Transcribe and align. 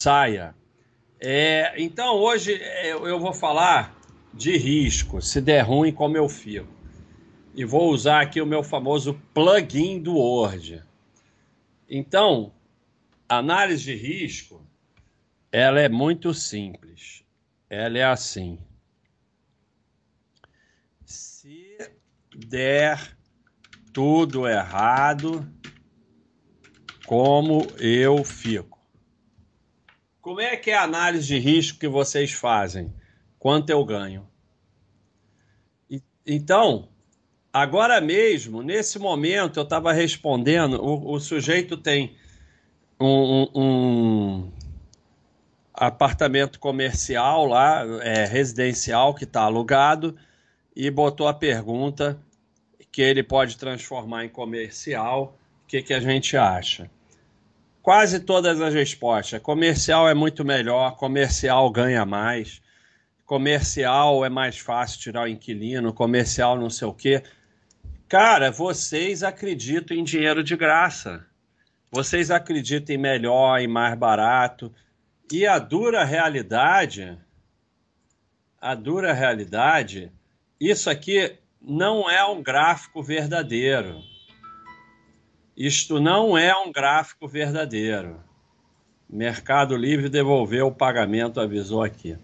saia. 0.00 0.54
É, 1.20 1.74
então, 1.76 2.14
hoje 2.14 2.54
é, 2.54 2.92
eu 2.92 3.18
vou 3.18 3.34
falar 3.34 3.98
de 4.32 4.56
risco, 4.56 5.20
se 5.20 5.40
der 5.40 5.62
ruim, 5.62 5.92
como 5.92 6.16
eu 6.16 6.28
fico. 6.28 6.72
E 7.52 7.64
vou 7.64 7.90
usar 7.90 8.20
aqui 8.20 8.40
o 8.40 8.46
meu 8.46 8.62
famoso 8.62 9.20
plugin 9.34 10.00
do 10.00 10.14
Word. 10.14 10.84
Então, 11.90 12.52
análise 13.28 13.82
de 13.82 13.96
risco, 13.96 14.64
ela 15.50 15.80
é 15.80 15.88
muito 15.88 16.32
simples. 16.32 17.24
Ela 17.68 17.98
é 17.98 18.04
assim. 18.04 18.56
Se 21.04 21.76
der 22.32 23.16
tudo 23.92 24.46
errado, 24.46 25.44
como 27.04 27.66
eu 27.80 28.22
fico? 28.22 28.77
Como 30.28 30.42
é 30.42 30.58
que 30.58 30.70
é 30.70 30.74
a 30.74 30.82
análise 30.82 31.26
de 31.26 31.38
risco 31.38 31.78
que 31.78 31.88
vocês 31.88 32.32
fazem? 32.32 32.92
Quanto 33.38 33.70
eu 33.70 33.82
ganho? 33.82 34.28
E, 35.88 36.02
então, 36.26 36.90
agora 37.50 37.98
mesmo, 37.98 38.62
nesse 38.62 38.98
momento, 38.98 39.58
eu 39.58 39.62
estava 39.62 39.90
respondendo, 39.90 40.84
o, 40.84 41.12
o, 41.12 41.18
sujeito 41.18 41.78
tem 41.78 42.14
um, 43.00 43.48
um, 43.54 43.62
um 43.62 44.52
apartamento 45.72 46.60
comercial 46.60 47.46
lá, 47.46 47.82
é, 48.02 48.26
residencial, 48.26 49.14
que 49.14 49.24
está 49.24 49.40
alugado, 49.40 50.14
e 50.76 50.90
botou 50.90 51.26
a 51.26 51.32
pergunta 51.32 52.20
que 52.92 53.00
ele 53.00 53.22
pode 53.22 53.56
transformar 53.56 54.26
em 54.26 54.28
comercial, 54.28 55.38
o 55.64 55.66
que, 55.66 55.80
que 55.80 55.94
a 55.94 56.00
gente 56.00 56.36
acha? 56.36 56.90
Quase 57.88 58.20
todas 58.20 58.60
as 58.60 58.74
respostas. 58.74 59.40
Comercial 59.40 60.06
é 60.06 60.12
muito 60.12 60.44
melhor, 60.44 60.94
comercial 60.98 61.70
ganha 61.70 62.04
mais, 62.04 62.60
comercial 63.24 64.22
é 64.26 64.28
mais 64.28 64.58
fácil 64.58 65.00
tirar 65.00 65.22
o 65.22 65.26
inquilino, 65.26 65.90
comercial 65.94 66.58
não 66.58 66.68
sei 66.68 66.86
o 66.86 66.92
quê. 66.92 67.22
Cara, 68.06 68.50
vocês 68.50 69.22
acreditam 69.22 69.96
em 69.96 70.04
dinheiro 70.04 70.44
de 70.44 70.54
graça. 70.54 71.24
Vocês 71.90 72.30
acreditam 72.30 72.94
em 72.94 72.98
melhor, 72.98 73.58
em 73.58 73.66
mais 73.66 73.98
barato. 73.98 74.70
E 75.32 75.46
a 75.46 75.58
dura 75.58 76.04
realidade, 76.04 77.18
a 78.60 78.74
dura 78.74 79.14
realidade, 79.14 80.12
isso 80.60 80.90
aqui 80.90 81.38
não 81.58 82.10
é 82.10 82.22
um 82.22 82.42
gráfico 82.42 83.02
verdadeiro. 83.02 84.02
Isto 85.58 85.98
não 85.98 86.38
é 86.38 86.56
um 86.56 86.70
gráfico 86.70 87.26
verdadeiro. 87.26 88.22
Mercado 89.10 89.76
Livre 89.76 90.08
devolveu 90.08 90.68
o 90.68 90.72
pagamento, 90.72 91.40
avisou 91.40 91.82
aqui. 91.82 92.16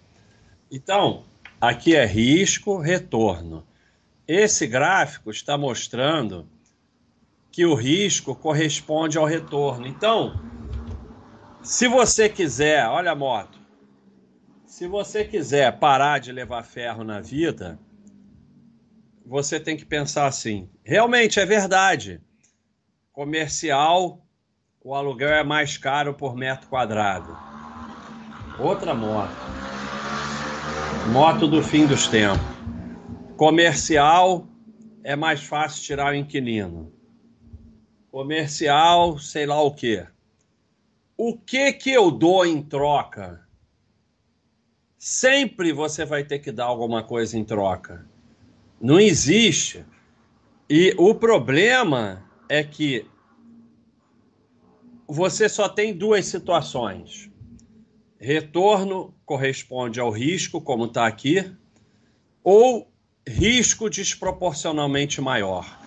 Então, 0.71 1.25
aqui 1.61 1.97
é 1.97 2.07
risco, 2.07 2.79
retorno. 2.79 3.67
Esse 4.29 4.69
gráfico 4.69 5.33
está 5.33 5.59
mostrando 5.59 6.49
que 7.51 7.67
o 7.67 7.75
risco 7.75 8.37
corresponde 8.37 9.19
ao 9.19 9.25
retorno. 9.25 9.89
Então, 9.89 10.41
se 11.61 11.89
você 11.89 12.29
quiser, 12.29 12.87
olha 12.87 13.11
a 13.11 13.17
moto. 13.17 13.59
Se 14.65 14.87
você 14.87 15.25
quiser 15.25 15.77
parar 15.81 16.21
de 16.21 16.31
levar 16.31 16.63
ferro 16.63 17.03
na 17.03 17.21
vida, 17.21 17.81
você 19.27 19.59
tem 19.59 19.77
que 19.77 19.85
pensar 19.85 20.27
assim: 20.29 20.71
realmente 20.85 21.41
é 21.41 21.45
verdade 21.45 22.23
Comercial, 23.15 24.27
o 24.83 24.93
aluguel 24.93 25.29
é 25.29 25.45
mais 25.45 25.79
caro 25.79 26.15
por 26.15 26.35
metro 26.35 26.67
quadrado. 26.67 27.39
Outra 28.59 28.93
moto. 28.93 29.31
Moto 31.13 31.47
do 31.47 31.63
fim 31.63 31.87
dos 31.87 32.09
tempos. 32.09 32.45
Comercial, 33.37 34.49
é 35.05 35.15
mais 35.15 35.45
fácil 35.45 35.85
tirar 35.85 36.13
o 36.13 36.17
inquilino. 36.17 36.93
Comercial, 38.11 39.17
sei 39.21 39.47
lá 39.47 39.63
o 39.63 39.73
quê. 39.73 40.05
O 41.17 41.39
que 41.39 41.73
que 41.73 41.93
eu 41.93 42.11
dou 42.11 42.45
em 42.45 42.61
troca? 42.61 43.47
Sempre 44.99 45.73
você 45.73 46.05
vai 46.05 46.25
ter 46.25 46.41
que 46.41 46.51
dar 46.51 46.65
alguma 46.65 47.05
coisa 47.05 47.39
em 47.39 47.45
troca. 47.45 48.05
Não 48.81 48.99
existe. 48.99 49.87
E 50.69 50.93
o 50.99 51.15
problema 51.15 52.25
é 52.49 52.63
que 52.63 53.07
você 55.07 55.49
só 55.49 55.69
tem 55.69 55.97
duas 55.97 56.27
situações. 56.27 57.31
Retorno 58.19 59.15
corresponde 59.25 60.01
ao 60.01 60.11
risco, 60.11 60.61
como 60.61 60.87
está 60.87 61.07
aqui, 61.07 61.51
ou 62.43 62.91
risco 63.27 63.91
desproporcionalmente 63.91 65.21
maior. 65.21 65.81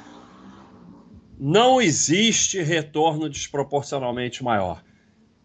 Não 1.40 1.81
existe 1.81 2.62
retorno 2.62 3.29
desproporcionalmente 3.29 4.44
maior. 4.44 4.84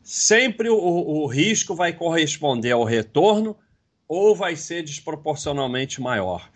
Sempre 0.03 0.69
o, 0.69 0.77
o 0.77 1.27
risco 1.27 1.75
vai 1.75 1.93
corresponder 1.93 2.73
ao 2.73 2.85
retorno 2.85 3.57
ou 4.09 4.35
vai 4.35 4.57
ser 4.57 4.83
desproporcionalmente 4.83 6.01
maior. 6.01 6.51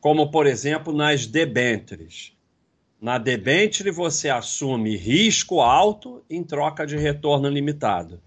Como, 0.00 0.30
por 0.30 0.46
exemplo, 0.46 0.92
nas 0.92 1.26
debêntures. 1.26 2.36
Na 3.02 3.18
debenture 3.18 3.90
você 3.90 4.28
assume 4.28 4.96
risco 4.96 5.60
alto 5.60 6.24
em 6.30 6.44
troca 6.44 6.86
de 6.86 6.96
retorno 6.96 7.48
limitado. 7.48 8.22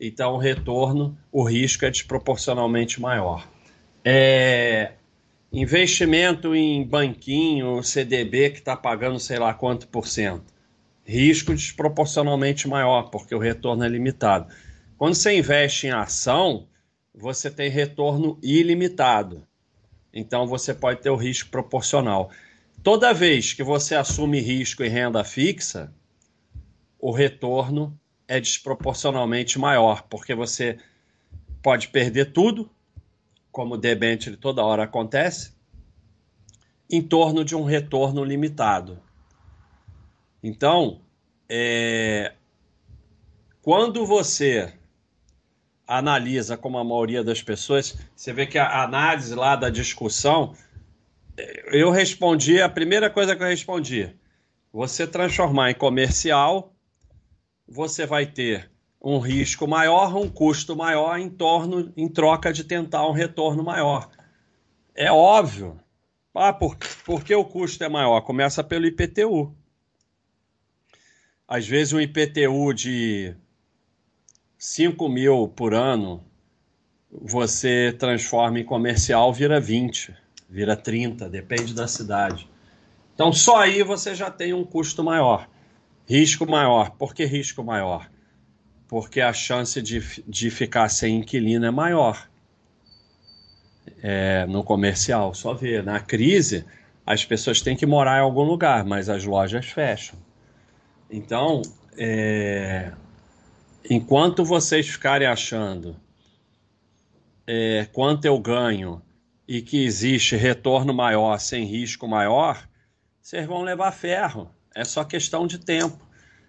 Então 0.00 0.32
o 0.32 0.38
retorno, 0.38 1.14
o 1.30 1.44
risco 1.44 1.84
é 1.84 1.90
desproporcionalmente 1.90 3.02
maior. 3.02 3.46
É, 4.02 4.92
investimento 5.52 6.54
em 6.54 6.82
banquinho, 6.82 7.82
CDB 7.82 8.48
que 8.48 8.60
está 8.60 8.74
pagando 8.74 9.20
sei 9.20 9.38
lá 9.38 9.52
quanto 9.52 9.86
por 9.88 10.08
cento. 10.08 10.54
Risco 11.04 11.54
desproporcionalmente 11.54 12.66
maior, 12.66 13.10
porque 13.10 13.34
o 13.34 13.38
retorno 13.38 13.84
é 13.84 13.88
limitado. 13.90 14.50
Quando 14.96 15.16
você 15.16 15.36
investe 15.36 15.88
em 15.88 15.90
ação, 15.90 16.66
você 17.14 17.50
tem 17.50 17.68
retorno 17.68 18.38
ilimitado. 18.42 19.46
Então 20.14 20.46
você 20.46 20.72
pode 20.72 21.02
ter 21.02 21.10
o 21.10 21.16
risco 21.16 21.50
proporcional. 21.50 22.30
Toda 22.84 23.14
vez 23.14 23.54
que 23.54 23.62
você 23.62 23.94
assume 23.94 24.40
risco 24.40 24.84
em 24.84 24.90
renda 24.90 25.24
fixa, 25.24 25.90
o 26.98 27.10
retorno 27.10 27.98
é 28.28 28.38
desproporcionalmente 28.38 29.58
maior, 29.58 30.02
porque 30.02 30.34
você 30.34 30.78
pode 31.62 31.88
perder 31.88 32.30
tudo, 32.32 32.70
como 33.50 33.76
o 33.76 33.78
toda 34.36 34.62
hora 34.62 34.82
acontece, 34.82 35.54
em 36.90 37.00
torno 37.00 37.42
de 37.42 37.56
um 37.56 37.64
retorno 37.64 38.22
limitado. 38.22 39.00
Então, 40.42 41.00
é... 41.48 42.34
quando 43.62 44.04
você 44.04 44.74
analisa, 45.86 46.54
como 46.54 46.76
a 46.76 46.84
maioria 46.84 47.24
das 47.24 47.40
pessoas, 47.40 47.96
você 48.14 48.30
vê 48.30 48.46
que 48.46 48.58
a 48.58 48.82
análise 48.82 49.34
lá 49.34 49.56
da 49.56 49.70
discussão 49.70 50.54
eu 51.36 51.90
respondi, 51.90 52.60
a 52.60 52.68
primeira 52.68 53.10
coisa 53.10 53.34
que 53.34 53.42
eu 53.42 53.48
respondi, 53.48 54.14
você 54.72 55.06
transformar 55.06 55.70
em 55.70 55.74
comercial, 55.74 56.72
você 57.66 58.06
vai 58.06 58.26
ter 58.26 58.70
um 59.02 59.18
risco 59.18 59.66
maior, 59.66 60.16
um 60.16 60.28
custo 60.28 60.76
maior 60.76 61.18
em 61.18 61.28
torno, 61.28 61.92
em 61.96 62.08
troca 62.08 62.52
de 62.52 62.64
tentar 62.64 63.06
um 63.06 63.12
retorno 63.12 63.62
maior. 63.62 64.10
É 64.94 65.10
óbvio. 65.10 65.78
Ah, 66.34 66.52
por, 66.52 66.76
por 67.04 67.22
que 67.24 67.34
o 67.34 67.44
custo 67.44 67.82
é 67.84 67.88
maior? 67.88 68.20
Começa 68.22 68.62
pelo 68.62 68.86
IPTU. 68.86 69.54
Às 71.46 71.66
vezes 71.66 71.92
um 71.92 72.00
IPTU 72.00 72.72
de 72.72 73.36
5 74.56 75.08
mil 75.08 75.48
por 75.48 75.74
ano, 75.74 76.24
você 77.10 77.92
transforma 77.92 78.58
em 78.58 78.64
comercial, 78.64 79.32
vira 79.32 79.60
20 79.60 80.23
vira 80.48 80.76
30, 80.76 81.28
depende 81.28 81.74
da 81.74 81.86
cidade. 81.86 82.48
Então 83.14 83.32
só 83.32 83.58
aí 83.58 83.82
você 83.82 84.14
já 84.14 84.30
tem 84.30 84.52
um 84.52 84.64
custo 84.64 85.02
maior, 85.02 85.48
risco 86.06 86.48
maior. 86.48 86.90
Por 86.90 87.14
que 87.14 87.24
risco 87.24 87.62
maior? 87.62 88.10
Porque 88.88 89.20
a 89.20 89.32
chance 89.32 89.80
de, 89.80 90.22
de 90.26 90.50
ficar 90.50 90.88
sem 90.88 91.18
inquilino 91.18 91.66
é 91.66 91.70
maior. 91.70 92.28
É, 94.02 94.46
no 94.46 94.62
comercial, 94.62 95.34
só 95.34 95.54
ver. 95.54 95.82
Na 95.82 96.00
crise, 96.00 96.64
as 97.06 97.24
pessoas 97.24 97.60
têm 97.60 97.76
que 97.76 97.86
morar 97.86 98.18
em 98.18 98.22
algum 98.22 98.42
lugar, 98.42 98.84
mas 98.84 99.08
as 99.08 99.24
lojas 99.24 99.66
fecham. 99.66 100.18
Então, 101.10 101.62
é, 101.96 102.92
enquanto 103.88 104.44
vocês 104.44 104.88
ficarem 104.88 105.26
achando 105.28 105.96
é, 107.46 107.86
quanto 107.92 108.24
eu 108.24 108.38
ganho 108.38 109.02
e 109.46 109.60
que 109.60 109.84
existe 109.84 110.36
retorno 110.36 110.94
maior 110.94 111.38
sem 111.38 111.64
risco 111.64 112.08
maior, 112.08 112.66
vocês 113.20 113.46
vão 113.46 113.62
levar 113.62 113.92
ferro. 113.92 114.50
É 114.74 114.84
só 114.84 115.04
questão 115.04 115.46
de 115.46 115.58
tempo 115.58 115.98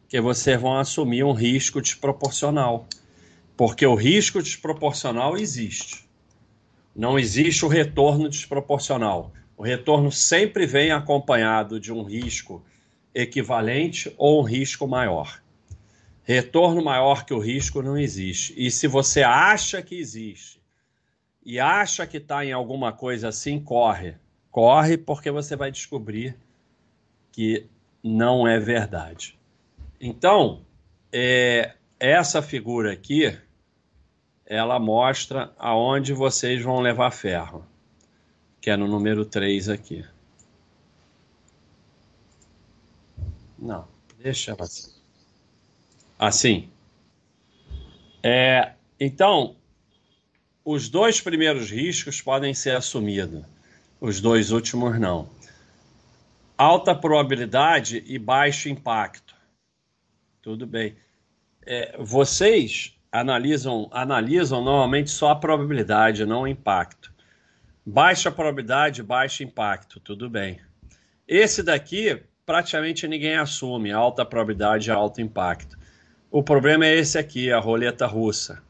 que 0.08 0.20
vocês 0.20 0.60
vão 0.60 0.78
assumir 0.78 1.24
um 1.24 1.34
risco 1.34 1.82
desproporcional. 1.82 2.88
Porque 3.58 3.86
o 3.86 3.96
risco 3.96 4.42
desproporcional 4.42 5.38
existe. 5.38 6.06
Não 6.96 7.20
existe 7.20 7.66
o 7.66 7.70
retorno 7.70 8.30
desproporcional. 8.30 9.34
O 9.58 9.64
retorno 9.64 10.12
sempre 10.12 10.66
vem 10.66 10.92
acompanhado 10.92 11.80
de 11.80 11.92
um 11.92 12.04
risco 12.04 12.64
equivalente 13.14 14.14
ou 14.18 14.42
um 14.42 14.44
risco 14.44 14.88
maior. 14.88 15.42
Retorno 16.24 16.84
maior 16.84 17.26
que 17.26 17.34
o 17.34 17.40
risco 17.40 17.82
não 17.82 17.98
existe. 17.98 18.54
E 18.58 18.70
se 18.72 18.88
você 18.88 19.22
acha 19.22 19.82
que 19.82 19.96
existe 19.96 20.55
e 21.46 21.60
acha 21.60 22.08
que 22.08 22.18
está 22.18 22.44
em 22.44 22.52
alguma 22.52 22.92
coisa 22.92 23.28
assim, 23.28 23.60
corre. 23.60 24.16
Corre 24.50 24.98
porque 24.98 25.30
você 25.30 25.56
vai 25.56 25.72
descobrir 25.72 26.36
que 27.32 27.68
não 28.04 28.48
é 28.48 28.60
verdade. 28.60 29.38
Então, 30.02 30.66
é, 31.12 31.76
essa 32.00 32.42
figura 32.42 32.92
aqui, 32.92 33.38
ela 34.46 34.80
mostra 34.80 35.54
aonde 35.58 36.14
vocês 36.14 36.64
vão 36.64 36.80
levar 36.80 37.12
ferro, 37.12 37.66
que 38.60 38.70
é 38.70 38.76
no 38.76 38.88
número 38.88 39.24
3 39.26 39.70
aqui. 39.70 40.04
Não, 43.58 43.88
deixa 44.18 44.56
assim. 44.60 44.92
Assim. 46.18 46.70
É, 48.24 48.74
então, 49.00 49.56
os 50.66 50.90
dois 50.90 51.22
primeiros 51.22 51.70
riscos 51.70 52.20
podem 52.20 52.52
ser 52.56 52.76
assumidos, 52.76 53.46
os 54.02 54.20
dois 54.20 54.52
últimos 54.52 55.00
não. 55.00 55.30
Alta 56.58 56.96
probabilidade 56.96 58.04
e 58.08 58.18
baixo 58.18 58.68
impacto. 58.68 59.36
Tudo 60.42 60.66
bem. 60.66 60.96
É, 61.64 61.96
vocês 62.00 62.98
analisam, 63.12 63.88
analisam 63.92 64.64
normalmente 64.64 65.12
só 65.12 65.30
a 65.30 65.36
probabilidade, 65.36 66.26
não 66.26 66.42
o 66.42 66.48
impacto. 66.48 67.14
Baixa 67.86 68.32
probabilidade, 68.32 69.04
baixo 69.04 69.44
impacto. 69.44 70.00
Tudo 70.00 70.30
bem. 70.30 70.60
Esse 71.28 71.62
daqui 71.62 72.24
praticamente 72.46 73.08
ninguém 73.08 73.36
assume, 73.36 73.92
alta 73.92 74.26
probabilidade 74.26 74.90
e 74.90 74.92
alto 74.92 75.22
impacto. 75.22 75.78
O 76.32 76.42
problema 76.42 76.86
é 76.86 76.96
esse 76.96 77.18
aqui, 77.18 77.52
a 77.52 77.60
roleta 77.60 78.08
russa. 78.08 78.64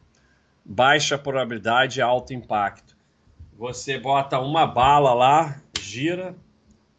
Baixa 0.65 1.17
probabilidade 1.17 2.01
alto 2.01 2.33
impacto. 2.33 2.97
Você 3.53 3.99
bota 3.99 4.39
uma 4.39 4.65
bala 4.65 5.13
lá, 5.13 5.61
gira 5.79 6.35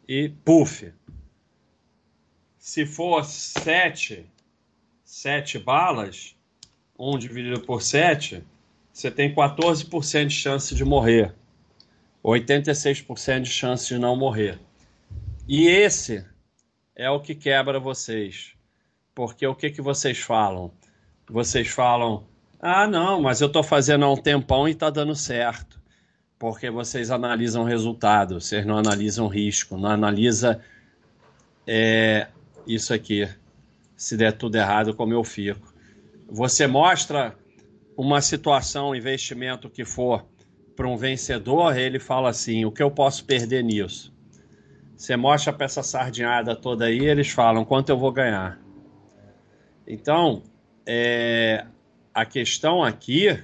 e 0.08 0.28
puff. 0.28 0.92
Se 2.56 2.86
for 2.86 3.24
sete, 3.24 4.24
sete 5.04 5.58
balas, 5.58 6.36
1 6.98 7.18
dividido 7.18 7.60
por 7.60 7.82
7, 7.82 8.42
você 8.92 9.10
tem 9.10 9.34
14% 9.34 10.26
de 10.26 10.34
chance 10.34 10.74
de 10.74 10.84
morrer. 10.84 11.34
86% 12.24 13.42
de 13.42 13.50
chance 13.50 13.88
de 13.88 13.98
não 13.98 14.16
morrer. 14.16 14.58
E 15.46 15.68
esse 15.68 16.24
é 16.94 17.08
o 17.10 17.20
que 17.20 17.34
quebra 17.34 17.78
vocês. 17.78 18.54
Porque 19.14 19.46
o 19.46 19.54
que, 19.54 19.70
que 19.70 19.80
vocês 19.80 20.18
falam? 20.18 20.72
Vocês 21.28 21.68
falam, 21.68 22.26
ah, 22.60 22.86
não, 22.86 23.20
mas 23.20 23.40
eu 23.40 23.46
estou 23.46 23.62
fazendo 23.62 24.04
há 24.04 24.12
um 24.12 24.16
tempão 24.16 24.66
e 24.68 24.72
está 24.72 24.90
dando 24.90 25.14
certo. 25.14 25.80
Porque 26.38 26.70
vocês 26.70 27.10
analisam 27.10 27.64
resultado, 27.64 28.40
vocês 28.40 28.64
não 28.66 28.76
analisam 28.76 29.26
risco, 29.26 29.76
não 29.76 29.90
analisa 29.90 30.60
é, 31.66 32.28
isso 32.66 32.92
aqui. 32.92 33.28
Se 33.96 34.16
der 34.16 34.32
tudo 34.32 34.56
errado, 34.56 34.94
como 34.94 35.12
eu 35.14 35.24
fico. 35.24 35.72
Você 36.28 36.66
mostra 36.66 37.34
uma 37.96 38.20
situação, 38.20 38.90
um 38.90 38.94
investimento 38.94 39.70
que 39.70 39.84
for 39.84 40.26
para 40.74 40.86
um 40.86 40.96
vencedor, 40.96 41.76
ele 41.76 41.98
fala 41.98 42.28
assim: 42.28 42.64
o 42.64 42.70
que 42.70 42.82
eu 42.82 42.90
posso 42.90 43.24
perder 43.24 43.64
nisso? 43.64 44.14
Você 44.94 45.16
mostra 45.16 45.52
para 45.52 45.66
essa 45.66 45.82
sardinhada 45.82 46.54
toda 46.54 46.86
aí, 46.86 47.04
eles 47.04 47.30
falam 47.30 47.64
quanto 47.64 47.88
eu 47.90 47.98
vou 47.98 48.12
ganhar. 48.12 48.58
Então, 49.86 50.42
é, 50.84 51.66
a 52.16 52.24
questão 52.24 52.82
aqui 52.82 53.38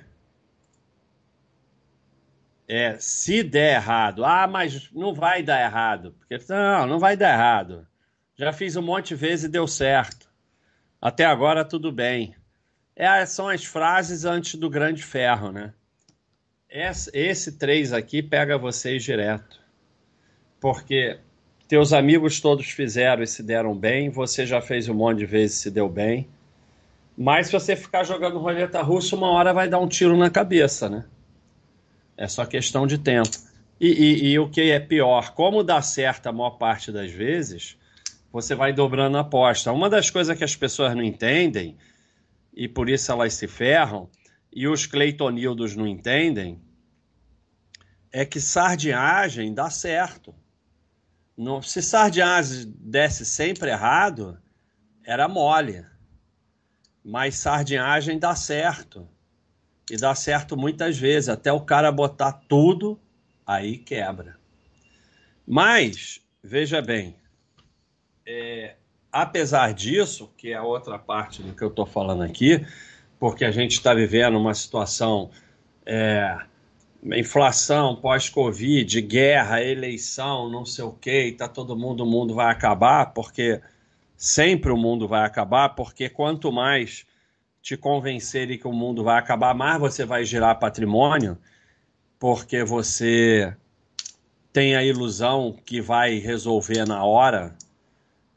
é 2.67 2.97
se 2.99 3.43
der 3.43 3.75
errado. 3.75 4.25
Ah, 4.25 4.47
mas 4.47 4.91
não 4.93 5.13
vai 5.13 5.43
dar 5.43 5.63
errado. 5.63 6.15
Porque, 6.19 6.39
não, 6.49 6.87
não 6.87 6.99
vai 6.99 7.15
dar 7.15 7.35
errado. 7.35 7.87
Já 8.35 8.51
fiz 8.51 8.75
um 8.75 8.81
monte 8.81 9.09
de 9.09 9.17
vezes 9.17 9.45
e 9.45 9.49
deu 9.51 9.69
certo. 9.69 10.27
Até 10.99 11.27
agora 11.27 11.67
tudo 11.67 11.93
bem. 11.93 12.35
É, 12.97 13.27
são 13.27 13.47
as 13.47 13.63
frases 13.63 14.25
antes 14.25 14.55
do 14.55 14.71
grande 14.71 15.03
ferro, 15.03 15.53
né? 15.53 15.75
Esse, 16.67 17.11
esse 17.13 17.59
três 17.59 17.93
aqui 17.93 18.23
pega 18.23 18.57
vocês 18.57 19.05
direto. 19.05 19.61
Porque 20.59 21.19
teus 21.69 21.93
amigos 21.93 22.41
todos 22.41 22.71
fizeram 22.71 23.23
e 23.23 23.27
se 23.27 23.43
deram 23.43 23.77
bem, 23.77 24.09
você 24.09 24.47
já 24.47 24.63
fez 24.63 24.89
um 24.89 24.95
monte 24.95 25.19
de 25.19 25.27
vezes 25.27 25.59
e 25.59 25.61
se 25.61 25.71
deu 25.71 25.91
bem. 25.91 26.27
Mas 27.17 27.47
se 27.47 27.53
você 27.53 27.77
ficar 27.77 28.05
jogando 28.05 28.39
roleta 28.39 28.83
russa, 28.83 29.15
uma 29.17 29.31
hora 29.31 29.53
vai 29.53 29.69
dar 29.69 29.79
um 29.79 29.89
tiro 29.89 30.17
na 30.17 30.31
cabeça, 30.31 30.89
né? 30.89 31.05
É 32.17 32.27
só 32.27 32.45
questão 32.45 32.87
de 32.87 32.99
tempo. 32.99 33.31
E, 33.81 33.89
e, 33.89 34.29
e 34.31 34.39
o 34.39 34.49
que 34.49 34.71
é 34.71 34.79
pior, 34.79 35.35
como 35.35 35.63
dá 35.63 35.83
certo 35.83 36.29
a 36.29 36.33
maior 36.33 36.53
parte 36.53 36.93
das 36.93 37.11
vezes, 37.11 37.77
você 38.31 38.55
vai 38.55 38.73
dobrando 38.73 39.19
a 39.19 39.21
aposta. 39.21 39.73
Uma 39.73 39.91
das 39.91 40.09
coisas 40.09 40.37
que 40.37 40.45
as 40.45 40.57
pessoas 40.57 40.95
não 40.95 41.03
entendem, 41.03 41.77
e 42.55 42.69
por 42.69 42.89
isso 42.89 43.11
elas 43.13 43.35
se 43.35 43.47
ferram, 43.47 44.09
e 44.53 44.69
os 44.69 44.87
Cleitonildos 44.87 45.77
não 45.77 45.87
entendem, 45.87 46.61
é 48.13 48.25
que 48.25 48.41
sardinhagem 48.41 49.53
dá 49.53 49.69
certo. 49.71 50.35
Não, 51.37 51.61
se 51.61 51.83
sardinhagem 51.83 52.73
desse 52.79 53.25
sempre 53.25 53.71
errado, 53.71 54.39
era 55.05 55.27
mole. 55.27 55.85
Mas 57.05 57.37
sardinhagem 57.37 58.19
dá 58.19 58.35
certo. 58.35 59.09
E 59.91 59.97
dá 59.97 60.15
certo 60.15 60.57
muitas 60.57 60.97
vezes, 60.97 61.29
até 61.29 61.53
o 61.53 61.61
cara 61.61 61.91
botar 61.91 62.33
tudo, 62.33 62.99
aí 63.47 63.77
quebra. 63.77 64.37
Mas, 65.47 66.21
veja 66.43 66.81
bem, 66.81 67.17
é, 68.25 68.77
apesar 69.11 69.75
disso, 69.75 70.33
que 70.37 70.53
é 70.53 70.61
outra 70.61 70.99
parte 70.99 71.43
do 71.43 71.53
que 71.53 71.63
eu 71.63 71.69
estou 71.69 71.85
falando 71.85 72.23
aqui, 72.23 72.65
porque 73.19 73.45
a 73.45 73.51
gente 73.51 73.73
está 73.73 73.93
vivendo 73.93 74.39
uma 74.39 74.55
situação 74.55 75.31
é, 75.85 76.39
inflação 77.05 77.97
pós-Covid, 77.97 79.01
guerra, 79.03 79.63
eleição, 79.63 80.49
não 80.49 80.65
sei 80.65 80.85
o 80.85 80.93
que, 80.93 81.29
está 81.29 81.49
todo 81.49 81.77
mundo, 81.77 82.05
o 82.05 82.07
mundo 82.07 82.35
vai 82.35 82.51
acabar, 82.51 83.13
porque 83.13 83.61
sempre 84.23 84.71
o 84.71 84.77
mundo 84.77 85.09
vai 85.09 85.25
acabar, 85.25 85.71
porque 85.71 86.09
quanto 86.09 86.53
mais 86.53 87.05
te 87.61 87.77
convencerem 87.77 88.57
que 88.57 88.69
o 88.69 88.73
mundo 88.73 89.03
vai 89.03 89.19
acabar, 89.19 89.53
mais 89.53 89.81
você 89.81 90.05
vai 90.05 90.25
gerar 90.25 90.55
patrimônio, 90.55 91.37
porque 92.21 92.63
você 92.63 93.53
tem 94.53 94.77
a 94.77 94.85
ilusão 94.85 95.59
que 95.65 95.81
vai 95.81 96.19
resolver 96.19 96.87
na 96.87 97.05
hora. 97.05 97.53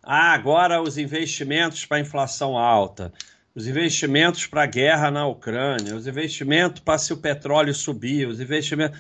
Ah, 0.01 0.33
agora 0.33 0.81
os 0.81 0.97
investimentos 0.97 1.85
para 1.85 1.99
inflação 1.99 2.57
alta 2.57 3.13
os 3.55 3.67
investimentos 3.67 4.45
para 4.45 4.63
a 4.63 4.67
guerra 4.67 5.09
na 5.09 5.25
Ucrânia, 5.25 5.95
os 5.95 6.07
investimentos 6.07 6.81
para 6.81 6.97
se 6.97 7.13
o 7.13 7.17
petróleo 7.17 7.73
subir, 7.73 8.27
os 8.27 8.41
investimentos. 8.41 8.99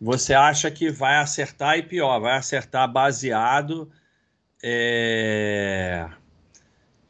Você 0.00 0.34
acha 0.34 0.68
que 0.72 0.90
vai 0.90 1.18
acertar 1.18 1.78
e 1.78 1.84
pior, 1.84 2.18
vai 2.18 2.36
acertar 2.36 2.90
baseado 2.90 3.88
é, 4.60 6.08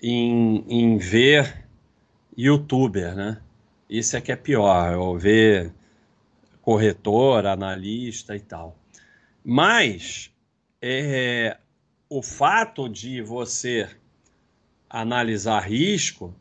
em, 0.03 0.65
em 0.69 0.99
ver 0.99 1.67
youtuber, 2.37 3.15
né? 3.15 3.41
Isso 3.89 4.17
é 4.17 4.21
que 4.21 4.33
é 4.33 4.37
pior, 4.37 4.95
ou 4.97 5.19
ver 5.19 5.73
corretor, 6.61 7.47
analista 7.47 8.35
e 8.35 8.41
tal. 8.41 8.77
Mas 9.45 10.31
é, 10.81 11.57
o 12.09 12.23
fato 12.23 12.89
de 12.89 13.23
você 13.23 13.89
analisar 14.91 15.61
risco 15.61 16.35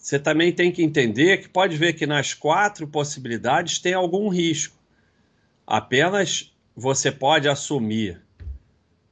você 0.00 0.18
também 0.18 0.50
tem 0.50 0.72
que 0.72 0.82
entender 0.82 1.42
que 1.42 1.48
pode 1.48 1.76
ver 1.76 1.92
que 1.92 2.06
nas 2.06 2.32
quatro 2.32 2.88
possibilidades 2.88 3.78
tem 3.78 3.92
algum 3.92 4.30
risco. 4.30 4.74
Apenas 5.66 6.50
você 6.74 7.12
pode 7.12 7.46
assumir. 7.46 8.18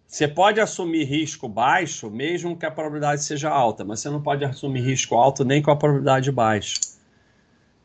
Você 0.08 0.26
pode 0.26 0.58
assumir 0.58 1.04
risco 1.04 1.46
baixo, 1.46 2.10
mesmo 2.10 2.56
que 2.56 2.64
a 2.64 2.70
probabilidade 2.70 3.22
seja 3.22 3.50
alta, 3.50 3.84
mas 3.84 4.00
você 4.00 4.08
não 4.08 4.22
pode 4.22 4.42
assumir 4.42 4.80
risco 4.80 5.14
alto 5.14 5.44
nem 5.44 5.60
com 5.60 5.70
a 5.70 5.76
probabilidade 5.76 6.32
baixa. 6.32 6.80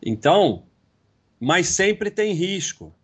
Então, 0.01 0.63
mas 1.37 1.67
sempre 1.67 2.09
tem 2.09 2.31
risco, 2.31 2.95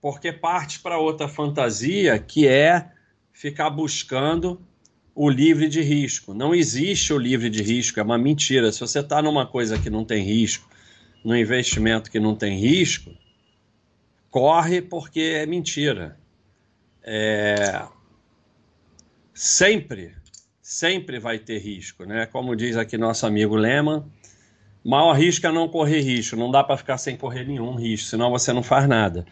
porque 0.00 0.32
parte 0.32 0.80
para 0.80 0.98
outra 0.98 1.28
fantasia 1.28 2.18
que 2.18 2.48
é 2.48 2.90
ficar 3.30 3.68
buscando 3.68 4.58
o 5.14 5.28
livre 5.28 5.68
de 5.68 5.82
risco. 5.82 6.32
Não 6.32 6.54
existe 6.54 7.12
o 7.12 7.18
livre 7.18 7.50
de 7.50 7.62
risco, 7.62 8.00
é 8.00 8.02
uma 8.02 8.16
mentira. 8.16 8.72
Se 8.72 8.80
você 8.80 9.00
está 9.00 9.20
numa 9.20 9.46
coisa 9.46 9.78
que 9.78 9.90
não 9.90 10.02
tem 10.02 10.24
risco, 10.24 10.66
no 11.22 11.36
investimento 11.36 12.10
que 12.10 12.18
não 12.18 12.34
tem 12.34 12.58
risco, 12.58 13.10
corre 14.30 14.80
porque 14.80 15.20
é 15.20 15.44
mentira. 15.44 16.18
É... 17.02 17.86
Sempre, 19.36 20.14
sempre 20.62 21.18
vai 21.18 21.38
ter 21.38 21.58
risco, 21.58 22.06
né? 22.06 22.24
Como 22.24 22.56
diz 22.56 22.74
aqui 22.74 22.96
nosso 22.96 23.26
amigo 23.26 23.54
Lehman, 23.54 24.02
mal 24.82 25.10
arrisca 25.10 25.52
não 25.52 25.68
correr 25.68 26.00
risco, 26.00 26.36
não 26.36 26.50
dá 26.50 26.64
para 26.64 26.78
ficar 26.78 26.96
sem 26.96 27.18
correr 27.18 27.46
nenhum 27.46 27.74
risco, 27.74 28.08
senão 28.08 28.30
você 28.30 28.50
não 28.50 28.62
faz 28.62 28.88
nada. 28.88 29.26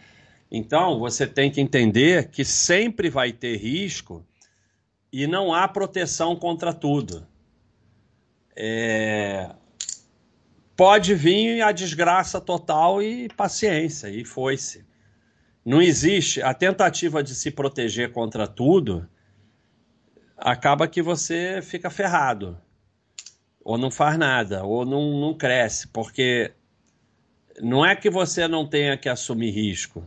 Então, 0.51 0.99
você 0.99 1.25
tem 1.25 1.49
que 1.49 1.59
entender 1.59 2.29
que 2.29 2.45
sempre 2.45 3.09
vai 3.09 3.31
ter 3.31 3.57
risco 3.57 4.23
e 5.11 5.25
não 5.25 5.51
há 5.51 5.67
proteção 5.67 6.35
contra 6.35 6.71
tudo. 6.71 7.25
É... 8.55 9.49
Pode 10.75 11.15
vir 11.15 11.63
a 11.63 11.71
desgraça 11.71 12.39
total 12.39 13.01
e 13.01 13.27
paciência, 13.29 14.07
e 14.07 14.23
foi-se. 14.23 14.85
Não 15.65 15.81
existe 15.81 16.43
a 16.43 16.53
tentativa 16.53 17.23
de 17.23 17.33
se 17.33 17.49
proteger 17.49 18.11
contra 18.11 18.45
tudo, 18.45 19.09
acaba 20.37 20.87
que 20.87 21.01
você 21.01 21.61
fica 21.61 21.89
ferrado, 21.89 22.57
ou 23.63 23.77
não 23.77 23.89
faz 23.89 24.17
nada, 24.17 24.63
ou 24.63 24.85
não, 24.85 25.19
não 25.19 25.33
cresce, 25.33 25.87
porque 25.87 26.51
não 27.61 27.85
é 27.85 27.95
que 27.95 28.09
você 28.09 28.47
não 28.47 28.67
tenha 28.67 28.97
que 28.97 29.09
assumir 29.09 29.51
risco. 29.51 30.05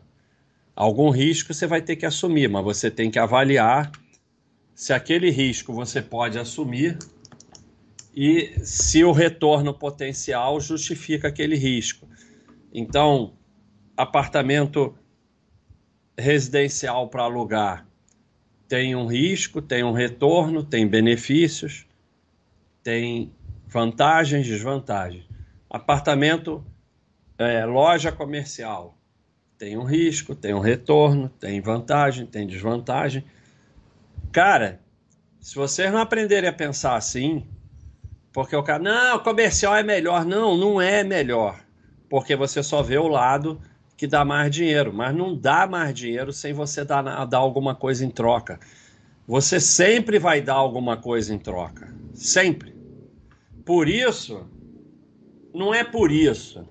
Algum 0.76 1.10
risco 1.10 1.52
você 1.52 1.66
vai 1.66 1.82
ter 1.82 1.96
que 1.96 2.06
assumir, 2.06 2.48
mas 2.48 2.62
você 2.62 2.90
tem 2.90 3.10
que 3.10 3.18
avaliar 3.18 3.90
se 4.74 4.92
aquele 4.92 5.30
risco 5.30 5.72
você 5.72 6.00
pode 6.00 6.38
assumir 6.38 6.96
e 8.14 8.54
se 8.64 9.02
o 9.02 9.10
retorno 9.10 9.74
potencial 9.74 10.60
justifica 10.60 11.28
aquele 11.28 11.56
risco. 11.56 12.08
Então, 12.72 13.32
apartamento 13.96 14.96
residencial 16.16 17.08
para 17.08 17.24
alugar 17.24 17.87
tem 18.68 18.94
um 18.94 19.06
risco, 19.06 19.62
tem 19.62 19.82
um 19.82 19.92
retorno, 19.92 20.62
tem 20.62 20.86
benefícios, 20.86 21.86
tem 22.82 23.32
vantagens, 23.66 24.46
desvantagens. 24.46 25.24
Apartamento, 25.70 26.64
é, 27.38 27.64
loja 27.64 28.12
comercial, 28.12 28.96
tem 29.56 29.76
um 29.76 29.84
risco, 29.84 30.34
tem 30.34 30.52
um 30.52 30.60
retorno, 30.60 31.28
tem 31.40 31.60
vantagem, 31.60 32.26
tem 32.26 32.46
desvantagem. 32.46 33.24
Cara, 34.30 34.80
se 35.40 35.54
vocês 35.54 35.90
não 35.90 35.98
aprenderem 35.98 36.48
a 36.48 36.52
pensar 36.52 36.94
assim, 36.94 37.46
porque 38.32 38.54
o 38.54 38.62
cara, 38.62 38.82
não, 38.82 39.18
comercial 39.20 39.74
é 39.74 39.82
melhor. 39.82 40.24
Não, 40.24 40.56
não 40.56 40.80
é 40.80 41.02
melhor. 41.02 41.58
Porque 42.08 42.36
você 42.36 42.62
só 42.62 42.82
vê 42.82 42.98
o 42.98 43.08
lado 43.08 43.60
que 43.98 44.06
dá 44.06 44.24
mais 44.24 44.52
dinheiro, 44.52 44.92
mas 44.94 45.12
não 45.12 45.36
dá 45.36 45.66
mais 45.66 45.92
dinheiro 45.92 46.32
sem 46.32 46.52
você 46.52 46.84
dar, 46.84 47.02
dar 47.26 47.38
alguma 47.38 47.74
coisa 47.74 48.04
em 48.06 48.10
troca. 48.10 48.60
Você 49.26 49.58
sempre 49.58 50.20
vai 50.20 50.40
dar 50.40 50.54
alguma 50.54 50.96
coisa 50.96 51.34
em 51.34 51.38
troca. 51.38 51.92
Sempre. 52.14 52.76
Por 53.64 53.88
isso, 53.88 54.48
não 55.52 55.74
é 55.74 55.82
por 55.82 56.12
isso. 56.12 56.64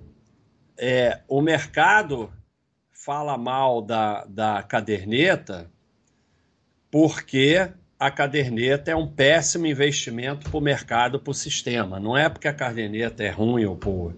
É, 0.77 1.19
o 1.27 1.41
mercado 1.41 2.31
fala 2.93 3.37
mal 3.37 3.81
da, 3.81 4.23
da 4.25 4.63
caderneta 4.63 5.69
porque 6.89 7.69
a 7.99 8.09
caderneta 8.09 8.89
é 8.89 8.95
um 8.95 9.07
péssimo 9.07 9.65
investimento 9.65 10.49
para 10.49 10.57
o 10.57 10.61
mercado, 10.61 11.19
para 11.19 11.31
o 11.31 11.33
sistema. 11.33 11.99
Não 11.99 12.15
é 12.15 12.29
porque 12.29 12.47
a 12.47 12.53
caderneta 12.53 13.21
é 13.21 13.29
ruim 13.29 13.65
ou 13.65 13.75
boa. 13.75 14.15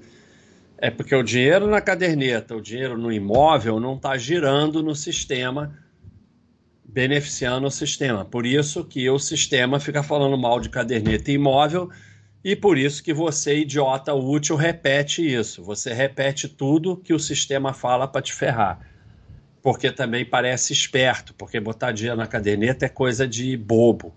É 0.81 0.89
porque 0.89 1.13
o 1.13 1.21
dinheiro 1.21 1.67
na 1.67 1.81
caderneta, 1.81 2.55
o 2.55 2.61
dinheiro 2.61 2.97
no 2.97 3.11
imóvel 3.11 3.81
não 3.81 3.95
está 3.95 4.17
girando 4.17 4.81
no 4.81 4.95
sistema, 4.95 5.77
beneficiando 6.85 7.67
o 7.67 7.71
sistema. 7.71 8.23
Por 8.23 8.45
isso 8.45 8.85
que 8.85 9.09
o 9.09 9.19
sistema 9.19 9.77
fica 9.77 10.01
falando 10.01 10.37
mal 10.37 10.57
de 10.57 10.69
caderneta 10.69 11.31
imóvel 11.31 11.89
e 12.41 12.55
por 12.55 12.77
isso 12.77 13.03
que 13.03 13.13
você, 13.13 13.57
idiota 13.57 14.13
útil, 14.13 14.55
repete 14.55 15.21
isso. 15.21 15.61
Você 15.65 15.93
repete 15.93 16.47
tudo 16.47 16.95
que 16.95 17.13
o 17.13 17.19
sistema 17.19 17.73
fala 17.73 18.07
para 18.07 18.21
te 18.21 18.33
ferrar. 18.33 18.79
Porque 19.61 19.91
também 19.91 20.23
parece 20.23 20.71
esperto, 20.71 21.33
porque 21.33 21.59
botar 21.59 21.91
dinheiro 21.91 22.15
na 22.15 22.25
caderneta 22.25 22.85
é 22.85 22.89
coisa 22.89 23.27
de 23.27 23.57
bobo. 23.57 24.15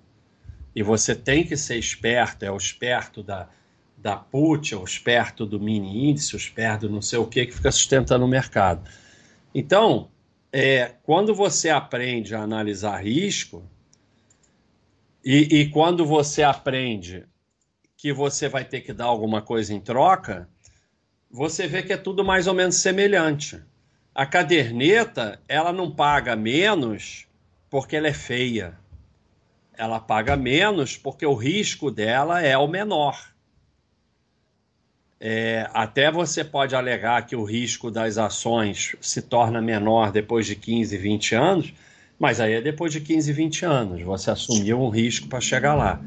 E 0.76 0.82
você 0.84 1.12
tem 1.16 1.44
que 1.44 1.56
ser 1.56 1.76
esperto, 1.76 2.44
é 2.44 2.52
o 2.52 2.56
esperto 2.56 3.20
da, 3.20 3.48
da 4.02 4.16
put, 4.16 4.74
os 4.74 4.98
perto 4.98 5.46
do 5.46 5.60
mini 5.60 6.10
índice, 6.10 6.34
os 6.34 6.48
perto 6.48 6.88
do 6.88 6.94
não 6.94 7.00
sei 7.00 7.20
o 7.20 7.26
que, 7.26 7.46
que 7.46 7.54
fica 7.54 7.70
sustentando 7.70 8.24
o 8.24 8.28
mercado. 8.28 8.82
Então, 9.54 10.10
é, 10.52 10.96
quando 11.04 11.32
você 11.32 11.70
aprende 11.70 12.34
a 12.34 12.42
analisar 12.42 13.02
risco, 13.02 13.62
e, 15.24 15.60
e 15.60 15.70
quando 15.70 16.04
você 16.04 16.42
aprende 16.42 17.24
que 17.96 18.12
você 18.12 18.48
vai 18.48 18.64
ter 18.64 18.80
que 18.80 18.92
dar 18.92 19.04
alguma 19.04 19.40
coisa 19.40 19.72
em 19.72 19.80
troca, 19.80 20.48
você 21.30 21.68
vê 21.68 21.80
que 21.84 21.92
é 21.92 21.96
tudo 21.96 22.24
mais 22.24 22.48
ou 22.48 22.54
menos 22.54 22.74
semelhante. 22.74 23.62
A 24.12 24.26
caderneta, 24.26 25.40
ela 25.46 25.72
não 25.72 25.94
paga 25.94 26.34
menos 26.34 27.28
porque 27.70 27.94
ela 27.94 28.08
é 28.08 28.12
feia. 28.12 28.76
Ela 29.74 30.00
paga 30.00 30.36
menos 30.36 30.96
porque 30.96 31.24
o 31.24 31.34
risco 31.34 31.88
dela 31.88 32.42
é 32.42 32.58
o 32.58 32.66
menor. 32.66 33.31
É, 35.24 35.70
até 35.72 36.10
você 36.10 36.42
pode 36.42 36.74
alegar 36.74 37.24
que 37.24 37.36
o 37.36 37.44
risco 37.44 37.92
das 37.92 38.18
ações 38.18 38.96
se 39.00 39.22
torna 39.22 39.62
menor 39.62 40.10
depois 40.10 40.44
de 40.44 40.56
15, 40.56 40.98
20 40.98 41.34
anos, 41.36 41.72
mas 42.18 42.40
aí 42.40 42.54
é 42.54 42.60
depois 42.60 42.92
de 42.92 43.00
15, 43.00 43.32
20 43.32 43.64
anos. 43.64 44.02
Você 44.02 44.32
assumiu 44.32 44.82
um 44.82 44.88
risco 44.88 45.28
para 45.28 45.40
chegar 45.40 45.74
lá. 45.74 46.02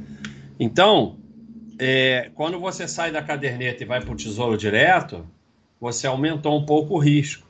Então, 0.59 1.15
é, 1.79 2.29
quando 2.35 2.59
você 2.59 2.89
sai 2.89 3.09
da 3.09 3.21
caderneta 3.21 3.83
e 3.83 3.85
vai 3.85 4.01
para 4.01 4.11
o 4.11 4.17
tesouro 4.17 4.57
direto, 4.57 5.25
você 5.79 6.07
aumentou 6.07 6.59
um 6.59 6.65
pouco 6.65 6.95
o 6.95 6.99
risco. 6.99 7.47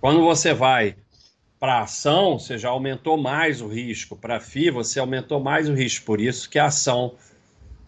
Quando 0.00 0.20
você 0.20 0.54
vai 0.54 0.94
para 1.58 1.80
ação, 1.80 2.38
você 2.38 2.56
já 2.56 2.68
aumentou 2.68 3.16
mais 3.16 3.60
o 3.60 3.66
risco. 3.66 4.14
Para 4.14 4.36
a 4.36 4.40
FI, 4.40 4.70
você 4.70 5.00
aumentou 5.00 5.40
mais 5.40 5.68
o 5.68 5.74
risco. 5.74 6.06
Por 6.06 6.20
isso 6.20 6.48
que 6.48 6.56
a 6.56 6.66
ação 6.66 7.14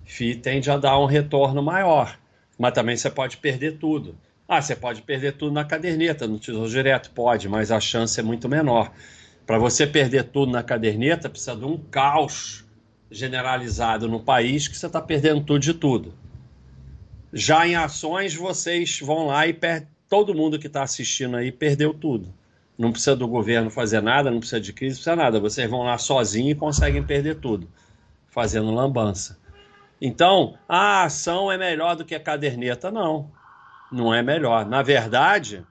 FI 0.05 0.35
tende 0.35 0.69
a 0.73 0.77
dar 0.77 0.99
um 0.99 1.07
retorno 1.07 1.63
maior 1.63 2.19
mas 2.59 2.73
também 2.73 2.97
você 2.97 3.09
pode 3.09 3.37
perder 3.37 3.79
tudo. 3.79 4.17
Ah, 4.49 4.61
você 4.61 4.75
pode 4.75 5.03
perder 5.03 5.35
tudo 5.35 5.53
na 5.53 5.65
caderneta, 5.65 6.27
no 6.27 6.39
Tesouro 6.39 6.69
Direto? 6.69 7.11
Pode, 7.11 7.49
mas 7.49 7.71
a 7.71 7.79
chance 7.79 8.19
é 8.19 8.23
muito 8.23 8.49
menor. 8.49 8.91
Para 9.47 9.59
você 9.59 9.87
perder 9.87 10.25
tudo 10.25 10.51
na 10.51 10.63
caderneta, 10.63 11.29
precisa 11.29 11.55
de 11.55 11.65
um 11.65 11.77
caos 11.77 12.65
generalizado 13.11 14.09
no 14.09 14.21
país 14.21 14.67
que 14.67 14.77
você 14.77 14.87
está 14.87 15.01
perdendo 15.01 15.43
tudo 15.43 15.61
de 15.61 15.75
tudo. 15.75 16.15
Já 17.33 17.67
em 17.67 17.75
ações, 17.75 18.35
vocês 18.35 19.01
vão 19.01 19.27
lá 19.27 19.47
e. 19.47 19.57
Todo 20.09 20.35
mundo 20.35 20.59
que 20.59 20.67
está 20.67 20.83
assistindo 20.83 21.37
aí 21.37 21.53
perdeu 21.53 21.93
tudo. 21.93 22.33
Não 22.79 22.91
precisa 22.91 23.15
do 23.15 23.29
governo 23.29 23.71
fazer 23.71 24.01
nada, 24.01 24.31
não 24.31 24.39
precisa 24.39 24.61
de 24.61 24.73
crise, 24.73 24.95
não 24.95 25.03
precisa 25.03 25.17
nada. 25.17 25.39
Vocês 25.39 25.69
vão 25.69 25.83
lá 25.83 25.99
sozinhos 25.99 26.53
e 26.53 26.55
conseguem 26.55 27.03
perder 27.03 27.37
tudo, 27.37 27.69
fazendo 28.29 28.71
lambança. 28.71 29.39
Então, 30.01 30.59
a 30.69 31.05
ação 31.05 31.51
é 31.51 31.59
melhor 31.59 31.97
do 31.97 32.05
que 32.05 32.15
a 32.15 32.21
caderneta. 32.21 32.91
Não, 32.91 33.33
não 33.91 34.15
é 34.15 34.23
melhor. 34.23 34.65
Na 34.67 34.83
verdade, 34.83 35.67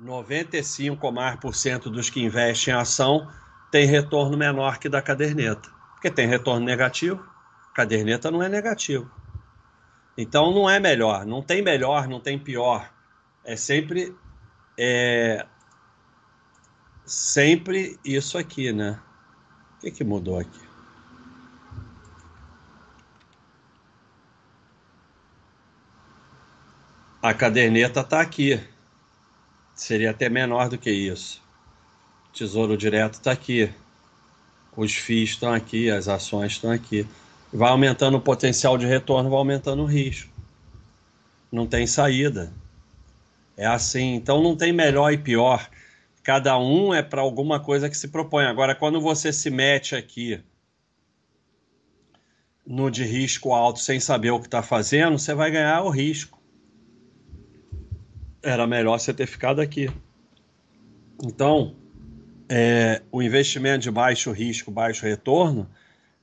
95% 0.00 1.84
dos 1.84 2.10
que 2.10 2.22
investem 2.22 2.74
em 2.74 2.76
ação 2.76 3.28
tem 3.70 3.86
retorno 3.86 4.36
menor 4.36 4.78
que 4.78 4.88
da 4.88 5.02
caderneta. 5.02 5.70
Porque 5.92 6.10
tem 6.10 6.26
retorno 6.26 6.64
negativo, 6.64 7.24
caderneta 7.74 8.30
não 8.30 8.42
é 8.42 8.48
negativo. 8.48 9.10
Então 10.16 10.52
não 10.52 10.68
é 10.68 10.80
melhor, 10.80 11.24
não 11.24 11.42
tem 11.42 11.62
melhor, 11.62 12.08
não 12.08 12.20
tem 12.20 12.38
pior. 12.38 12.90
É 13.44 13.54
sempre 13.54 14.16
é 14.78 15.46
sempre 17.04 17.98
isso 18.04 18.38
aqui, 18.38 18.72
né? 18.72 19.00
O 19.76 19.80
que, 19.80 19.90
que 19.90 20.04
mudou 20.04 20.38
aqui? 20.38 20.69
A 27.22 27.34
caderneta 27.34 28.00
está 28.00 28.18
aqui. 28.18 28.58
Seria 29.74 30.10
até 30.10 30.30
menor 30.30 30.70
do 30.70 30.78
que 30.78 30.90
isso. 30.90 31.42
Tesouro 32.32 32.78
Direto 32.78 33.14
está 33.14 33.32
aqui. 33.32 33.70
Os 34.74 34.94
FIIs 34.94 35.30
estão 35.30 35.52
aqui, 35.52 35.90
as 35.90 36.08
ações 36.08 36.52
estão 36.52 36.70
aqui. 36.70 37.06
Vai 37.52 37.68
aumentando 37.68 38.16
o 38.16 38.22
potencial 38.22 38.78
de 38.78 38.86
retorno, 38.86 39.28
vai 39.28 39.38
aumentando 39.38 39.82
o 39.82 39.86
risco. 39.86 40.32
Não 41.52 41.66
tem 41.66 41.86
saída. 41.86 42.50
É 43.54 43.66
assim. 43.66 44.14
Então 44.14 44.42
não 44.42 44.56
tem 44.56 44.72
melhor 44.72 45.12
e 45.12 45.18
pior. 45.18 45.68
Cada 46.22 46.58
um 46.58 46.94
é 46.94 47.02
para 47.02 47.20
alguma 47.20 47.60
coisa 47.60 47.90
que 47.90 47.98
se 47.98 48.08
propõe. 48.08 48.46
Agora, 48.46 48.74
quando 48.74 48.98
você 48.98 49.30
se 49.30 49.50
mete 49.50 49.94
aqui 49.94 50.42
no 52.66 52.90
de 52.90 53.04
risco 53.04 53.52
alto 53.52 53.80
sem 53.80 54.00
saber 54.00 54.30
o 54.30 54.40
que 54.40 54.46
está 54.46 54.62
fazendo, 54.62 55.18
você 55.18 55.34
vai 55.34 55.50
ganhar 55.50 55.82
o 55.82 55.90
risco. 55.90 56.39
Era 58.42 58.66
melhor 58.66 58.98
você 58.98 59.12
ter 59.12 59.26
ficado 59.26 59.60
aqui. 59.60 59.90
Então, 61.22 61.76
é, 62.48 63.02
o 63.12 63.22
investimento 63.22 63.80
de 63.80 63.90
baixo 63.90 64.32
risco, 64.32 64.70
baixo 64.70 65.04
retorno, 65.04 65.68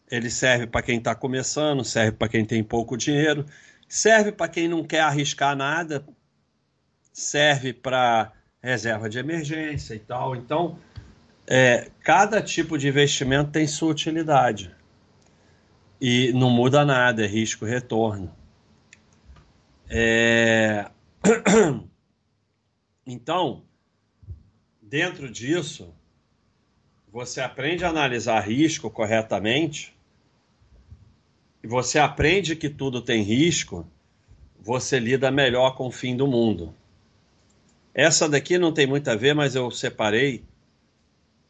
ele 0.09 0.29
serve 0.29 0.65
para 0.65 0.81
quem 0.81 0.97
está 0.97 1.13
começando, 1.13 1.83
serve 1.83 2.13
para 2.13 2.27
quem 2.27 2.43
tem 2.43 2.63
pouco 2.63 2.97
dinheiro, 2.97 3.45
serve 3.87 4.31
para 4.31 4.47
quem 4.47 4.67
não 4.67 4.83
quer 4.83 5.01
arriscar 5.01 5.55
nada, 5.55 6.03
serve 7.13 7.73
para 7.73 8.31
reserva 8.61 9.09
de 9.09 9.19
emergência 9.19 9.93
e 9.93 9.99
tal. 9.99 10.35
Então, 10.35 10.77
é, 11.45 11.89
cada 12.01 12.41
tipo 12.41 12.77
de 12.77 12.87
investimento 12.87 13.51
tem 13.51 13.67
sua 13.67 13.91
utilidade 13.91 14.75
e 15.99 16.31
não 16.33 16.49
muda 16.49 16.85
nada, 16.85 17.23
é 17.23 17.27
risco-retorno. 17.27 18.31
É... 19.89 20.89
Então, 23.07 23.63
dentro 24.81 25.31
disso, 25.31 25.95
você 27.09 27.39
aprende 27.39 27.85
a 27.85 27.89
analisar 27.89 28.41
risco 28.41 28.91
corretamente, 28.91 29.95
e 31.63 31.67
você 31.67 31.97
aprende 31.97 32.53
que 32.53 32.69
tudo 32.69 33.01
tem 33.01 33.23
risco, 33.23 33.87
você 34.59 34.99
lida 34.99 35.31
melhor 35.31 35.77
com 35.77 35.87
o 35.87 35.91
fim 35.91 36.17
do 36.17 36.27
mundo. 36.27 36.75
Essa 37.93 38.27
daqui 38.27 38.57
não 38.57 38.73
tem 38.73 38.85
muito 38.85 39.07
a 39.09 39.15
ver, 39.15 39.33
mas 39.33 39.55
eu 39.55 39.71
separei. 39.71 40.43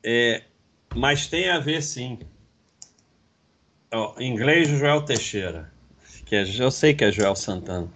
É, 0.03 0.43
mas 0.95 1.25
tem 1.25 1.49
a 1.49 1.59
ver 1.59 1.81
sim. 1.81 2.19
Oh, 3.91 4.13
em 4.19 4.31
inglês, 4.31 4.69
Joel 4.69 5.01
Teixeira. 5.01 5.73
Que 6.23 6.35
é, 6.35 6.43
eu 6.59 6.69
sei 6.69 6.93
que 6.93 7.03
é 7.03 7.11
Joel 7.11 7.35
Santana. 7.35 7.91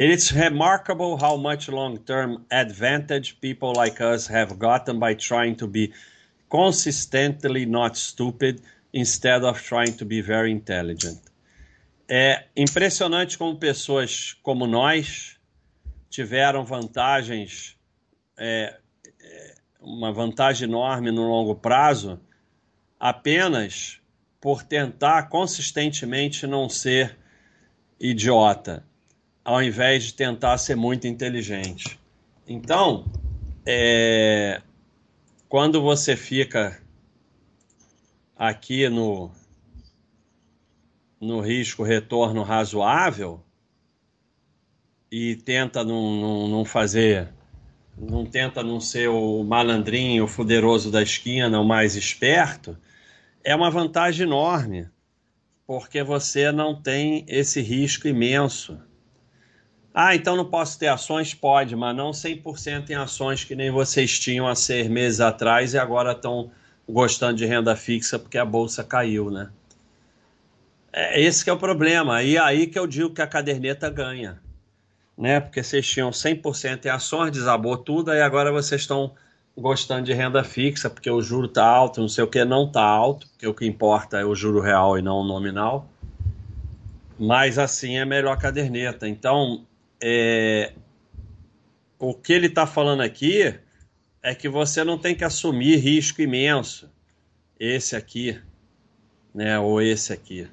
It's 0.00 0.30
remarkable 0.30 1.16
how 1.16 1.36
much 1.36 1.68
long-term 1.68 2.46
advantage 2.52 3.40
people 3.40 3.72
like 3.74 4.00
us 4.00 4.28
have 4.28 4.56
gotten 4.56 5.00
by 5.00 5.14
trying 5.14 5.56
to 5.56 5.66
be 5.66 5.92
consistently 6.48 7.66
not 7.66 7.96
stupid 7.96 8.62
instead 8.92 9.42
of 9.42 9.60
trying 9.60 9.96
to 9.96 10.04
be 10.04 10.20
very 10.20 10.52
intelligent. 10.52 11.20
É 12.08 12.44
impressionante 12.54 13.36
como 13.36 13.58
pessoas 13.58 14.36
como 14.40 14.68
nós 14.68 15.36
tiveram 16.08 16.64
vantagens, 16.64 17.76
é, 18.36 18.78
é, 19.20 19.54
uma 19.80 20.12
vantagem 20.12 20.68
enorme 20.68 21.10
no 21.10 21.22
longo 21.22 21.56
prazo, 21.56 22.20
apenas 23.00 24.00
por 24.40 24.62
tentar 24.62 25.28
consistentemente 25.28 26.46
não 26.46 26.68
ser 26.68 27.18
idiota 27.98 28.86
ao 29.48 29.62
invés 29.62 30.04
de 30.04 30.12
tentar 30.12 30.58
ser 30.58 30.74
muito 30.74 31.06
inteligente. 31.06 31.98
Então, 32.46 33.10
é, 33.64 34.60
quando 35.48 35.80
você 35.80 36.14
fica 36.14 36.78
aqui 38.36 38.90
no, 38.90 39.30
no 41.18 41.40
risco 41.40 41.82
retorno 41.82 42.42
razoável 42.42 43.42
e 45.10 45.36
tenta 45.36 45.82
não, 45.82 46.20
não, 46.20 46.48
não 46.48 46.64
fazer, 46.66 47.30
não 47.96 48.26
tenta 48.26 48.62
não 48.62 48.78
ser 48.78 49.08
o 49.08 49.42
malandrinho, 49.44 50.24
o 50.24 50.28
fuderoso 50.28 50.90
da 50.90 51.00
esquina, 51.00 51.58
o 51.58 51.64
mais 51.66 51.96
esperto, 51.96 52.76
é 53.42 53.56
uma 53.56 53.70
vantagem 53.70 54.26
enorme, 54.26 54.90
porque 55.66 56.02
você 56.02 56.52
não 56.52 56.78
tem 56.78 57.24
esse 57.26 57.62
risco 57.62 58.06
imenso 58.06 58.86
ah, 60.00 60.14
então 60.14 60.36
não 60.36 60.44
posso 60.44 60.78
ter 60.78 60.86
ações? 60.86 61.34
Pode, 61.34 61.74
mas 61.74 61.96
não 61.96 62.12
100% 62.12 62.90
em 62.90 62.94
ações 62.94 63.42
que 63.42 63.56
nem 63.56 63.68
vocês 63.68 64.16
tinham 64.16 64.46
há 64.46 64.54
seis 64.54 64.86
meses 64.86 65.18
atrás 65.18 65.74
e 65.74 65.78
agora 65.78 66.12
estão 66.12 66.52
gostando 66.88 67.34
de 67.34 67.44
renda 67.44 67.74
fixa 67.74 68.16
porque 68.16 68.38
a 68.38 68.44
bolsa 68.44 68.84
caiu, 68.84 69.28
né? 69.28 69.50
É 70.92 71.20
esse 71.20 71.42
que 71.42 71.50
é 71.50 71.52
o 71.52 71.58
problema. 71.58 72.22
E 72.22 72.38
aí 72.38 72.68
que 72.68 72.78
eu 72.78 72.86
digo 72.86 73.10
que 73.10 73.20
a 73.20 73.26
caderneta 73.26 73.90
ganha, 73.90 74.40
né? 75.16 75.40
Porque 75.40 75.64
vocês 75.64 75.84
tinham 75.84 76.10
100% 76.10 76.86
em 76.86 76.90
ações, 76.90 77.32
desabou 77.32 77.76
tudo, 77.76 78.14
e 78.14 78.22
agora 78.22 78.52
vocês 78.52 78.82
estão 78.82 79.10
gostando 79.56 80.04
de 80.04 80.12
renda 80.12 80.44
fixa 80.44 80.88
porque 80.88 81.10
o 81.10 81.20
juro 81.20 81.46
está 81.46 81.66
alto, 81.66 82.00
não 82.00 82.08
sei 82.08 82.22
o 82.22 82.28
que, 82.28 82.44
não 82.44 82.66
está 82.66 82.84
alto, 82.84 83.26
porque 83.30 83.48
o 83.48 83.52
que 83.52 83.66
importa 83.66 84.20
é 84.20 84.24
o 84.24 84.32
juro 84.32 84.60
real 84.60 84.96
e 84.96 85.02
não 85.02 85.16
o 85.16 85.24
nominal. 85.24 85.88
Mas 87.18 87.58
assim 87.58 87.96
é 87.96 88.04
melhor 88.04 88.34
a 88.34 88.36
caderneta. 88.36 89.08
Então, 89.08 89.66
é, 90.00 90.72
o 91.98 92.14
que 92.14 92.32
ele 92.32 92.46
está 92.46 92.66
falando 92.66 93.02
aqui 93.02 93.54
é 94.22 94.34
que 94.34 94.48
você 94.48 94.84
não 94.84 94.98
tem 94.98 95.14
que 95.14 95.24
assumir 95.24 95.76
risco 95.76 96.22
imenso. 96.22 96.90
Esse 97.58 97.96
aqui, 97.96 98.40
né, 99.34 99.58
ou 99.58 99.82
esse 99.82 100.12
aqui. 100.12 100.48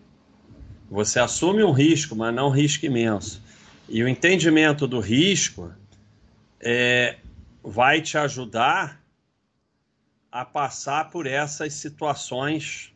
Você 0.89 1.19
assume 1.19 1.63
um 1.63 1.71
risco, 1.71 2.15
mas 2.15 2.33
não 2.33 2.47
um 2.47 2.51
risco 2.51 2.85
imenso. 2.85 3.41
E 3.87 4.01
o 4.03 4.07
entendimento 4.07 4.87
do 4.87 4.99
risco 4.99 5.71
é, 6.59 7.17
vai 7.63 8.01
te 8.01 8.17
ajudar 8.17 9.03
a 10.31 10.43
passar 10.43 11.09
por 11.11 11.27
essas 11.27 11.73
situações 11.73 12.91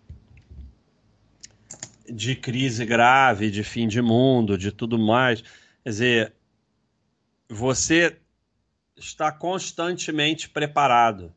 de 2.11 2.35
crise 2.35 2.85
grave, 2.85 3.51
de 3.51 3.63
fim 3.63 3.87
de 3.87 4.01
mundo, 4.01 4.57
de 4.57 4.71
tudo 4.71 4.97
mais. 4.97 5.43
Quer 5.83 5.89
dizer, 5.89 6.33
você 7.49 8.15
está 8.95 9.31
constantemente 9.31 10.47
preparado. 10.47 11.33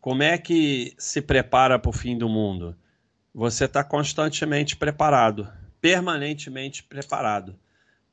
Como 0.00 0.22
é 0.22 0.38
que 0.38 0.94
se 0.96 1.20
prepara 1.20 1.76
para 1.76 1.88
o 1.88 1.92
fim 1.92 2.16
do 2.16 2.28
mundo? 2.28 2.76
Você 3.34 3.64
está 3.64 3.82
constantemente 3.82 4.76
preparado, 4.76 5.50
permanentemente 5.80 6.84
preparado, 6.84 7.58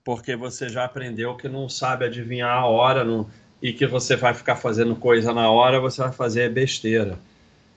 porque 0.03 0.35
você 0.35 0.67
já 0.67 0.83
aprendeu 0.83 1.37
que 1.37 1.47
não 1.47 1.69
sabe 1.69 2.05
adivinhar 2.05 2.57
a 2.57 2.65
hora 2.65 3.03
não, 3.03 3.29
e 3.61 3.71
que 3.71 3.85
você 3.85 4.15
vai 4.15 4.33
ficar 4.33 4.55
fazendo 4.55 4.95
coisa 4.95 5.31
na 5.31 5.51
hora, 5.51 5.79
você 5.79 6.01
vai 6.01 6.11
fazer 6.11 6.51
besteira. 6.51 7.19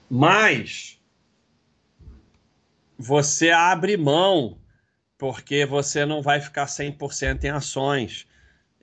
Mas 0.09 0.99
você 2.97 3.51
abre 3.51 3.97
mão, 3.99 4.57
porque 5.19 5.67
você 5.67 6.07
não 6.07 6.23
vai 6.23 6.41
ficar 6.41 6.65
100% 6.65 7.45
em 7.45 7.51
ações 7.51 8.27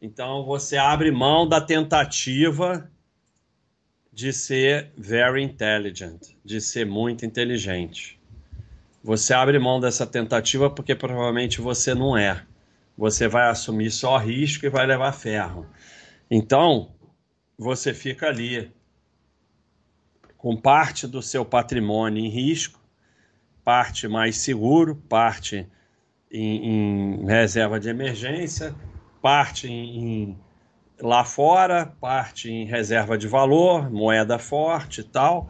então 0.02 0.44
você 0.44 0.78
abre 0.78 1.12
mão 1.12 1.48
da 1.48 1.62
tentativa 1.62 2.90
de 4.12 4.34
ser 4.34 4.92
very 4.98 5.44
intelligent, 5.44 6.36
de 6.44 6.60
ser 6.60 6.86
muito 6.86 7.26
inteligente. 7.26 8.20
Você 9.04 9.34
abre 9.34 9.58
mão 9.60 9.80
dessa 9.80 10.06
tentativa 10.06 10.70
porque 10.70 10.96
provavelmente 10.96 11.62
você 11.62 11.94
não 11.94 12.18
é. 12.18 12.44
Você 12.98 13.28
vai 13.28 13.48
assumir 13.50 13.92
só 13.92 14.18
risco 14.18 14.66
e 14.66 14.70
vai 14.70 14.86
levar 14.86 15.12
ferro. 15.12 15.66
Então, 16.30 16.94
você 17.58 17.94
fica 17.94 18.28
ali 18.28 18.72
com 20.38 20.58
parte 20.58 21.08
do 21.08 21.22
seu 21.22 21.46
patrimônio 21.46 22.24
em 22.24 22.30
risco, 22.30 22.80
parte 23.64 24.08
mais 24.08 24.38
seguro, 24.38 24.96
parte 24.96 25.68
em, 26.32 27.22
em 27.22 27.26
reserva 27.26 27.80
de 27.80 27.90
emergência, 27.90 28.76
parte 29.22 29.68
em, 29.68 30.38
lá 31.00 31.24
fora, 31.24 31.86
parte 31.86 32.50
em 32.50 32.66
reserva 32.66 33.18
de 33.18 33.28
valor, 33.28 33.90
moeda 33.92 34.40
forte 34.40 35.02
e 35.02 35.04
tal. 35.04 35.50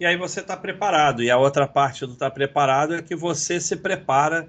E 0.00 0.06
aí 0.06 0.16
você 0.16 0.40
está 0.40 0.56
preparado. 0.56 1.22
E 1.22 1.30
a 1.30 1.36
outra 1.36 1.66
parte 1.66 2.06
do 2.06 2.12
estar 2.12 2.30
tá 2.30 2.34
preparado 2.34 2.94
é 2.94 3.02
que 3.02 3.14
você 3.14 3.60
se 3.60 3.76
prepara 3.76 4.48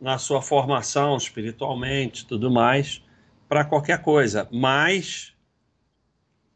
na 0.00 0.18
sua 0.18 0.42
formação 0.42 1.16
espiritualmente, 1.16 2.26
tudo 2.26 2.50
mais, 2.50 3.02
para 3.48 3.64
qualquer 3.64 4.02
coisa. 4.02 4.48
Mas 4.52 5.34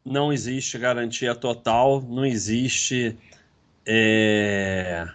não 0.05 0.31
existe 0.31 0.77
garantia 0.77 1.33
total, 1.33 2.01
não 2.01 2.25
existe. 2.25 3.17
É... 3.85 5.07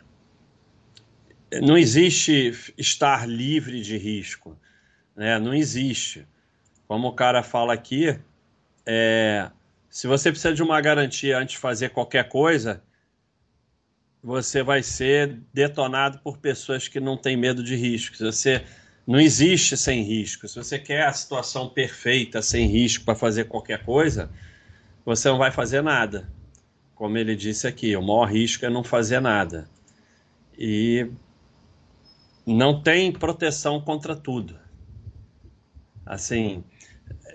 Não 1.62 1.78
existe 1.78 2.72
estar 2.76 3.28
livre 3.28 3.80
de 3.80 3.96
risco 3.96 4.58
né? 5.16 5.38
Não 5.38 5.54
existe. 5.54 6.26
Como 6.86 7.08
o 7.08 7.12
cara 7.14 7.42
fala 7.42 7.72
aqui, 7.72 8.18
é, 8.86 9.50
se 9.88 10.06
você 10.06 10.30
precisa 10.30 10.54
de 10.54 10.62
uma 10.62 10.80
garantia 10.80 11.38
antes 11.38 11.54
de 11.54 11.60
fazer 11.60 11.90
qualquer 11.90 12.28
coisa, 12.28 12.82
você 14.22 14.62
vai 14.62 14.82
ser 14.82 15.38
detonado 15.52 16.18
por 16.18 16.38
pessoas 16.38 16.88
que 16.88 16.98
não 16.98 17.16
têm 17.16 17.36
medo 17.36 17.62
de 17.62 17.76
risco. 17.76 18.16
Você 18.16 18.64
não 19.06 19.20
existe 19.20 19.76
sem 19.76 20.02
risco. 20.02 20.48
Se 20.48 20.56
você 20.56 20.78
quer 20.78 21.06
a 21.06 21.12
situação 21.12 21.68
perfeita, 21.68 22.40
sem 22.40 22.66
risco 22.66 23.04
para 23.04 23.14
fazer 23.14 23.44
qualquer 23.44 23.84
coisa, 23.84 24.30
você 25.04 25.28
não 25.28 25.38
vai 25.38 25.50
fazer 25.50 25.82
nada. 25.82 26.28
Como 26.94 27.18
ele 27.18 27.36
disse 27.36 27.66
aqui, 27.66 27.94
o 27.96 28.02
maior 28.02 28.24
risco 28.24 28.64
é 28.64 28.70
não 28.70 28.82
fazer 28.82 29.20
nada. 29.20 29.68
E 30.56 31.10
não 32.46 32.82
tem 32.82 33.12
proteção 33.12 33.80
contra 33.80 34.16
tudo. 34.16 34.58
Assim, 36.06 36.64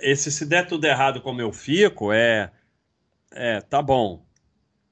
esse 0.01 0.31
se 0.31 0.45
der 0.45 0.67
tudo 0.67 0.85
errado 0.85 1.21
como 1.21 1.41
eu 1.41 1.51
fico, 1.51 2.11
é, 2.11 2.51
é 3.31 3.61
tá 3.61 3.81
bom. 3.81 4.25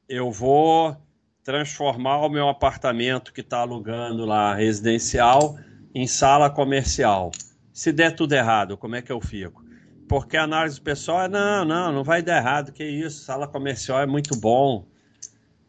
Eu 0.07 0.31
vou 0.31 0.95
transformar 1.43 2.17
o 2.25 2.29
meu 2.29 2.49
apartamento 2.49 3.31
que 3.31 3.41
está 3.41 3.59
alugando 3.59 4.25
lá 4.25 4.53
residencial 4.53 5.57
em 5.93 6.05
sala 6.05 6.49
comercial. 6.49 7.31
Se 7.71 7.91
der 7.91 8.15
tudo 8.15 8.33
errado, 8.33 8.77
como 8.77 8.95
é 8.95 9.01
que 9.01 9.11
eu 9.11 9.21
fico? 9.21 9.63
Porque 10.07 10.37
a 10.37 10.43
análise 10.43 10.79
pessoal 10.79 11.23
é 11.23 11.27
não, 11.27 11.65
não, 11.65 11.91
não 11.91 12.03
vai 12.03 12.21
dar 12.21 12.37
errado, 12.37 12.71
que 12.71 12.83
isso, 12.83 13.23
sala 13.23 13.47
comercial 13.47 14.01
é 14.01 14.05
muito 14.05 14.35
bom. 14.39 14.85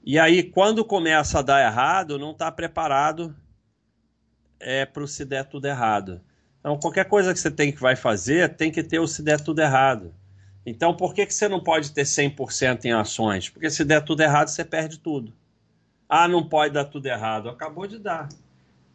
E 0.05 0.19
aí, 0.19 0.43
quando 0.43 0.85
começa 0.85 1.41
a 1.41 1.43
dar 1.43 1.65
errado, 1.65 2.19
não 2.19 2.31
está 2.31 2.51
preparado 2.51 3.35
é, 4.59 4.87
para 4.87 5.03
o 5.03 5.09
se 5.09 5.25
der 5.25 5.45
tudo 5.45 5.67
errado. 5.67 6.21
Então, 6.69 6.79
qualquer 6.79 7.07
coisa 7.07 7.33
que 7.33 7.41
você 7.41 7.51
tem 7.51 7.73
que 7.73 7.81
vai 7.81 7.97
fazer, 7.97 8.55
tem 8.55 8.71
que 8.71 8.83
ter 8.83 8.99
o 8.99 9.07
se 9.07 9.23
der 9.23 9.41
tudo 9.41 9.59
errado. 9.63 10.13
Então, 10.67 10.95
por 10.95 11.15
que, 11.15 11.25
que 11.25 11.33
você 11.33 11.49
não 11.49 11.61
pode 11.61 11.93
ter 11.93 12.03
100% 12.03 12.85
em 12.85 12.93
ações? 12.93 13.49
Porque 13.49 13.71
se 13.71 13.87
der 13.87 14.03
tudo 14.03 14.21
errado, 14.21 14.49
você 14.49 14.63
perde 14.63 14.99
tudo. 14.99 15.33
Ah, 16.07 16.29
não 16.29 16.47
pode 16.47 16.75
dar 16.75 16.85
tudo 16.85 17.07
errado. 17.07 17.49
Acabou 17.49 17.87
de 17.87 17.99
dar. 17.99 18.29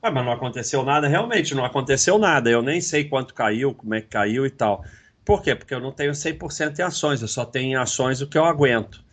Ah, 0.03 0.12
mas 0.12 0.23
não 0.23 0.31
aconteceu 0.31 0.83
nada? 0.83 1.07
Realmente, 1.07 1.55
não 1.55 1.65
aconteceu 1.65 2.19
nada. 2.19 2.47
Eu 2.47 2.62
nem 2.62 2.79
sei 2.79 3.05
quanto 3.05 3.33
caiu, 3.33 3.73
como 3.73 3.95
é 3.95 4.01
que 4.01 4.07
caiu 4.07 4.45
e 4.45 4.51
tal. 4.51 4.86
Por 5.25 5.41
quê? 5.41 5.55
Porque 5.55 5.73
eu 5.73 5.79
não 5.79 5.91
tenho 5.91 6.12
100% 6.12 6.77
em 6.77 6.83
ações. 6.83 7.23
Eu 7.23 7.27
só 7.27 7.43
tenho 7.43 7.71
em 7.71 7.75
ações 7.75 8.21
o 8.21 8.27
que 8.27 8.38
eu 8.38 8.45
aguento. 8.45 9.03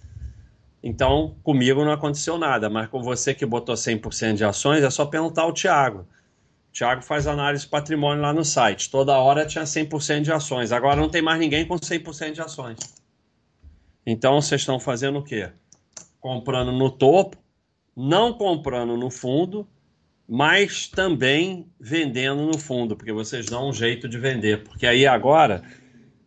Então, 0.82 1.34
comigo 1.42 1.82
não 1.82 1.92
aconteceu 1.92 2.36
nada. 2.36 2.68
Mas 2.68 2.88
com 2.88 3.02
você 3.02 3.32
que 3.32 3.46
botou 3.46 3.74
100% 3.74 4.34
de 4.34 4.44
ações, 4.44 4.84
é 4.84 4.90
só 4.90 5.06
perguntar 5.06 5.44
ao 5.44 5.54
Thiago. 5.54 6.06
O 6.70 6.72
Thiago 6.72 7.02
faz 7.02 7.26
análise 7.26 7.64
de 7.64 7.70
patrimônio 7.70 8.22
lá 8.22 8.32
no 8.32 8.44
site. 8.44 8.90
Toda 8.90 9.18
hora 9.18 9.44
tinha 9.44 9.64
100% 9.64 10.22
de 10.22 10.32
ações. 10.32 10.70
Agora 10.70 10.96
não 10.96 11.08
tem 11.08 11.20
mais 11.20 11.40
ninguém 11.40 11.66
com 11.66 11.74
100% 11.74 12.32
de 12.32 12.40
ações. 12.40 12.78
Então 14.06 14.40
vocês 14.40 14.60
estão 14.60 14.78
fazendo 14.78 15.18
o 15.18 15.22
quê? 15.22 15.50
Comprando 16.20 16.70
no 16.70 16.88
topo, 16.90 17.36
não 17.96 18.32
comprando 18.32 18.96
no 18.96 19.10
fundo, 19.10 19.68
mas 20.28 20.86
também 20.86 21.66
vendendo 21.78 22.46
no 22.46 22.56
fundo, 22.56 22.96
porque 22.96 23.12
vocês 23.12 23.46
dão 23.46 23.68
um 23.68 23.72
jeito 23.72 24.08
de 24.08 24.16
vender. 24.16 24.62
Porque 24.62 24.86
aí 24.86 25.06
agora 25.06 25.62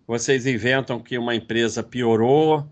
vocês 0.06 0.46
inventam 0.46 1.00
que 1.00 1.18
uma 1.18 1.34
empresa 1.34 1.82
piorou, 1.82 2.68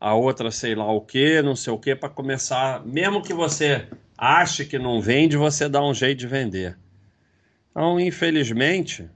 a 0.00 0.12
outra 0.14 0.50
sei 0.50 0.74
lá 0.74 0.90
o 0.90 1.00
que, 1.00 1.40
não 1.40 1.54
sei 1.54 1.72
o 1.72 1.78
que, 1.78 1.94
para 1.94 2.08
começar. 2.08 2.84
Mesmo 2.84 3.22
que 3.22 3.32
você 3.32 3.86
ache 4.18 4.64
que 4.64 4.76
não 4.76 5.00
vende, 5.00 5.36
você 5.36 5.68
dá 5.68 5.80
um 5.84 5.94
jeito 5.94 6.18
de 6.18 6.26
vender. 6.26 6.76
Então, 7.72 7.98
infelizmente, 7.98 9.08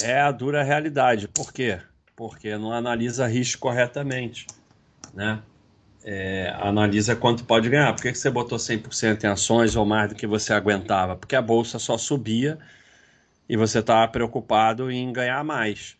é 0.00 0.20
a 0.20 0.32
dura 0.32 0.62
realidade. 0.62 1.28
Por 1.28 1.52
quê? 1.52 1.78
Porque 2.16 2.56
não 2.56 2.72
analisa 2.72 3.26
risco 3.26 3.60
corretamente, 3.60 4.46
né? 5.12 5.42
É, 6.02 6.52
analisa 6.60 7.14
quanto 7.14 7.44
pode 7.44 7.68
ganhar. 7.68 7.92
Por 7.92 8.02
que, 8.02 8.12
que 8.12 8.18
você 8.18 8.30
botou 8.30 8.58
100% 8.58 9.22
em 9.22 9.26
ações 9.28 9.76
ou 9.76 9.84
mais 9.84 10.08
do 10.08 10.14
que 10.14 10.26
você 10.26 10.52
aguentava? 10.52 11.14
Porque 11.14 11.36
a 11.36 11.42
bolsa 11.42 11.78
só 11.78 11.96
subia 11.98 12.58
e 13.48 13.56
você 13.56 13.80
estava 13.80 14.10
preocupado 14.10 14.90
em 14.90 15.12
ganhar 15.12 15.44
mais. 15.44 15.96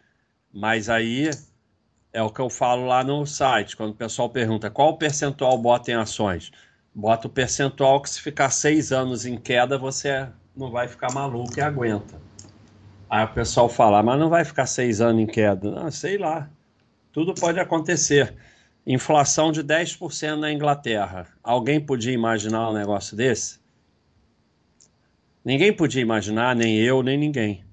Mas 0.53 0.89
aí 0.89 1.31
é 2.13 2.23
o 2.23 2.31
que 2.31 2.41
eu 2.41 2.51
falo 2.51 2.87
lá 2.87 3.05
no 3.05 3.27
site, 3.27 3.77
quando 3.77 3.91
o 3.91 3.97
pessoal 3.97 4.29
pergunta 4.31 4.71
qual 4.71 4.97
percentual 4.97 5.57
bota 5.59 5.91
em 5.91 5.95
ações. 5.95 6.51
Bota 6.95 7.27
o 7.27 7.31
percentual 7.31 8.01
que 8.01 8.11
se 8.11 8.21
ficar 8.21 8.51
seis 8.51 8.91
anos 8.91 9.25
em 9.25 9.37
queda, 9.37 9.79
você 9.79 10.29
não 10.57 10.71
vai 10.71 10.89
ficar 10.89 11.13
maluco 11.13 11.59
e 11.59 11.61
aguenta. 11.63 12.21
Aí 13.09 13.25
o 13.25 13.29
pessoal 13.29 13.69
fala, 13.69 14.03
mas 14.03 14.19
não 14.19 14.29
vai 14.29 14.45
ficar 14.45 14.67
seis 14.67 15.01
anos 15.01 15.23
em 15.23 15.27
queda. 15.27 15.71
Não, 15.71 15.91
sei 15.91 16.17
lá. 16.17 16.49
Tudo 17.13 17.35
pode 17.35 17.61
acontecer. 17.61 18.35
Inflação 18.87 19.53
de 19.53 19.63
10% 19.63 20.37
na 20.37 20.51
Inglaterra. 20.51 21.27
Alguém 21.43 21.79
podia 21.79 22.13
imaginar 22.13 22.71
um 22.71 22.73
negócio 22.73 23.17
desse? 23.17 23.61
Ninguém 25.45 25.73
podia 25.73 26.01
imaginar, 26.01 26.57
nem 26.57 26.79
eu, 26.79 27.03
nem 27.03 27.19
ninguém. 27.19 27.65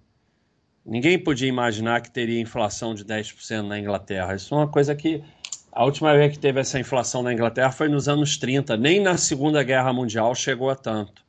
Ninguém 0.86 1.18
podia 1.20 1.48
imaginar 1.48 2.02
que 2.02 2.12
teria 2.12 2.42
inflação 2.42 2.94
de 2.96 3.06
10% 3.06 3.62
na 3.62 3.80
Inglaterra. 3.80 4.36
Isso 4.36 4.54
é 4.54 4.58
uma 4.58 4.68
coisa 4.68 4.96
que. 4.96 5.24
A 5.72 5.86
última 5.86 6.14
vez 6.16 6.34
que 6.34 6.40
teve 6.40 6.60
essa 6.60 6.80
inflação 6.80 7.22
na 7.22 7.32
Inglaterra 7.32 7.72
foi 7.72 7.88
nos 7.88 8.10
anos 8.10 8.38
30. 8.38 8.76
Nem 8.76 9.00
na 9.00 9.18
Segunda 9.18 9.62
Guerra 9.62 9.94
Mundial 9.94 10.34
chegou 10.34 10.70
a 10.70 10.76
tanto. 10.76 11.29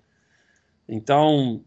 Então, 0.93 1.65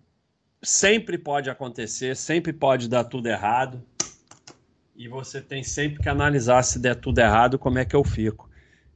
sempre 0.62 1.18
pode 1.18 1.50
acontecer, 1.50 2.14
sempre 2.14 2.52
pode 2.52 2.90
dar 2.90 3.06
tudo 3.06 3.28
errado. 3.28 3.82
E 4.94 5.08
você 5.08 5.40
tem 5.42 5.64
sempre 5.64 6.04
que 6.04 6.10
analisar 6.10 6.62
se 6.62 6.78
der 6.78 6.96
tudo 6.96 7.20
errado, 7.20 7.58
como 7.58 7.80
é 7.80 7.86
que 7.86 7.96
eu 7.96 8.04
fico. 8.04 8.50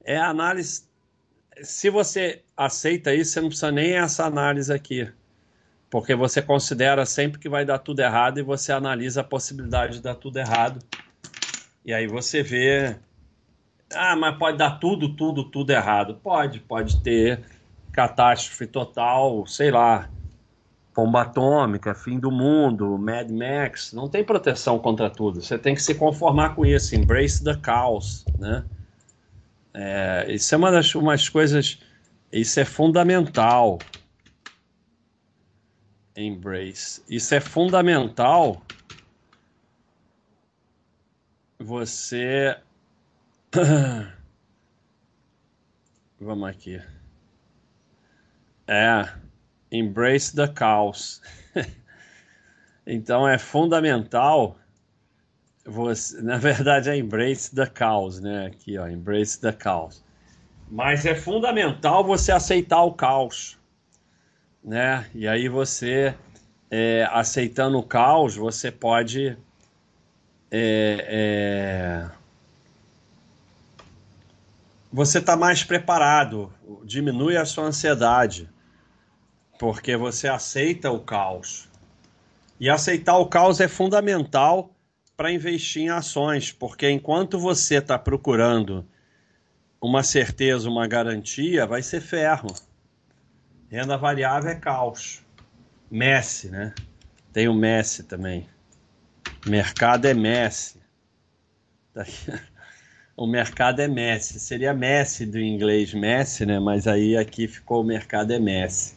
É 0.03 0.17
análise. 0.17 0.83
Se 1.61 1.89
você 1.89 2.43
aceita 2.57 3.15
isso, 3.15 3.31
você 3.31 3.41
não 3.41 3.47
precisa 3.47 3.71
nem 3.71 3.93
essa 3.93 4.25
análise 4.25 4.71
aqui. 4.71 5.09
Porque 5.89 6.13
você 6.13 6.41
considera 6.41 7.05
sempre 7.05 7.39
que 7.39 7.47
vai 7.47 7.63
dar 7.63 7.79
tudo 7.79 8.01
errado 8.01 8.37
e 8.37 8.43
você 8.43 8.73
analisa 8.73 9.21
a 9.21 9.23
possibilidade 9.23 9.93
de 9.93 10.01
dar 10.01 10.15
tudo 10.15 10.37
errado. 10.37 10.85
E 11.85 11.93
aí 11.93 12.05
você 12.05 12.43
vê. 12.43 12.97
Ah, 13.93 14.17
mas 14.17 14.37
pode 14.37 14.57
dar 14.57 14.71
tudo, 14.71 15.15
tudo, 15.15 15.45
tudo 15.45 15.71
errado. 15.71 16.19
Pode, 16.21 16.59
pode 16.59 17.01
ter 17.01 17.45
catástrofe 17.93 18.67
total, 18.67 19.47
sei 19.47 19.71
lá, 19.71 20.09
bomba 20.97 21.21
atômica, 21.21 21.93
fim 21.93 22.17
do 22.19 22.31
mundo, 22.31 22.97
Mad 22.97 23.29
Max, 23.29 23.93
não 23.93 24.09
tem 24.09 24.23
proteção 24.23 24.79
contra 24.79 25.11
tudo. 25.11 25.43
Você 25.43 25.55
tem 25.55 25.75
que 25.75 25.83
se 25.83 25.93
conformar 25.93 26.55
com 26.55 26.65
isso, 26.65 26.95
embrace 26.95 27.43
the 27.43 27.55
chaos, 27.63 28.25
né? 28.39 28.65
É, 29.75 30.25
isso 30.27 30.55
é 30.55 30.57
uma 30.57 30.71
das 30.71 30.95
umas 30.95 31.29
coisas, 31.29 31.79
isso 32.33 32.59
é 32.59 32.65
fundamental. 32.65 33.77
Embrace. 36.15 37.03
Isso 37.07 37.35
é 37.35 37.39
fundamental. 37.39 38.59
Você. 41.59 42.57
Vamos 46.19 46.49
aqui. 46.49 46.81
É. 48.65 49.26
Embrace 49.71 50.35
the 50.35 50.47
chaos. 50.57 51.21
então 52.85 53.27
é 53.27 53.37
fundamental 53.37 54.57
você, 55.65 56.19
na 56.23 56.37
verdade 56.37 56.89
é 56.89 56.97
embrace 56.97 57.53
the 57.53 57.69
chaos, 57.77 58.19
né? 58.19 58.47
Aqui, 58.47 58.77
ó, 58.77 58.87
embrace 58.87 59.39
the 59.39 59.55
chaos. 59.61 60.03
Mas 60.69 61.05
é 61.05 61.15
fundamental 61.15 62.03
você 62.03 62.31
aceitar 62.31 62.83
o 62.83 62.93
caos, 62.93 63.57
né? 64.63 65.09
E 65.13 65.27
aí 65.27 65.47
você 65.47 66.15
é, 66.69 67.07
aceitando 67.11 67.77
o 67.77 67.83
caos, 67.83 68.35
você 68.35 68.71
pode 68.71 69.37
é, 70.51 71.05
é, 71.09 72.09
você 74.91 75.19
está 75.19 75.35
mais 75.35 75.63
preparado, 75.63 76.51
diminui 76.83 77.37
a 77.37 77.45
sua 77.45 77.65
ansiedade 77.65 78.49
porque 79.57 79.95
você 79.95 80.27
aceita 80.27 80.91
o 80.91 80.99
caos. 80.99 81.67
E 82.59 82.69
aceitar 82.69 83.17
o 83.17 83.27
caos 83.27 83.59
é 83.59 83.67
fundamental 83.67 84.71
para 85.15 85.31
investir 85.31 85.83
em 85.83 85.89
ações, 85.89 86.51
porque 86.51 86.89
enquanto 86.89 87.39
você 87.39 87.75
está 87.75 87.97
procurando 87.97 88.85
uma 89.81 90.03
certeza, 90.03 90.69
uma 90.69 90.87
garantia, 90.87 91.65
vai 91.65 91.81
ser 91.81 92.01
ferro. 92.01 92.47
Renda 93.69 93.97
variável 93.97 94.49
é 94.49 94.55
caos. 94.55 95.23
Messi, 95.89 96.49
né? 96.49 96.73
Tem 97.31 97.47
o 97.47 97.53
Messi 97.53 98.03
também. 98.03 98.47
Mercado 99.45 100.05
é 100.05 100.13
Messi. 100.13 100.81
O 103.19 103.25
mercado 103.25 103.81
é 103.81 103.87
Messi. 103.87 104.39
Seria 104.39 104.75
Messi 104.75 105.25
do 105.25 105.39
inglês 105.39 105.91
Messi, 105.91 106.45
né? 106.45 106.59
Mas 106.59 106.85
aí 106.85 107.17
aqui 107.17 107.47
ficou 107.47 107.81
o 107.81 107.83
mercado 107.83 108.31
é 108.31 108.37
Messi. 108.37 108.93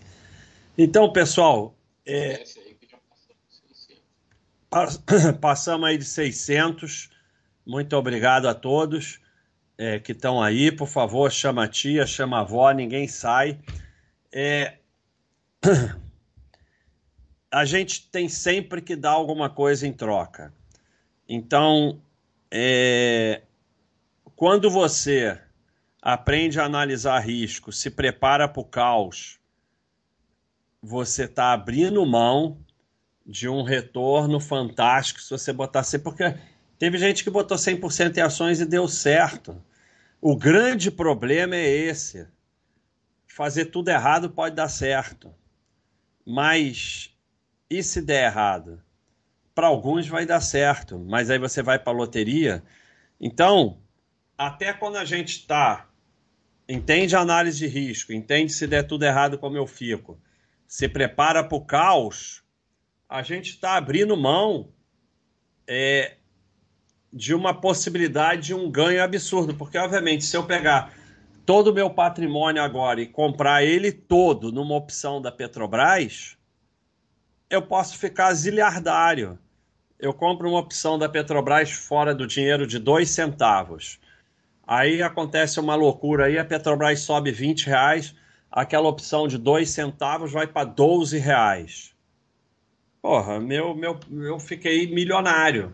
Então, 0.82 1.12
pessoal, 1.12 1.76
é, 2.06 2.42
passamos 5.38 5.86
aí 5.86 5.98
de 5.98 6.06
600. 6.06 7.10
Muito 7.66 7.94
obrigado 7.94 8.48
a 8.48 8.54
todos 8.54 9.20
é, 9.76 9.98
que 9.98 10.12
estão 10.12 10.42
aí. 10.42 10.72
Por 10.72 10.88
favor, 10.88 11.30
chama 11.30 11.64
a 11.64 11.68
tia, 11.68 12.06
chama 12.06 12.38
a 12.38 12.40
avó, 12.40 12.70
ninguém 12.70 13.06
sai. 13.06 13.60
É... 14.32 14.78
A 17.52 17.66
gente 17.66 18.08
tem 18.10 18.26
sempre 18.26 18.80
que 18.80 18.96
dar 18.96 19.10
alguma 19.10 19.50
coisa 19.50 19.86
em 19.86 19.92
troca. 19.92 20.50
Então, 21.28 22.00
é... 22.50 23.42
quando 24.34 24.70
você 24.70 25.38
aprende 26.00 26.58
a 26.58 26.64
analisar 26.64 27.18
risco, 27.18 27.70
se 27.70 27.90
prepara 27.90 28.48
para 28.48 28.60
o 28.60 28.64
caos 28.64 29.39
você 30.82 31.24
está 31.24 31.52
abrindo 31.52 32.04
mão 32.06 32.58
de 33.24 33.48
um 33.48 33.62
retorno 33.62 34.40
fantástico 34.40 35.20
se 35.20 35.30
você 35.30 35.52
botar 35.52 35.82
100%, 35.82 36.02
porque 36.02 36.34
teve 36.78 36.98
gente 36.98 37.22
que 37.22 37.30
botou 37.30 37.56
100% 37.56 38.16
em 38.16 38.20
ações 38.20 38.60
e 38.60 38.66
deu 38.66 38.88
certo. 38.88 39.62
O 40.20 40.36
grande 40.36 40.90
problema 40.90 41.54
é 41.54 41.68
esse. 41.68 42.26
Fazer 43.26 43.66
tudo 43.66 43.88
errado 43.88 44.30
pode 44.30 44.56
dar 44.56 44.68
certo. 44.68 45.34
Mas 46.26 47.14
e 47.70 47.82
se 47.82 48.02
der 48.02 48.24
errado? 48.26 48.82
Para 49.54 49.68
alguns 49.68 50.08
vai 50.08 50.26
dar 50.26 50.40
certo, 50.40 50.98
mas 50.98 51.30
aí 51.30 51.38
você 51.38 51.62
vai 51.62 51.78
para 51.78 51.92
a 51.92 51.96
loteria. 51.96 52.62
Então, 53.20 53.78
até 54.36 54.72
quando 54.72 54.96
a 54.96 55.04
gente 55.04 55.40
está, 55.40 55.88
entende 56.68 57.14
a 57.14 57.20
análise 57.20 57.58
de 57.58 57.66
risco, 57.66 58.12
entende 58.12 58.52
se 58.52 58.66
der 58.66 58.82
tudo 58.84 59.04
errado 59.04 59.38
como 59.38 59.56
eu 59.56 59.66
fico, 59.66 60.20
se 60.70 60.88
prepara 60.88 61.42
para 61.42 61.58
o 61.58 61.64
caos, 61.64 62.44
a 63.08 63.24
gente 63.24 63.50
está 63.50 63.74
abrindo 63.74 64.16
mão 64.16 64.68
é, 65.66 66.14
de 67.12 67.34
uma 67.34 67.52
possibilidade 67.52 68.42
de 68.42 68.54
um 68.54 68.70
ganho 68.70 69.02
absurdo, 69.02 69.52
porque 69.52 69.76
obviamente 69.76 70.24
se 70.24 70.36
eu 70.36 70.46
pegar 70.46 70.94
todo 71.44 71.72
o 71.72 71.74
meu 71.74 71.90
patrimônio 71.90 72.62
agora 72.62 73.00
e 73.00 73.06
comprar 73.08 73.64
ele 73.64 73.90
todo 73.90 74.52
numa 74.52 74.76
opção 74.76 75.20
da 75.20 75.32
Petrobras, 75.32 76.38
eu 77.50 77.62
posso 77.62 77.98
ficar 77.98 78.32
ziliardário. 78.32 79.36
Eu 79.98 80.14
compro 80.14 80.48
uma 80.48 80.60
opção 80.60 80.96
da 80.96 81.08
Petrobras 81.08 81.72
fora 81.72 82.14
do 82.14 82.28
dinheiro 82.28 82.64
de 82.64 82.78
dois 82.78 83.10
centavos. 83.10 83.98
Aí 84.64 85.02
acontece 85.02 85.58
uma 85.58 85.74
loucura 85.74 86.26
aí, 86.26 86.38
a 86.38 86.44
Petrobras 86.44 87.00
sobe 87.00 87.32
20 87.32 87.66
reais, 87.66 88.14
aquela 88.50 88.88
opção 88.88 89.28
de 89.28 89.38
dois 89.38 89.70
centavos 89.70 90.32
vai 90.32 90.46
para 90.46 90.64
12 90.64 91.18
reais. 91.18 91.94
Porra, 93.00 93.38
meu, 93.38 93.74
meu, 93.74 93.98
eu 94.10 94.38
fiquei 94.40 94.92
milionário. 94.92 95.72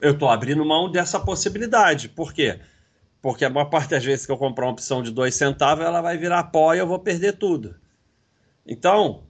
Eu 0.00 0.12
estou 0.12 0.28
abrindo 0.28 0.64
mão 0.64 0.90
dessa 0.90 1.18
possibilidade. 1.18 2.08
Por 2.08 2.32
quê? 2.32 2.60
Porque 3.20 3.44
a 3.44 3.50
maior 3.50 3.66
parte 3.66 3.90
das 3.90 4.04
vezes 4.04 4.24
que 4.24 4.32
eu 4.32 4.38
comprar 4.38 4.66
uma 4.66 4.72
opção 4.72 5.02
de 5.02 5.10
dois 5.10 5.34
centavos, 5.34 5.84
ela 5.84 6.00
vai 6.00 6.16
virar 6.16 6.44
pó 6.44 6.74
e 6.74 6.78
eu 6.78 6.86
vou 6.86 6.98
perder 6.98 7.32
tudo. 7.32 7.74
Então, 8.64 9.24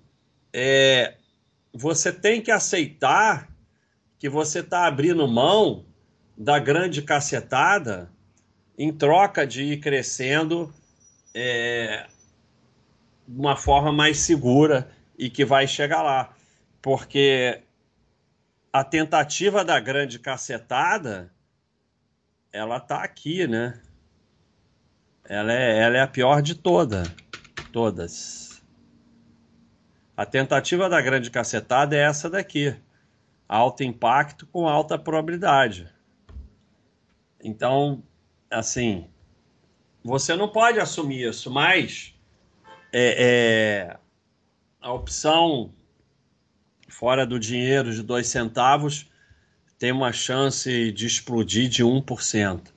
é, 0.52 1.16
você 1.72 2.12
tem 2.12 2.40
que 2.40 2.50
aceitar 2.50 3.48
que 4.18 4.28
você 4.28 4.60
está 4.60 4.86
abrindo 4.86 5.26
mão 5.26 5.84
da 6.36 6.58
grande 6.58 7.02
cacetada 7.02 8.10
em 8.78 8.92
troca 8.92 9.46
de 9.46 9.62
ir 9.62 9.80
crescendo 9.80 10.72
é, 11.38 12.06
uma 13.28 13.56
forma 13.56 13.92
mais 13.92 14.20
segura 14.20 14.90
e 15.18 15.28
que 15.28 15.44
vai 15.44 15.68
chegar 15.68 16.00
lá. 16.00 16.34
Porque 16.80 17.62
a 18.72 18.82
tentativa 18.82 19.62
da 19.62 19.78
grande 19.78 20.18
cacetada 20.18 21.30
ela 22.50 22.80
tá 22.80 23.02
aqui, 23.02 23.46
né? 23.46 23.82
Ela 25.28 25.52
é, 25.52 25.78
ela 25.78 25.96
é 25.98 26.00
a 26.00 26.06
pior 26.06 26.40
de 26.40 26.54
toda, 26.54 27.02
todas. 27.70 28.62
A 30.16 30.24
tentativa 30.24 30.88
da 30.88 31.02
grande 31.02 31.30
cacetada 31.30 31.94
é 31.94 32.00
essa 32.00 32.30
daqui. 32.30 32.74
Alto 33.46 33.84
impacto 33.84 34.46
com 34.46 34.66
alta 34.66 34.98
probabilidade. 34.98 35.92
Então, 37.38 38.02
assim, 38.50 39.10
você 40.06 40.36
não 40.36 40.48
pode 40.48 40.78
assumir 40.78 41.28
isso, 41.28 41.50
mas 41.50 42.14
é, 42.92 43.88
é, 43.90 43.96
a 44.80 44.92
opção 44.92 45.74
fora 46.88 47.26
do 47.26 47.40
dinheiro 47.40 47.92
de 47.92 48.04
dois 48.04 48.28
centavos 48.28 49.10
tem 49.78 49.90
uma 49.90 50.12
chance 50.12 50.92
de 50.92 51.06
explodir 51.06 51.68
de 51.68 51.82
1%. 51.84 52.72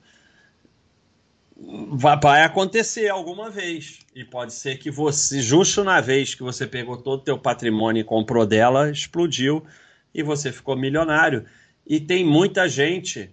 Vai, 1.92 2.18
vai 2.20 2.42
acontecer 2.42 3.08
alguma 3.08 3.48
vez. 3.48 4.00
E 4.12 4.24
pode 4.24 4.52
ser 4.52 4.78
que 4.78 4.90
você, 4.90 5.40
justo 5.40 5.84
na 5.84 6.00
vez 6.00 6.34
que 6.34 6.42
você 6.42 6.66
pegou 6.66 6.96
todo 6.96 7.20
o 7.20 7.24
teu 7.24 7.38
patrimônio 7.38 8.00
e 8.00 8.04
comprou 8.04 8.44
dela, 8.44 8.90
explodiu 8.90 9.64
e 10.12 10.20
você 10.22 10.50
ficou 10.50 10.76
milionário. 10.76 11.46
E 11.86 12.00
tem 12.00 12.24
muita 12.24 12.68
gente 12.68 13.32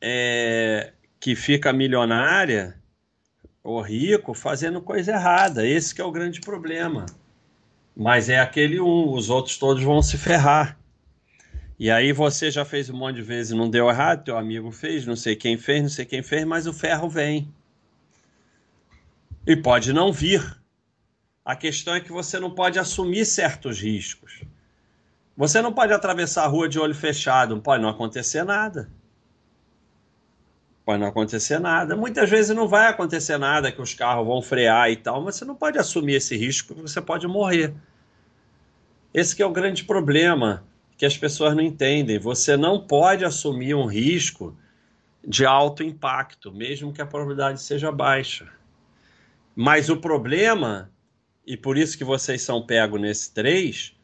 é, 0.00 0.92
que 1.18 1.34
fica 1.34 1.72
milionária 1.72 2.80
ou 3.62 3.80
rico 3.80 4.34
fazendo 4.34 4.80
coisa 4.80 5.12
errada. 5.12 5.66
Esse 5.66 6.00
é 6.00 6.04
o 6.04 6.10
grande 6.10 6.40
problema. 6.40 7.06
Mas 7.96 8.28
é 8.28 8.40
aquele 8.40 8.80
um, 8.80 9.12
os 9.12 9.30
outros 9.30 9.58
todos 9.58 9.82
vão 9.82 10.02
se 10.02 10.16
ferrar. 10.18 10.78
E 11.78 11.90
aí 11.90 12.12
você 12.12 12.50
já 12.50 12.64
fez 12.64 12.88
um 12.88 12.96
monte 12.96 13.16
de 13.16 13.22
vezes 13.22 13.52
e 13.52 13.56
não 13.56 13.68
deu 13.68 13.88
errado, 13.88 14.24
teu 14.24 14.38
amigo 14.38 14.70
fez, 14.70 15.04
não 15.04 15.16
sei 15.16 15.34
quem 15.34 15.56
fez, 15.58 15.82
não 15.82 15.88
sei 15.88 16.04
quem 16.04 16.22
fez, 16.22 16.44
mas 16.44 16.66
o 16.66 16.72
ferro 16.72 17.08
vem. 17.08 17.52
E 19.46 19.56
pode 19.56 19.92
não 19.92 20.12
vir. 20.12 20.60
A 21.44 21.56
questão 21.56 21.94
é 21.94 22.00
que 22.00 22.12
você 22.12 22.38
não 22.38 22.54
pode 22.54 22.78
assumir 22.78 23.26
certos 23.26 23.80
riscos. 23.80 24.42
Você 25.36 25.60
não 25.60 25.72
pode 25.72 25.92
atravessar 25.92 26.44
a 26.44 26.46
rua 26.46 26.68
de 26.68 26.78
olho 26.78 26.94
fechado, 26.94 27.60
pode 27.60 27.82
não 27.82 27.88
acontecer 27.88 28.44
nada. 28.44 28.88
Pode 30.84 31.00
não 31.00 31.06
acontecer 31.06 31.58
nada. 31.60 31.96
Muitas 31.96 32.28
vezes 32.28 32.54
não 32.54 32.66
vai 32.66 32.88
acontecer 32.88 33.38
nada, 33.38 33.70
que 33.70 33.80
os 33.80 33.94
carros 33.94 34.26
vão 34.26 34.42
frear 34.42 34.90
e 34.90 34.96
tal, 34.96 35.22
mas 35.22 35.36
você 35.36 35.44
não 35.44 35.54
pode 35.54 35.78
assumir 35.78 36.14
esse 36.14 36.36
risco, 36.36 36.68
porque 36.68 36.82
você 36.82 37.00
pode 37.00 37.26
morrer. 37.28 37.72
Esse 39.14 39.36
que 39.36 39.42
é 39.42 39.46
o 39.46 39.52
grande 39.52 39.84
problema 39.84 40.64
que 40.96 41.06
as 41.06 41.16
pessoas 41.16 41.54
não 41.54 41.62
entendem. 41.62 42.18
Você 42.18 42.56
não 42.56 42.80
pode 42.80 43.24
assumir 43.24 43.74
um 43.74 43.86
risco 43.86 44.56
de 45.26 45.46
alto 45.46 45.82
impacto, 45.82 46.52
mesmo 46.52 46.92
que 46.92 47.00
a 47.00 47.06
probabilidade 47.06 47.60
seja 47.60 47.92
baixa. 47.92 48.48
Mas 49.54 49.88
o 49.88 49.96
problema, 49.96 50.90
e 51.46 51.56
por 51.56 51.76
isso 51.76 51.96
que 51.96 52.04
vocês 52.04 52.42
são 52.42 52.64
pegos 52.64 53.00
nesse 53.00 53.32
3, 53.32 53.94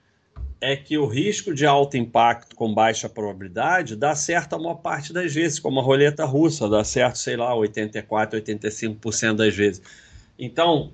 é 0.60 0.76
que 0.76 0.98
o 0.98 1.06
risco 1.06 1.54
de 1.54 1.64
alto 1.64 1.96
impacto 1.96 2.56
com 2.56 2.74
baixa 2.74 3.08
probabilidade 3.08 3.94
dá 3.94 4.14
certo 4.14 4.54
a 4.54 4.58
maior 4.58 4.76
parte 4.76 5.12
das 5.12 5.32
vezes, 5.32 5.58
como 5.58 5.80
a 5.80 5.82
roleta 5.82 6.24
russa, 6.24 6.68
dá 6.68 6.82
certo, 6.82 7.18
sei 7.18 7.36
lá, 7.36 7.54
84, 7.54 8.40
85% 8.40 9.36
das 9.36 9.54
vezes. 9.54 9.82
Então, 10.38 10.92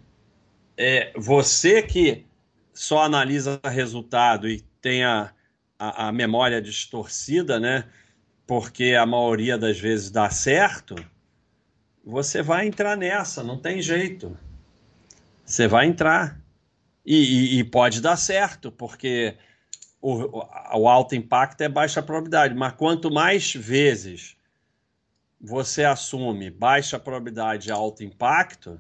é, 0.77 1.13
você 1.17 1.83
que 1.83 2.27
só 2.73 3.03
analisa 3.03 3.61
resultado 3.65 4.49
e 4.49 4.61
tem 4.81 5.05
a, 5.05 5.33
a, 5.79 6.09
a 6.09 6.13
memória 6.13 6.61
distorcida, 6.61 7.59
né? 7.59 7.85
Porque 8.47 8.95
a 8.95 9.07
maioria 9.07 9.57
das 9.57 9.79
vezes 9.79 10.11
dá 10.11 10.29
certo, 10.29 10.95
você 12.05 12.43
vai 12.43 12.67
entrar 12.67 12.97
nessa, 12.97 13.43
não 13.43 13.59
tem 13.59 13.81
jeito. 13.81 14.37
Você 15.45 15.67
vai 15.67 15.87
entrar. 15.87 16.39
E, 17.07 17.57
e, 17.57 17.59
e 17.59 17.65
pode 17.65 18.01
dar 18.01 18.17
certo, 18.17 18.73
porque 18.73 19.37
o, 20.05 20.47
o, 20.81 20.87
alto 20.87 21.15
impacto 21.15 21.63
é 21.63 21.69
baixa 21.69 22.03
probabilidade. 22.03 22.55
Mas 22.55 22.75
quanto 22.75 23.11
mais 23.11 23.55
vezes 23.55 24.37
você 25.41 25.83
assume 25.83 26.51
baixa 26.51 26.99
probabilidade 26.99 27.71
e 27.71 27.73
alto 27.73 28.05
impacto, 28.05 28.79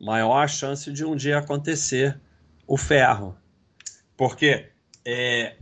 maior 0.00 0.44
a 0.44 0.46
chance 0.46 0.92
de 0.92 1.04
um 1.04 1.16
dia 1.16 1.38
acontecer 1.38 2.20
o 2.64 2.76
ferro. 2.76 3.36
Porque 4.16 4.68
é, 5.04 5.56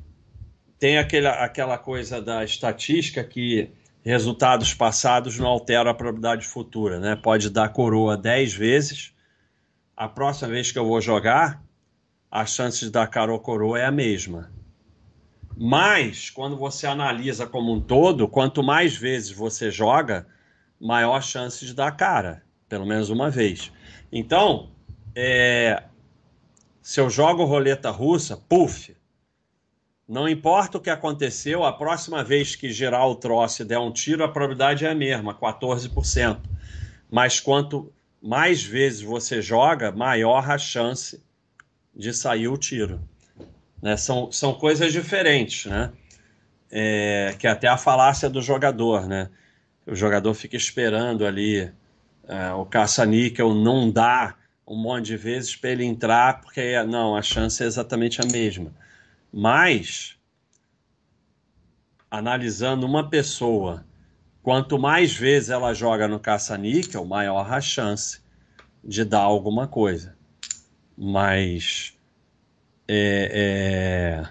tem 0.79 0.99
aquela, 0.99 1.31
aquela 1.43 1.79
coisa 1.79 2.21
da 2.21 2.45
estatística 2.45 3.25
que 3.25 3.73
resultados 4.03 4.75
passados 4.75 5.39
não 5.39 5.47
alteram 5.47 5.91
a 5.91 5.95
probabilidade 5.95 6.47
futura, 6.47 7.01
né? 7.01 7.17
Pode 7.17 7.49
dar 7.49 7.71
coroa 7.71 8.19
10 8.19 8.53
vezes. 8.53 9.15
A 9.97 10.09
próxima 10.09 10.51
vez 10.51 10.71
que 10.71 10.79
eu 10.79 10.87
vou 10.87 11.01
jogar, 11.01 11.63
a 12.31 12.45
chance 12.45 12.85
de 12.85 12.91
dar 12.91 13.07
cara 13.07 13.33
ou 13.33 13.41
coroa 13.41 13.79
é 13.79 13.87
a 13.87 13.91
mesma. 13.91 14.58
Mas, 15.61 16.31
quando 16.31 16.57
você 16.57 16.87
analisa 16.87 17.45
como 17.45 17.73
um 17.73 17.81
todo, 17.81 18.29
quanto 18.29 18.63
mais 18.63 18.95
vezes 18.95 19.33
você 19.33 19.73
joga, 19.73 20.25
maior 20.81 21.21
chance 21.21 21.67
de 21.67 21.75
dar 21.75 21.91
cara, 21.97 22.45
pelo 22.69 22.87
menos 22.87 23.11
uma 23.11 23.29
vez. 23.29 23.73
Então, 24.13 24.71
é, 25.17 25.83
se 26.81 27.01
eu 27.01 27.11
jogo 27.11 27.45
roleta 27.45 27.91
russa, 27.91 28.37
puf, 28.37 28.97
não 30.09 30.29
importa 30.29 30.79
o 30.79 30.81
que 30.81 30.91
aconteceu, 30.91 31.65
a 31.65 31.73
próxima 31.73 32.23
vez 32.23 32.55
que 32.55 32.71
girar 32.71 33.09
o 33.09 33.17
troço 33.17 33.63
e 33.63 33.65
der 33.65 33.81
um 33.81 33.93
tiro, 33.93 34.23
a 34.23 34.29
probabilidade 34.29 34.87
é 34.87 34.91
a 34.91 34.95
mesma, 34.95 35.35
14%. 35.35 36.39
Mas 37.11 37.41
quanto 37.41 37.93
mais 38.23 38.63
vezes 38.63 39.01
você 39.01 39.43
joga, 39.43 39.91
maior 39.91 40.49
a 40.49 40.57
chance 40.57 41.21
de 41.93 42.15
sair 42.15 42.47
o 42.47 42.57
tiro. 42.57 43.01
Né? 43.81 43.97
São, 43.97 44.31
são 44.33 44.55
coisas 44.55 44.93
diferentes, 44.93 45.67
né? 45.67 45.93
É, 46.71 47.35
que 47.39 47.47
é 47.47 47.51
até 47.51 47.67
a 47.67 47.79
falácia 47.79 48.29
do 48.29 48.43
jogador, 48.43 49.07
né? 49.07 49.31
O 49.87 49.95
jogador 49.95 50.35
fica 50.35 50.57
esperando 50.57 51.25
ali 51.25 51.73
é, 52.29 52.53
o 52.53 52.67
caça-níquel 52.67 53.55
não 53.55 53.91
dá 53.91 54.35
um 54.67 54.77
monte 54.77 55.07
de 55.07 55.17
vezes 55.17 55.57
para 55.57 55.71
ele 55.71 55.85
entrar, 55.85 56.43
porque 56.43 56.83
não, 56.85 57.17
a 57.17 57.23
chance 57.23 57.63
é 57.63 57.67
exatamente 57.67 58.21
a 58.21 58.27
mesma. 58.27 58.71
Mas, 59.33 60.19
analisando 62.11 62.85
uma 62.85 63.09
pessoa, 63.09 63.85
quanto 64.43 64.79
mais 64.79 65.15
vezes 65.15 65.49
ela 65.49 65.73
joga 65.73 66.07
no 66.07 66.21
caça-níquel, 66.21 67.07
maior 67.07 67.51
a 67.51 67.63
chance 67.63 68.21
de 68.85 69.05
dar 69.05 69.23
alguma 69.23 69.67
coisa. 69.67 70.15
Mas, 70.95 71.97
é, 72.89 74.23
é, 74.25 74.29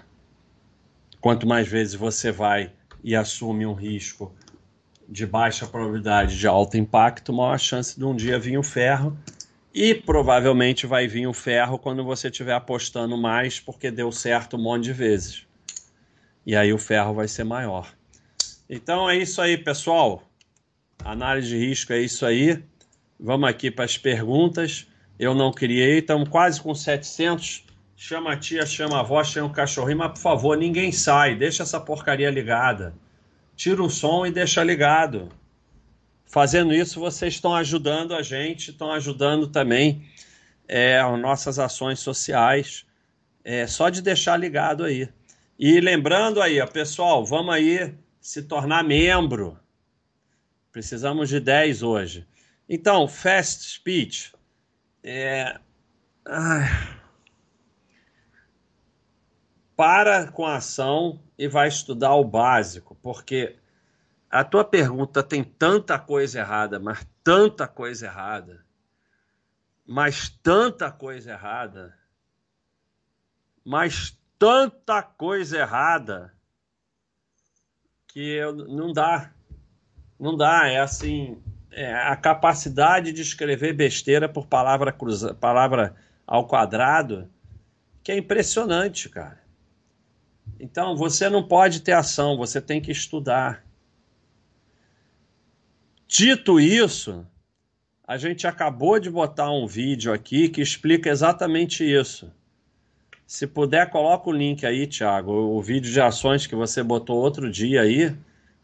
quanto 1.20 1.46
mais 1.46 1.68
vezes 1.68 1.94
você 1.94 2.32
vai 2.32 2.72
e 3.02 3.14
assume 3.14 3.64
um 3.64 3.74
risco 3.74 4.34
de 5.08 5.24
baixa 5.24 5.66
probabilidade 5.66 6.36
de 6.36 6.46
alto 6.46 6.76
impacto, 6.76 7.32
maior 7.32 7.54
a 7.54 7.58
chance 7.58 7.98
de 7.98 8.04
um 8.04 8.14
dia 8.14 8.38
vir 8.38 8.58
o 8.58 8.62
ferro 8.62 9.16
e 9.72 9.94
provavelmente 9.94 10.86
vai 10.86 11.06
vir 11.06 11.26
o 11.26 11.32
ferro 11.32 11.78
quando 11.78 12.02
você 12.02 12.28
estiver 12.28 12.54
apostando 12.54 13.16
mais, 13.16 13.60
porque 13.60 13.90
deu 13.90 14.10
certo 14.10 14.56
um 14.56 14.62
monte 14.62 14.84
de 14.84 14.92
vezes. 14.92 15.46
E 16.44 16.56
aí 16.56 16.72
o 16.72 16.78
ferro 16.78 17.14
vai 17.14 17.28
ser 17.28 17.44
maior. 17.44 17.94
Então 18.68 19.08
é 19.08 19.16
isso 19.16 19.40
aí, 19.40 19.56
pessoal. 19.56 20.22
Análise 21.04 21.48
de 21.48 21.58
risco 21.58 21.92
é 21.92 22.00
isso 22.00 22.26
aí. 22.26 22.62
Vamos 23.20 23.48
aqui 23.48 23.70
para 23.70 23.84
as 23.84 23.96
perguntas. 23.96 24.86
Eu 25.18 25.34
não 25.34 25.52
criei, 25.52 25.98
estamos 25.98 26.28
quase 26.28 26.60
com 26.60 26.74
700. 26.74 27.67
Chama 28.00 28.34
a 28.34 28.36
tia, 28.36 28.64
chama 28.64 28.98
a 28.98 29.00
avó, 29.00 29.24
chama 29.24 29.48
o 29.48 29.52
cachorrinho, 29.52 29.98
mas 29.98 30.12
por 30.12 30.20
favor, 30.20 30.56
ninguém 30.56 30.92
sai, 30.92 31.34
deixa 31.34 31.64
essa 31.64 31.80
porcaria 31.80 32.30
ligada. 32.30 32.94
Tira 33.56 33.82
o 33.82 33.90
som 33.90 34.24
e 34.24 34.30
deixa 34.30 34.62
ligado. 34.62 35.28
Fazendo 36.24 36.72
isso, 36.72 37.00
vocês 37.00 37.34
estão 37.34 37.52
ajudando 37.56 38.14
a 38.14 38.22
gente, 38.22 38.70
estão 38.70 38.92
ajudando 38.92 39.48
também 39.48 40.08
é, 40.68 41.00
as 41.00 41.20
nossas 41.20 41.58
ações 41.58 41.98
sociais. 41.98 42.86
É, 43.42 43.66
só 43.66 43.88
de 43.88 44.00
deixar 44.00 44.36
ligado 44.36 44.84
aí. 44.84 45.08
E 45.58 45.80
lembrando 45.80 46.40
aí, 46.40 46.60
ó, 46.60 46.66
pessoal, 46.68 47.26
vamos 47.26 47.52
aí 47.52 47.92
se 48.20 48.44
tornar 48.44 48.84
membro. 48.84 49.58
Precisamos 50.70 51.28
de 51.28 51.40
10 51.40 51.82
hoje. 51.82 52.24
Então, 52.68 53.08
Fast 53.08 53.68
Speech. 53.68 54.32
É... 55.02 55.58
Para 59.78 60.26
com 60.32 60.44
a 60.44 60.56
ação 60.56 61.22
e 61.38 61.46
vai 61.46 61.68
estudar 61.68 62.12
o 62.16 62.24
básico, 62.24 62.96
porque 63.00 63.54
a 64.28 64.42
tua 64.42 64.64
pergunta 64.64 65.22
tem 65.22 65.44
tanta 65.44 65.96
coisa 65.96 66.40
errada, 66.40 66.80
mas 66.80 67.06
tanta 67.22 67.68
coisa 67.68 68.06
errada, 68.06 68.66
mas 69.86 70.30
tanta 70.42 70.90
coisa 70.90 71.30
errada, 71.30 71.96
mas 73.64 74.20
tanta 74.36 75.00
coisa 75.00 75.58
errada 75.58 76.34
que 78.08 78.32
eu, 78.32 78.52
não 78.52 78.92
dá, 78.92 79.32
não 80.18 80.36
dá. 80.36 80.66
É 80.66 80.80
assim, 80.80 81.40
é 81.70 81.94
a 81.94 82.16
capacidade 82.16 83.12
de 83.12 83.22
escrever 83.22 83.74
besteira 83.74 84.28
por 84.28 84.48
palavra 84.48 84.90
cruza, 84.90 85.34
palavra 85.34 85.94
ao 86.26 86.48
quadrado, 86.48 87.30
que 88.02 88.10
é 88.10 88.16
impressionante, 88.16 89.08
cara. 89.08 89.46
Então 90.58 90.96
você 90.96 91.28
não 91.28 91.42
pode 91.42 91.80
ter 91.80 91.92
ação, 91.92 92.36
você 92.36 92.60
tem 92.60 92.80
que 92.80 92.90
estudar. 92.90 93.64
Dito 96.06 96.58
isso, 96.58 97.26
a 98.06 98.16
gente 98.16 98.46
acabou 98.46 98.98
de 98.98 99.10
botar 99.10 99.50
um 99.50 99.66
vídeo 99.66 100.12
aqui 100.12 100.48
que 100.48 100.62
explica 100.62 101.10
exatamente 101.10 101.84
isso. 101.84 102.32
Se 103.26 103.46
puder, 103.46 103.90
coloca 103.90 104.30
o 104.30 104.32
link 104.32 104.64
aí, 104.64 104.86
Thiago, 104.86 105.30
o 105.30 105.60
vídeo 105.60 105.92
de 105.92 106.00
ações 106.00 106.46
que 106.46 106.54
você 106.54 106.82
botou 106.82 107.18
outro 107.18 107.50
dia 107.50 107.82
aí 107.82 108.16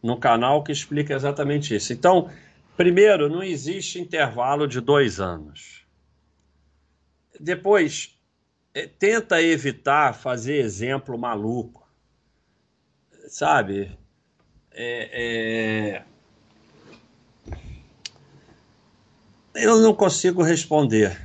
no 0.03 0.17
canal 0.17 0.65
que 0.65 0.73
explica 0.73 1.13
exatamente 1.13 1.75
isso. 1.75 1.93
Então, 1.93 2.31
primeiro, 2.75 3.29
não 3.29 3.43
existe 3.43 4.01
intervalo 4.01 4.67
de 4.67 4.81
dois 4.81 5.21
anos. 5.21 5.85
Depois, 7.39 8.14
tenta 8.99 9.41
evitar 9.41 10.15
fazer 10.15 10.57
exemplo 10.57 11.17
maluco. 11.17 11.89
Sabe? 13.29 13.97
É, 14.73 16.03
é 16.03 16.05
Eu 19.55 19.81
não 19.81 19.95
consigo 19.95 20.43
responder. 20.43 21.17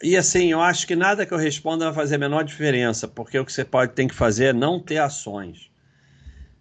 E 0.00 0.16
assim, 0.16 0.52
eu 0.52 0.60
acho 0.60 0.86
que 0.86 0.94
nada 0.94 1.26
que 1.26 1.34
eu 1.34 1.38
responda 1.38 1.86
vai 1.86 1.94
fazer 1.94 2.14
a 2.14 2.18
menor 2.18 2.44
diferença, 2.44 3.08
porque 3.08 3.38
o 3.38 3.44
que 3.44 3.52
você 3.52 3.64
pode 3.64 3.92
tem 3.92 4.06
que 4.06 4.14
fazer 4.14 4.46
é 4.46 4.52
não 4.52 4.78
ter 4.78 4.98
ações. 4.98 5.70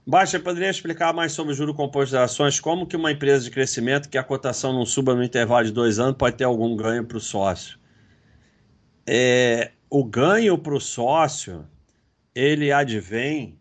Baixa, 0.06 0.40
poderia 0.40 0.70
explicar 0.70 1.14
mais 1.14 1.34
sobre 1.34 1.54
o 1.54 1.56
juro 1.56 1.76
composto 1.76 2.14
das 2.14 2.32
ações? 2.32 2.60
Como 2.60 2.88
que 2.88 2.96
uma 2.96 3.12
empresa 3.12 3.44
de 3.46 3.52
crescimento 3.52 4.10
que 4.10 4.18
a 4.18 4.24
cotação 4.24 4.74
não 4.74 4.86
suba 4.86 5.14
no 5.14 5.24
intervalo 5.24 5.66
de 5.66 5.72
dois 5.72 6.00
anos 6.00 6.18
pode 6.18 6.38
ter 6.38 6.44
algum 6.44 6.76
ganho 6.76 7.06
para 7.06 7.18
o 7.18 7.22
sócio? 7.22 7.78
É, 9.06 9.72
o 9.90 10.04
ganho 10.04 10.58
para 10.58 10.74
o 10.74 10.80
sócio, 10.80 11.68
ele 12.34 12.72
advém 12.72 13.60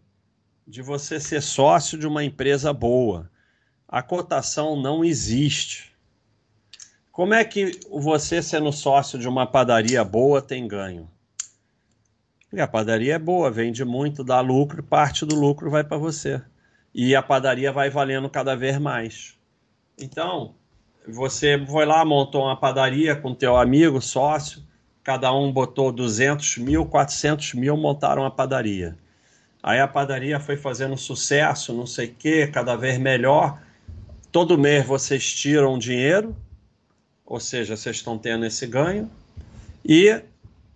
de 0.66 0.80
você 0.80 1.20
ser 1.20 1.42
sócio 1.42 1.98
de 1.98 2.06
uma 2.06 2.24
empresa 2.24 2.72
boa. 2.72 3.30
A 3.86 4.02
cotação 4.02 4.80
não 4.80 5.04
existe. 5.04 5.92
Como 7.10 7.34
é 7.34 7.44
que 7.44 7.78
você, 7.90 8.42
sendo 8.42 8.72
sócio 8.72 9.18
de 9.18 9.28
uma 9.28 9.46
padaria 9.46 10.02
boa, 10.02 10.40
tem 10.40 10.66
ganho? 10.66 11.10
Porque 12.48 12.60
a 12.60 12.68
padaria 12.68 13.14
é 13.14 13.18
boa, 13.18 13.50
vende 13.50 13.84
muito, 13.84 14.24
dá 14.24 14.40
lucro, 14.40 14.82
parte 14.82 15.26
do 15.26 15.34
lucro 15.34 15.70
vai 15.70 15.84
para 15.84 15.98
você. 15.98 16.40
E 16.94 17.14
a 17.14 17.22
padaria 17.22 17.72
vai 17.72 17.90
valendo 17.90 18.30
cada 18.30 18.54
vez 18.54 18.78
mais. 18.78 19.38
Então, 19.98 20.54
você 21.06 21.62
foi 21.66 21.84
lá, 21.84 22.04
montou 22.04 22.44
uma 22.44 22.56
padaria 22.56 23.16
com 23.16 23.34
teu 23.34 23.56
amigo, 23.56 24.00
sócio, 24.00 24.62
cada 25.02 25.32
um 25.32 25.52
botou 25.52 25.90
200 25.90 26.58
mil, 26.58 26.86
400 26.86 27.54
mil, 27.54 27.76
montaram 27.76 28.24
a 28.24 28.30
padaria. 28.30 28.96
Aí 29.62 29.80
a 29.80 29.86
padaria 29.86 30.40
foi 30.40 30.56
fazendo 30.56 30.96
sucesso, 30.96 31.72
não 31.72 31.86
sei 31.86 32.06
o 32.06 32.14
quê, 32.14 32.46
cada 32.46 32.76
vez 32.76 32.98
melhor. 32.98 33.60
Todo 34.30 34.58
mês 34.58 34.84
vocês 34.84 35.32
tiram 35.34 35.78
dinheiro, 35.78 36.36
ou 37.24 37.38
seja, 37.38 37.76
vocês 37.76 37.96
estão 37.96 38.18
tendo 38.18 38.44
esse 38.44 38.66
ganho, 38.66 39.10
e 39.84 40.20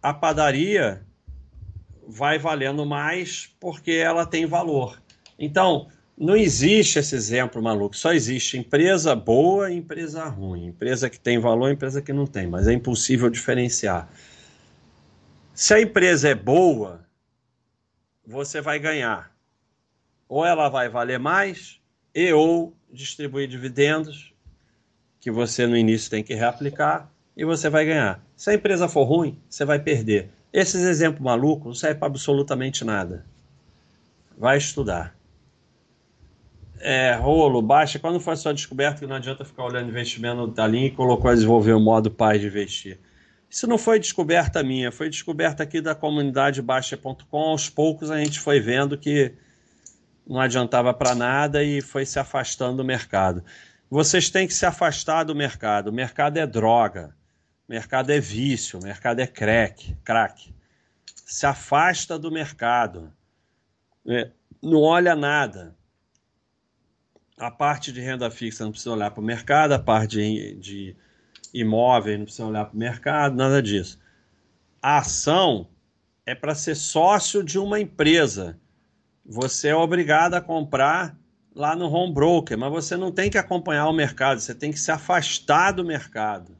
a 0.02 0.14
padaria 0.14 1.02
vai 2.06 2.38
valendo 2.38 2.86
mais 2.86 3.48
porque 3.58 3.92
ela 3.92 4.24
tem 4.24 4.46
valor. 4.46 5.00
Então, 5.38 5.88
não 6.16 6.34
existe 6.36 6.98
esse 6.98 7.14
exemplo 7.14 7.62
maluco, 7.62 7.96
só 7.96 8.12
existe 8.12 8.56
empresa 8.56 9.14
boa 9.14 9.70
e 9.70 9.76
empresa 9.76 10.24
ruim. 10.24 10.66
Empresa 10.66 11.10
que 11.10 11.20
tem 11.20 11.38
valor 11.38 11.70
empresa 11.70 12.00
que 12.00 12.12
não 12.12 12.26
tem, 12.26 12.46
mas 12.46 12.66
é 12.66 12.72
impossível 12.72 13.28
diferenciar. 13.28 14.08
Se 15.54 15.74
a 15.74 15.80
empresa 15.80 16.28
é 16.28 16.34
boa, 16.34 17.06
você 18.26 18.60
vai 18.60 18.78
ganhar. 18.78 19.34
Ou 20.28 20.44
ela 20.44 20.68
vai 20.68 20.88
valer 20.88 21.18
mais, 21.18 21.80
e 22.14 22.32
ou 22.32 22.74
distribuir 22.90 23.46
dividendos, 23.46 24.34
que 25.20 25.30
você 25.30 25.66
no 25.66 25.76
início 25.76 26.10
tem 26.10 26.22
que 26.22 26.34
reaplicar 26.34 27.10
e 27.36 27.44
você 27.44 27.68
vai 27.68 27.84
ganhar. 27.84 28.24
Se 28.36 28.50
a 28.50 28.54
empresa 28.54 28.88
for 28.88 29.04
ruim, 29.04 29.38
você 29.48 29.64
vai 29.64 29.78
perder. 29.78 30.30
Esses 30.52 30.82
exemplos 30.82 31.20
malucos 31.20 31.66
não 31.66 31.74
servem 31.74 31.98
para 31.98 32.06
absolutamente 32.06 32.84
nada. 32.84 33.26
Vai 34.38 34.56
estudar. 34.56 35.15
É, 36.80 37.14
rolo, 37.14 37.62
baixa. 37.62 37.98
Quando 37.98 38.20
foi 38.20 38.34
a 38.34 38.36
sua 38.36 38.54
descoberta 38.54 39.00
que 39.00 39.06
não 39.06 39.16
adianta 39.16 39.44
ficar 39.44 39.64
olhando 39.64 39.88
investimento 39.88 40.46
da 40.48 40.66
linha 40.66 40.86
e 40.86 40.90
colocou 40.90 41.30
a 41.30 41.34
desenvolver 41.34 41.72
o 41.72 41.80
modo 41.80 42.10
pai 42.10 42.38
de 42.38 42.46
investir? 42.46 42.98
Isso 43.48 43.66
não 43.66 43.78
foi 43.78 43.98
descoberta 43.98 44.62
minha, 44.62 44.90
foi 44.90 45.08
descoberta 45.08 45.62
aqui 45.62 45.80
da 45.80 45.94
comunidade 45.94 46.60
baixa.com. 46.60 47.38
Aos 47.38 47.68
poucos 47.68 48.10
a 48.10 48.18
gente 48.18 48.40
foi 48.40 48.60
vendo 48.60 48.98
que 48.98 49.32
não 50.26 50.40
adiantava 50.40 50.92
para 50.92 51.14
nada 51.14 51.62
e 51.62 51.80
foi 51.80 52.04
se 52.04 52.18
afastando 52.18 52.78
do 52.78 52.84
mercado. 52.84 53.44
Vocês 53.88 54.28
têm 54.28 54.46
que 54.46 54.54
se 54.54 54.66
afastar 54.66 55.24
do 55.24 55.34
mercado. 55.34 55.88
O 55.88 55.92
mercado 55.92 56.36
é 56.38 56.46
droga, 56.46 57.14
o 57.68 57.72
mercado 57.72 58.10
é 58.10 58.18
vício, 58.18 58.80
o 58.80 58.82
mercado 58.82 59.20
é 59.20 59.26
crack. 59.26 59.96
crack. 60.02 60.52
Se 61.24 61.46
afasta 61.46 62.18
do 62.18 62.30
mercado. 62.30 63.12
É, 64.08 64.30
não 64.62 64.82
olha 64.82 65.14
nada. 65.14 65.75
A 67.38 67.50
parte 67.50 67.92
de 67.92 68.00
renda 68.00 68.30
fixa 68.30 68.64
não 68.64 68.70
precisa 68.70 68.92
olhar 68.92 69.10
para 69.10 69.20
o 69.20 69.24
mercado, 69.24 69.72
a 69.72 69.78
parte 69.78 70.16
de, 70.54 70.96
imóveis 71.52 72.18
não 72.18 72.24
precisa 72.24 72.46
olhar 72.46 72.64
para 72.64 72.74
o 72.74 72.78
mercado, 72.78 73.36
nada 73.36 73.62
disso. 73.62 73.98
A 74.80 74.98
ação 74.98 75.68
é 76.24 76.34
para 76.34 76.54
ser 76.54 76.74
sócio 76.74 77.44
de 77.44 77.58
uma 77.58 77.78
empresa. 77.78 78.58
Você 79.24 79.68
é 79.68 79.74
obrigado 79.74 80.34
a 80.34 80.40
comprar 80.40 81.14
lá 81.54 81.76
no 81.76 81.90
home 81.90 82.14
broker, 82.14 82.56
mas 82.56 82.70
você 82.70 82.96
não 82.96 83.12
tem 83.12 83.30
que 83.30 83.38
acompanhar 83.38 83.88
o 83.88 83.92
mercado, 83.92 84.40
você 84.40 84.54
tem 84.54 84.72
que 84.72 84.78
se 84.78 84.90
afastar 84.90 85.72
do 85.72 85.84
mercado. 85.84 86.56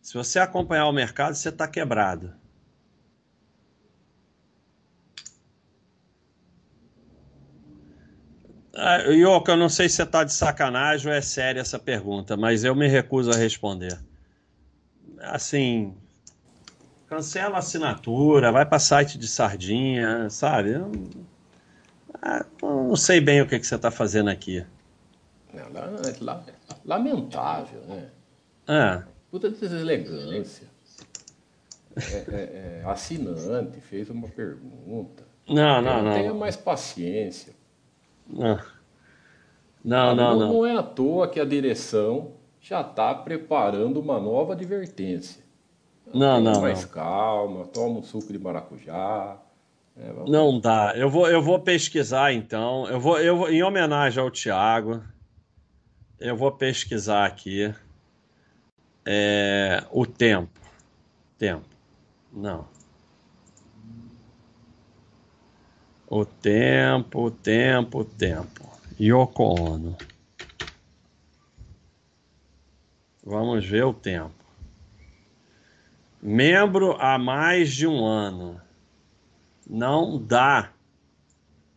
Se 0.00 0.14
você 0.14 0.38
acompanhar 0.38 0.86
o 0.86 0.92
mercado, 0.92 1.34
você 1.34 1.48
está 1.48 1.66
quebrado. 1.66 2.39
Ah, 8.74 8.98
Ioco, 9.08 9.50
eu 9.50 9.56
não 9.56 9.68
sei 9.68 9.88
se 9.88 9.96
você 9.96 10.02
está 10.04 10.22
de 10.24 10.32
sacanagem 10.32 11.10
ou 11.10 11.16
é 11.16 11.20
séria 11.20 11.60
essa 11.60 11.78
pergunta, 11.78 12.36
mas 12.36 12.62
eu 12.64 12.74
me 12.74 12.86
recuso 12.86 13.30
a 13.30 13.36
responder. 13.36 13.98
Assim, 15.18 15.94
cancela 17.08 17.56
a 17.56 17.58
assinatura, 17.58 18.52
vai 18.52 18.64
para 18.64 18.78
site 18.78 19.18
de 19.18 19.26
sardinha, 19.26 20.30
sabe? 20.30 20.70
Eu, 20.72 20.92
ah, 22.22 22.44
eu 22.62 22.84
não 22.84 22.96
sei 22.96 23.20
bem 23.20 23.42
o 23.42 23.46
que, 23.46 23.58
que 23.58 23.66
você 23.66 23.74
está 23.74 23.90
fazendo 23.90 24.30
aqui. 24.30 24.64
Lamentável, 26.84 27.80
né? 27.88 28.08
Ah. 28.68 29.02
Puta 29.30 29.50
deselegância. 29.50 30.68
É, 31.96 32.16
é, 32.16 32.82
é, 32.82 32.82
assinante 32.86 33.80
fez 33.80 34.08
uma 34.08 34.28
pergunta. 34.28 35.24
Não, 35.48 35.82
não, 35.82 36.02
não. 36.04 36.12
Tenha 36.12 36.32
mais 36.32 36.56
paciência. 36.56 37.52
Não. 38.32 38.58
Não, 39.82 40.14
não, 40.14 40.38
não, 40.38 40.52
não. 40.52 40.66
É 40.66 40.76
à 40.76 40.82
toa 40.82 41.28
que 41.28 41.40
a 41.40 41.44
direção 41.44 42.32
já 42.60 42.82
está 42.82 43.14
preparando 43.14 43.98
uma 43.98 44.20
nova 44.20 44.52
advertência. 44.52 45.42
Não, 46.12 46.40
não. 46.40 46.60
mais 46.60 46.82
não. 46.82 46.88
calma, 46.90 47.66
toma 47.66 48.00
um 48.00 48.02
suco 48.02 48.32
de 48.32 48.38
maracujá. 48.38 49.38
É, 49.96 50.12
não 50.28 50.60
dá. 50.60 50.92
Eu 50.96 51.08
vou, 51.08 51.28
eu 51.28 51.42
vou 51.42 51.58
pesquisar 51.60 52.32
então. 52.32 52.86
Eu 52.88 53.00
vou, 53.00 53.18
eu 53.20 53.36
vou, 53.36 53.50
em 53.50 53.62
homenagem 53.62 54.22
ao 54.22 54.30
Tiago, 54.30 55.02
eu 56.18 56.36
vou 56.36 56.52
pesquisar 56.52 57.26
aqui 57.26 57.74
é, 59.04 59.82
o 59.90 60.06
tempo. 60.06 60.60
Tempo. 61.38 61.64
Não. 62.32 62.66
O 66.12 66.24
tempo, 66.24 67.26
o 67.26 67.30
tempo, 67.30 68.00
o 68.00 68.04
tempo. 68.04 68.68
Yoko 69.00 69.44
Ono. 69.44 69.96
Vamos 73.22 73.64
ver 73.64 73.84
o 73.84 73.94
tempo. 73.94 74.34
Membro 76.20 76.96
há 77.00 77.16
mais 77.16 77.72
de 77.72 77.86
um 77.86 78.04
ano. 78.04 78.60
Não 79.64 80.20
dá. 80.20 80.72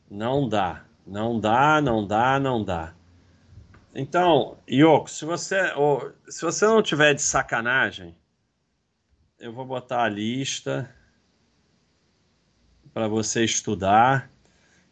Não 0.10 0.50
dá. 0.50 0.84
Não 1.06 1.40
dá, 1.40 1.80
não 1.80 2.08
dá, 2.08 2.40
não 2.40 2.64
dá. 2.64 2.96
Então, 3.94 4.58
Yoko, 4.68 5.12
se 5.12 5.26
você, 5.26 5.60
se 6.28 6.42
você 6.42 6.66
não 6.66 6.82
tiver 6.82 7.14
de 7.14 7.22
sacanagem, 7.22 8.16
eu 9.38 9.54
vou 9.54 9.64
botar 9.64 10.06
a 10.06 10.10
lista 10.10 10.90
para 12.94 13.08
você 13.08 13.44
estudar. 13.44 14.30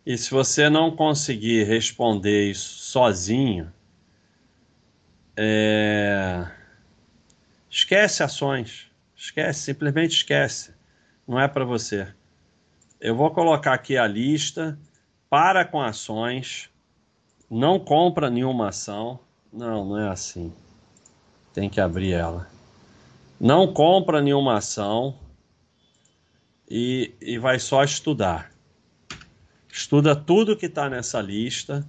E 0.05 0.17
se 0.17 0.31
você 0.31 0.69
não 0.69 0.95
conseguir 0.95 1.63
responder 1.63 2.49
isso 2.49 2.79
sozinho, 2.79 3.71
é... 5.37 6.45
esquece 7.69 8.23
ações. 8.23 8.89
Esquece, 9.15 9.61
simplesmente 9.61 10.15
esquece. 10.15 10.73
Não 11.27 11.39
é 11.39 11.47
para 11.47 11.63
você. 11.63 12.07
Eu 12.99 13.15
vou 13.15 13.29
colocar 13.31 13.73
aqui 13.73 13.95
a 13.97 14.07
lista. 14.07 14.77
Para 15.29 15.63
com 15.63 15.79
ações. 15.79 16.69
Não 17.49 17.79
compra 17.79 18.29
nenhuma 18.29 18.69
ação. 18.69 19.19
Não, 19.53 19.85
não 19.85 19.97
é 19.99 20.09
assim. 20.09 20.51
Tem 21.53 21.69
que 21.69 21.79
abrir 21.79 22.13
ela. 22.13 22.47
Não 23.39 23.71
compra 23.71 24.21
nenhuma 24.21 24.57
ação 24.57 25.15
e, 26.73 27.13
e 27.19 27.37
vai 27.37 27.59
só 27.59 27.83
estudar. 27.83 28.49
Estuda 29.69 30.15
tudo 30.15 30.55
que 30.55 30.67
está 30.67 30.89
nessa 30.89 31.19
lista. 31.19 31.85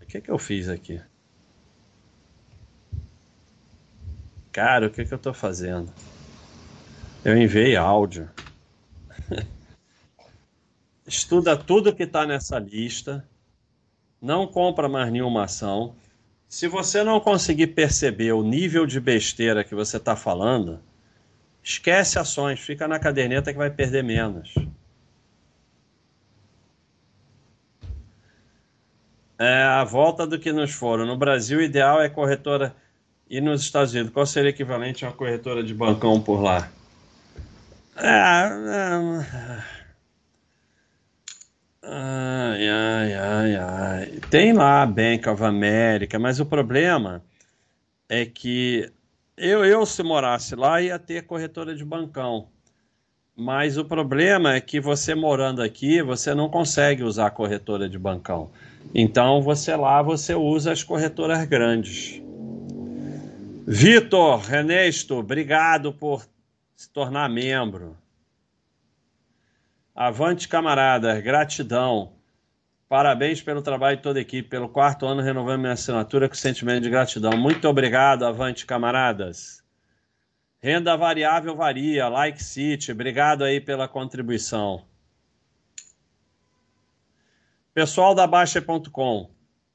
O 0.00 0.06
que, 0.06 0.22
que 0.22 0.30
eu 0.30 0.38
fiz 0.38 0.70
aqui? 0.70 1.02
Cara, 4.50 4.86
o 4.86 4.90
que, 4.90 5.04
que 5.04 5.12
eu 5.12 5.16
estou 5.16 5.34
fazendo? 5.34 5.92
Eu 7.22 7.36
enviei 7.36 7.76
áudio. 7.76 8.30
Estuda 11.06 11.58
tudo 11.58 11.94
que 11.94 12.04
está 12.04 12.24
nessa 12.24 12.58
lista. 12.58 13.28
Não 14.18 14.46
compra 14.46 14.88
mais 14.88 15.12
nenhuma 15.12 15.44
ação. 15.44 15.94
Se 16.48 16.66
você 16.68 17.04
não 17.04 17.20
conseguir 17.20 17.66
perceber 17.68 18.32
o 18.32 18.42
nível 18.42 18.86
de 18.86 18.98
besteira 18.98 19.62
que 19.62 19.74
você 19.74 19.98
está 19.98 20.16
falando, 20.16 20.80
Esquece 21.64 22.18
ações, 22.18 22.60
fica 22.60 22.86
na 22.86 22.98
caderneta 22.98 23.50
que 23.50 23.58
vai 23.58 23.70
perder 23.70 24.04
menos. 24.04 24.54
É 29.38 29.62
a 29.62 29.82
volta 29.82 30.26
do 30.26 30.38
que 30.38 30.52
nos 30.52 30.72
foram. 30.72 31.06
No 31.06 31.16
Brasil, 31.16 31.58
o 31.58 31.62
ideal 31.62 32.02
é 32.02 32.08
corretora. 32.10 32.76
E 33.28 33.40
nos 33.40 33.62
Estados 33.62 33.94
Unidos, 33.94 34.12
qual 34.12 34.26
seria 34.26 34.50
equivalente 34.50 35.06
a 35.06 35.08
uma 35.08 35.16
corretora 35.16 35.62
de 35.62 35.72
bancão 35.72 36.20
por 36.20 36.42
lá? 36.42 36.70
É... 37.96 38.10
Ai, 41.82 42.68
ai, 42.68 43.14
ai, 43.14 43.56
ai. 43.56 44.20
Tem 44.30 44.52
lá 44.52 44.82
a 44.82 44.86
Bank 44.86 45.26
of 45.28 45.42
America, 45.42 46.18
mas 46.18 46.40
o 46.40 46.46
problema 46.46 47.24
é 48.08 48.26
que 48.26 48.92
eu, 49.36 49.64
eu, 49.64 49.84
se 49.84 50.02
morasse 50.02 50.54
lá, 50.54 50.80
ia 50.80 50.98
ter 50.98 51.26
corretora 51.26 51.74
de 51.74 51.84
bancão. 51.84 52.48
Mas 53.36 53.76
o 53.76 53.84
problema 53.84 54.54
é 54.54 54.60
que 54.60 54.78
você 54.80 55.14
morando 55.14 55.60
aqui, 55.60 56.00
você 56.00 56.34
não 56.34 56.48
consegue 56.48 57.02
usar 57.02 57.30
corretora 57.30 57.88
de 57.88 57.98
bancão. 57.98 58.50
Então, 58.94 59.42
você 59.42 59.74
lá, 59.74 60.00
você 60.02 60.34
usa 60.34 60.70
as 60.70 60.84
corretoras 60.84 61.44
grandes. 61.46 62.22
Vitor, 63.66 64.38
Renesto, 64.38 65.16
obrigado 65.16 65.92
por 65.92 66.24
se 66.76 66.88
tornar 66.90 67.28
membro. 67.28 67.96
Avante, 69.94 70.46
camaradas, 70.46 71.20
gratidão. 71.22 72.12
Parabéns 72.94 73.42
pelo 73.42 73.60
trabalho 73.60 73.96
de 73.96 74.04
toda 74.04 74.20
a 74.20 74.22
equipe. 74.22 74.48
Pelo 74.48 74.68
quarto 74.68 75.04
ano, 75.04 75.20
renovando 75.20 75.62
minha 75.62 75.72
assinatura 75.72 76.28
com 76.28 76.34
sentimento 76.36 76.84
de 76.84 76.90
gratidão. 76.90 77.36
Muito 77.36 77.66
obrigado, 77.66 78.24
avante, 78.24 78.64
camaradas. 78.64 79.64
Renda 80.60 80.96
variável 80.96 81.56
varia, 81.56 82.06
like 82.06 82.40
City. 82.40 82.92
Obrigado 82.92 83.42
aí 83.42 83.60
pela 83.60 83.88
contribuição. 83.88 84.84
Pessoal 87.74 88.14
da 88.14 88.28
Baixa.com, 88.28 89.28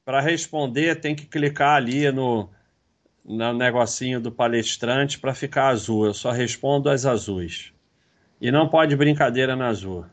para 0.06 0.22
responder 0.22 1.02
tem 1.02 1.14
que 1.14 1.26
clicar 1.26 1.76
ali 1.76 2.10
no, 2.14 2.50
no 3.26 3.52
negocinho 3.52 4.22
do 4.22 4.32
palestrante 4.32 5.20
para 5.20 5.36
ficar 5.36 5.68
azul. 5.68 6.06
Eu 6.06 6.14
só 6.14 6.32
respondo 6.32 6.90
as 6.90 7.06
azuis. 7.06 7.74
E 8.40 8.50
não 8.50 8.70
pode 8.70 8.96
brincadeira 8.96 9.58
na 9.58 9.68
azul. 9.68 10.06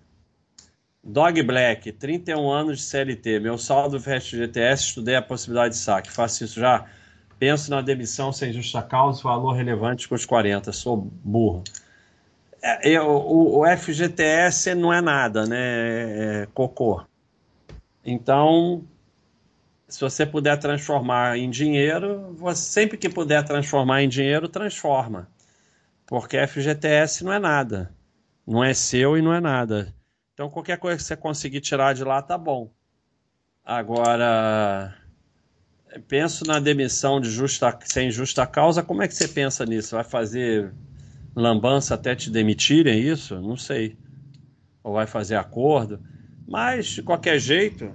Dog 1.08 1.40
Black, 1.44 1.92
31 1.92 2.50
anos 2.50 2.78
de 2.78 2.84
CLT. 2.84 3.38
Meu 3.38 3.56
saldo 3.56 3.96
GTS, 3.96 4.82
estudei 4.82 5.14
a 5.14 5.22
possibilidade 5.22 5.74
de 5.74 5.80
saque. 5.80 6.10
Faço 6.10 6.42
isso 6.42 6.58
já. 6.58 6.84
Penso 7.38 7.70
na 7.70 7.80
demissão 7.80 8.32
sem 8.32 8.52
justa 8.52 8.82
causa, 8.82 9.22
valor 9.22 9.52
relevante 9.52 10.08
com 10.08 10.16
os 10.16 10.26
40. 10.26 10.72
Sou 10.72 10.96
burro. 10.96 11.62
É, 12.60 13.00
o, 13.00 13.60
o, 13.60 13.76
FGTS 13.76 14.74
não 14.74 14.92
é 14.92 15.00
nada, 15.00 15.46
né? 15.46 15.56
É, 15.58 16.42
é 16.42 16.48
cocô. 16.52 17.04
Então, 18.04 18.82
se 19.86 20.00
você 20.00 20.26
puder 20.26 20.58
transformar 20.58 21.38
em 21.38 21.48
dinheiro, 21.48 22.34
você, 22.36 22.62
sempre 22.62 22.98
que 22.98 23.08
puder 23.08 23.44
transformar 23.44 24.02
em 24.02 24.08
dinheiro, 24.08 24.48
transforma. 24.48 25.28
Porque 26.04 26.44
FGTS 26.44 27.22
não 27.22 27.32
é 27.32 27.38
nada. 27.38 27.94
Não 28.44 28.64
é 28.64 28.74
seu 28.74 29.16
e 29.16 29.22
não 29.22 29.32
é 29.32 29.40
nada. 29.40 29.94
Então, 30.36 30.50
qualquer 30.50 30.76
coisa 30.76 30.98
que 30.98 31.02
você 31.02 31.16
conseguir 31.16 31.62
tirar 31.62 31.94
de 31.94 32.04
lá, 32.04 32.20
tá 32.20 32.36
bom. 32.36 32.70
Agora, 33.64 34.94
penso 36.06 36.44
na 36.44 36.60
demissão 36.60 37.18
de 37.18 37.30
justa, 37.30 37.74
sem 37.86 38.10
justa 38.10 38.46
causa. 38.46 38.82
Como 38.82 39.02
é 39.02 39.08
que 39.08 39.14
você 39.14 39.26
pensa 39.26 39.64
nisso? 39.64 39.96
Vai 39.96 40.04
fazer 40.04 40.74
lambança 41.34 41.94
até 41.94 42.14
te 42.14 42.28
demitirem 42.28 43.00
isso? 43.00 43.40
Não 43.40 43.56
sei. 43.56 43.96
Ou 44.84 44.92
vai 44.92 45.06
fazer 45.06 45.36
acordo? 45.36 46.00
Mas, 46.46 46.88
de 46.88 47.02
qualquer 47.02 47.38
jeito, 47.38 47.90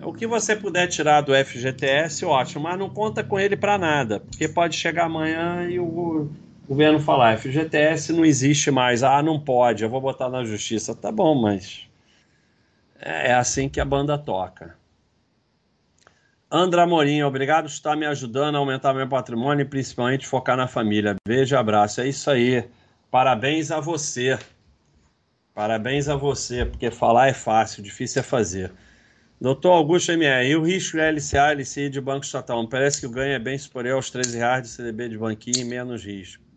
o 0.00 0.12
que 0.12 0.28
você 0.28 0.54
puder 0.54 0.86
tirar 0.86 1.22
do 1.22 1.34
FGTS, 1.34 2.24
ótimo. 2.24 2.62
Mas 2.62 2.78
não 2.78 2.88
conta 2.88 3.24
com 3.24 3.36
ele 3.36 3.56
para 3.56 3.76
nada, 3.76 4.20
porque 4.20 4.46
pode 4.46 4.76
chegar 4.76 5.06
amanhã 5.06 5.68
e 5.68 5.80
o 5.80 6.30
governo 6.68 7.00
falar, 7.00 7.38
FGTS 7.38 8.12
não 8.12 8.24
existe 8.24 8.70
mais, 8.70 9.02
ah, 9.02 9.22
não 9.22 9.40
pode, 9.40 9.82
eu 9.82 9.88
vou 9.88 10.00
botar 10.00 10.28
na 10.28 10.44
justiça. 10.44 10.94
Tá 10.94 11.10
bom, 11.10 11.34
mas 11.34 11.88
é, 13.00 13.30
é 13.30 13.34
assim 13.34 13.68
que 13.68 13.80
a 13.80 13.84
banda 13.84 14.18
toca. 14.18 14.76
Andra 16.50 16.86
Morim, 16.86 17.22
obrigado 17.22 17.64
por 17.64 17.70
estar 17.70 17.96
me 17.96 18.06
ajudando 18.06 18.56
a 18.56 18.58
aumentar 18.58 18.94
meu 18.94 19.08
patrimônio 19.08 19.62
e 19.62 19.68
principalmente 19.68 20.26
focar 20.26 20.56
na 20.56 20.66
família. 20.66 21.16
Beijo 21.26 21.54
e 21.54 21.58
abraço. 21.58 22.00
É 22.00 22.08
isso 22.08 22.30
aí. 22.30 22.64
Parabéns 23.10 23.70
a 23.70 23.80
você. 23.80 24.38
Parabéns 25.54 26.08
a 26.08 26.16
você, 26.16 26.64
porque 26.64 26.90
falar 26.90 27.28
é 27.28 27.34
fácil, 27.34 27.82
difícil 27.82 28.20
é 28.20 28.22
fazer. 28.22 28.72
Doutor 29.40 29.72
Augusto 29.72 30.12
MR, 30.12 30.48
e 30.48 30.56
o 30.56 30.62
risco 30.62 30.96
de 30.96 31.02
LCA, 31.02 31.52
LCI 31.52 31.90
de 31.90 32.00
Banco 32.00 32.24
Estatal? 32.24 32.66
Parece 32.68 33.00
que 33.00 33.06
o 33.06 33.10
ganho 33.10 33.32
é 33.32 33.38
bem 33.38 33.58
superior 33.58 33.96
aos 33.96 34.10
13 34.10 34.38
reais 34.38 34.62
de 34.62 34.68
CDB 34.68 35.08
de 35.08 35.18
banquinho 35.18 35.60
e 35.60 35.64
menos 35.64 36.04
risco. 36.04 36.47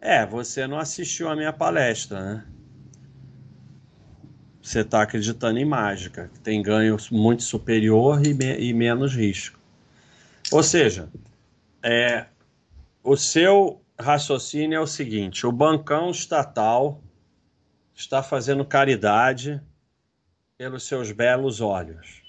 É, 0.00 0.24
você 0.24 0.66
não 0.66 0.78
assistiu 0.78 1.28
a 1.28 1.36
minha 1.36 1.52
palestra, 1.52 2.20
né? 2.22 2.46
Você 4.62 4.80
está 4.80 5.02
acreditando 5.02 5.58
em 5.58 5.64
mágica, 5.64 6.30
que 6.32 6.40
tem 6.40 6.62
ganho 6.62 6.96
muito 7.10 7.42
superior 7.42 8.24
e, 8.24 8.32
me 8.32 8.58
e 8.58 8.72
menos 8.72 9.14
risco. 9.14 9.58
Ou 10.50 10.62
seja, 10.62 11.08
é, 11.82 12.26
o 13.02 13.16
seu 13.16 13.82
raciocínio 13.98 14.76
é 14.76 14.80
o 14.80 14.86
seguinte: 14.86 15.46
o 15.46 15.52
bancão 15.52 16.10
estatal 16.10 17.02
está 17.94 18.22
fazendo 18.22 18.64
caridade 18.64 19.60
pelos 20.56 20.84
seus 20.84 21.12
belos 21.12 21.60
olhos. 21.60 22.22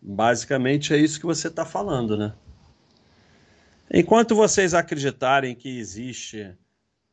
Basicamente 0.00 0.94
é 0.94 0.96
isso 0.96 1.18
que 1.20 1.26
você 1.26 1.48
está 1.48 1.64
falando, 1.64 2.16
né? 2.16 2.34
Enquanto 3.90 4.34
vocês 4.34 4.74
acreditarem 4.74 5.54
que 5.54 5.78
existe 5.78 6.54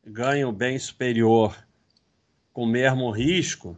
ganho 0.04 0.52
bem 0.52 0.78
superior 0.78 1.56
com 2.52 2.64
o 2.64 2.66
mesmo 2.66 3.10
risco, 3.10 3.76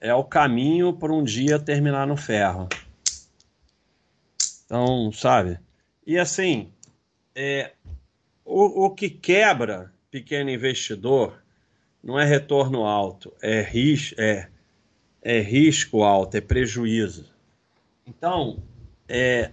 é 0.00 0.14
o 0.14 0.24
caminho 0.24 0.92
para 0.94 1.12
um 1.12 1.22
dia 1.22 1.58
terminar 1.58 2.06
no 2.06 2.16
ferro. 2.16 2.68
Então, 4.64 5.12
sabe? 5.12 5.58
E 6.06 6.18
assim, 6.18 6.72
é, 7.34 7.72
o, 8.44 8.86
o 8.86 8.90
que 8.94 9.10
quebra 9.10 9.92
pequeno 10.10 10.48
investidor 10.50 11.42
não 12.02 12.18
é 12.18 12.24
retorno 12.24 12.84
alto, 12.84 13.32
é, 13.42 13.60
ris 13.60 14.14
é, 14.16 14.48
é 15.20 15.40
risco 15.40 16.02
alto, 16.02 16.36
é 16.36 16.40
prejuízo. 16.40 17.26
Então, 18.06 18.62
é, 19.06 19.50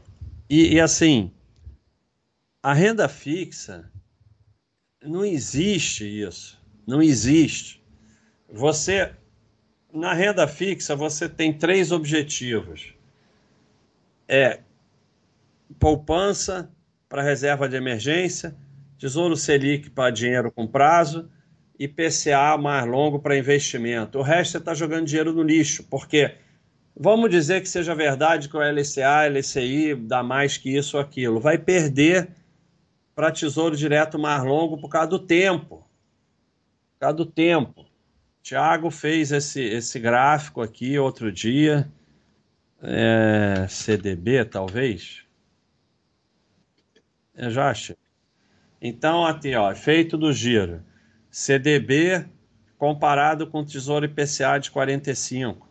e, 0.50 0.76
e 0.76 0.80
assim, 0.80 1.32
a 2.68 2.74
renda 2.74 3.07
fixa 3.07 3.89
não 5.01 5.24
existe 5.24 6.03
isso, 6.03 6.61
não 6.86 7.01
existe. 7.01 7.82
Você 8.51 9.13
na 9.93 10.11
renda 10.11 10.45
fixa 10.49 10.93
você 10.93 11.30
tem 11.30 11.57
três 11.57 11.93
objetivos: 11.93 12.93
é 14.28 14.59
poupança 15.80 16.70
para 17.07 17.22
reserva 17.22 17.70
de 17.70 17.78
emergência, 17.78 18.53
Tesouro 18.97 19.38
Selic 19.38 19.89
para 19.89 20.11
dinheiro 20.11 20.51
com 20.51 20.68
prazo 20.68 21.32
e 21.80 21.88
PCA 21.88 22.57
mais 22.57 22.86
longo 22.86 23.18
para 23.18 23.38
investimento. 23.38 24.20
O 24.20 24.22
resto 24.22 24.51
você 24.51 24.57
está 24.57 24.74
jogando 24.74 25.05
dinheiro 25.05 25.32
no 25.32 25.41
lixo, 25.41 25.86
porque 25.86 26.36
vamos 26.93 27.30
dizer 27.30 27.61
que 27.61 27.70
seja 27.70 27.95
verdade 27.95 28.49
que 28.49 28.57
o 28.57 28.61
LCA, 28.61 29.30
LCI 29.30 29.95
dá 29.95 30.22
mais 30.22 30.57
que 30.57 30.76
isso 30.76 30.97
ou 30.97 31.01
aquilo, 31.01 31.39
vai 31.39 31.57
perder 31.57 32.36
para 33.18 33.32
tesouro 33.32 33.76
direto 33.76 34.20
mais 34.20 34.43
longo 34.43 34.78
por 34.78 34.89
causa 34.89 35.07
do 35.07 35.18
tempo. 35.18 35.78
Por 36.93 36.99
causa 36.99 37.15
do 37.15 37.26
tempo. 37.26 37.84
Tiago 38.43 38.91
fez 38.91 39.32
esse, 39.32 39.59
esse 39.59 39.99
gráfico 39.99 40.61
aqui 40.61 40.99
outro 40.99 41.32
dia. 41.32 41.91
É, 42.80 43.65
CDB, 43.68 44.45
talvez? 44.45 45.24
É, 47.34 47.49
já 47.49 47.72
achei. 47.72 47.97
Então, 48.80 49.26
aqui, 49.26 49.55
ó, 49.55 49.74
feito 49.74 50.15
do 50.15 50.32
giro. 50.32 50.84
CDB 51.32 52.24
comparado 52.78 53.47
com 53.47 53.61
o 53.61 53.65
Tesouro 53.65 54.05
IPCA 54.05 54.59
de 54.59 54.70
45. 54.70 55.68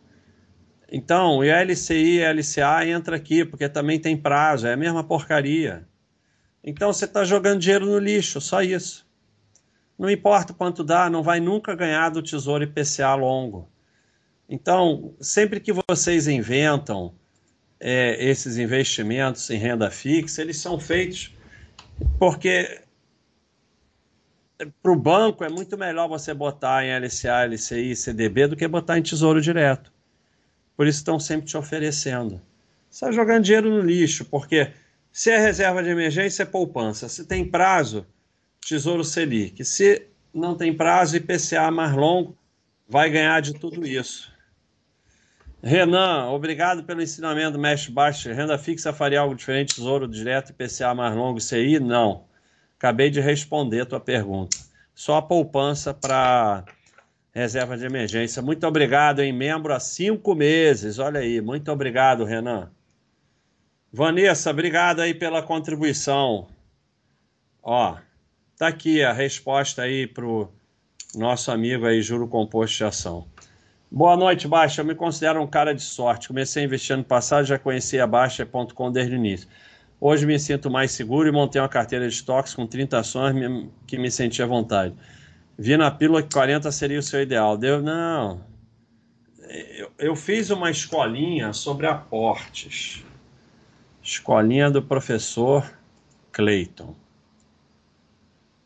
Então, 0.91 1.37
o 1.37 1.43
LCI 1.43 2.17
e 2.17 2.25
LCA 2.25 2.85
entra 2.85 3.15
aqui, 3.15 3.45
porque 3.45 3.69
também 3.69 3.97
tem 3.97 4.17
prazo, 4.17 4.67
é 4.67 4.73
a 4.73 4.77
mesma 4.77 5.01
porcaria. 5.01 5.86
Então, 6.63 6.91
você 6.91 7.05
está 7.05 7.23
jogando 7.23 7.61
dinheiro 7.61 7.85
no 7.85 7.99
lixo, 7.99 8.41
só 8.41 8.61
isso. 8.61 9.07
Não 9.97 10.09
importa 10.09 10.53
quanto 10.53 10.83
dá, 10.83 11.09
não 11.09 11.23
vai 11.23 11.39
nunca 11.39 11.75
ganhar 11.75 12.09
do 12.09 12.21
Tesouro 12.21 12.63
IPCA 12.63 13.15
longo. 13.15 13.69
Então, 14.49 15.13
sempre 15.19 15.59
que 15.59 15.73
vocês 15.73 16.27
inventam 16.27 17.13
é, 17.79 18.23
esses 18.23 18.57
investimentos 18.57 19.49
em 19.49 19.57
renda 19.57 19.89
fixa, 19.89 20.41
eles 20.41 20.57
são 20.57 20.79
feitos 20.79 21.33
porque 22.19 22.81
para 24.81 24.91
o 24.91 24.95
banco 24.95 25.43
é 25.43 25.49
muito 25.49 25.77
melhor 25.77 26.07
você 26.07 26.33
botar 26.33 26.83
em 26.83 26.95
LCA, 26.97 27.45
LCI, 27.45 27.95
CDB 27.95 28.47
do 28.47 28.55
que 28.55 28.67
botar 28.67 28.97
em 28.97 29.03
tesouro 29.03 29.41
direto. 29.41 29.91
Por 30.75 30.87
isso 30.87 30.99
estão 30.99 31.19
sempre 31.19 31.47
te 31.47 31.57
oferecendo. 31.57 32.41
Você 32.89 33.05
está 33.05 33.11
jogando 33.11 33.43
dinheiro 33.43 33.69
no 33.69 33.81
lixo, 33.81 34.25
porque 34.25 34.71
se 35.17 35.31
é 35.31 35.39
reserva 35.39 35.81
de 35.81 35.89
emergência, 35.89 36.43
é 36.43 36.45
poupança. 36.45 37.09
Se 37.09 37.25
tem 37.25 37.43
prazo, 37.43 38.05
tesouro 38.61 39.03
Selic. 39.03 39.65
Se 39.65 40.05
não 40.31 40.53
tem 40.53 40.71
prazo, 40.71 41.17
IPCA 41.17 41.71
mais 41.71 41.91
longo, 41.91 42.37
vai 42.87 43.09
ganhar 43.09 43.41
de 43.41 43.55
tudo 43.55 43.83
isso. 43.83 44.31
Renan, 45.59 46.29
obrigado 46.29 46.83
pelo 46.83 47.01
ensinamento, 47.01 47.57
mestre 47.57 47.91
Baixo. 47.91 48.31
Renda 48.31 48.59
fixa 48.59 48.93
faria 48.93 49.21
algo 49.21 49.33
diferente, 49.33 49.73
tesouro 49.73 50.07
direto, 50.07 50.51
IPCA 50.51 50.93
mais 50.93 51.15
longo, 51.15 51.41
CI? 51.41 51.79
Não. 51.79 52.25
Acabei 52.77 53.09
de 53.09 53.19
responder 53.19 53.81
a 53.81 53.85
tua 53.87 53.99
pergunta. 53.99 54.55
Só 54.93 55.15
a 55.15 55.21
poupança 55.23 55.95
para 55.95 56.63
reserva 57.33 57.75
de 57.75 57.87
emergência. 57.87 58.39
Muito 58.39 58.67
obrigado, 58.67 59.23
em 59.23 59.33
membro 59.33 59.73
há 59.73 59.79
cinco 59.79 60.35
meses. 60.35 60.99
Olha 60.99 61.21
aí, 61.21 61.41
muito 61.41 61.71
obrigado, 61.71 62.23
Renan. 62.23 62.69
Vanessa, 63.97 64.51
obrigado 64.51 64.99
aí 64.99 65.11
pela 65.11 65.41
contribuição. 65.41 66.45
Ó, 67.63 67.97
tá 68.55 68.67
aqui 68.67 69.01
a 69.01 69.11
resposta 69.11 69.81
aí 69.81 70.05
pro 70.05 70.51
nosso 71.15 71.49
amigo 71.49 71.83
aí, 71.83 71.99
Juro 72.03 72.27
Composto 72.27 72.77
de 72.77 72.83
Ação. 72.83 73.27
Boa 73.89 74.15
noite, 74.15 74.47
Baixa. 74.47 74.81
Eu 74.81 74.85
me 74.85 74.93
considero 74.93 75.41
um 75.41 75.47
cara 75.47 75.73
de 75.73 75.81
sorte. 75.81 76.27
Comecei 76.27 76.61
a 76.61 76.65
investir 76.67 76.93
ano 76.93 77.03
passado, 77.03 77.45
já 77.45 77.57
conheci 77.57 77.99
a 77.99 78.05
Baixa.com 78.05 78.91
desde 78.91 79.15
o 79.15 79.17
início. 79.17 79.49
Hoje 79.99 80.27
me 80.27 80.39
sinto 80.39 80.69
mais 80.69 80.91
seguro 80.91 81.27
e 81.27 81.31
montei 81.31 81.59
uma 81.59 81.67
carteira 81.67 82.07
de 82.07 82.13
estoques 82.13 82.53
com 82.53 82.67
30 82.67 82.99
ações 82.99 83.67
que 83.87 83.97
me 83.97 84.11
senti 84.11 84.43
à 84.43 84.45
vontade. 84.45 84.93
Vi 85.57 85.75
na 85.75 85.89
pílula 85.89 86.21
que 86.21 86.31
40 86.31 86.71
seria 86.71 86.99
o 86.99 87.01
seu 87.01 87.23
ideal. 87.23 87.57
Deu, 87.57 87.81
não. 87.81 88.45
Eu, 89.75 89.91
eu 89.97 90.15
fiz 90.15 90.51
uma 90.51 90.69
escolinha 90.69 91.51
sobre 91.51 91.87
aportes. 91.87 93.06
Escolinha 94.07 94.71
do 94.71 94.81
professor 94.81 95.69
Clayton. 96.31 96.95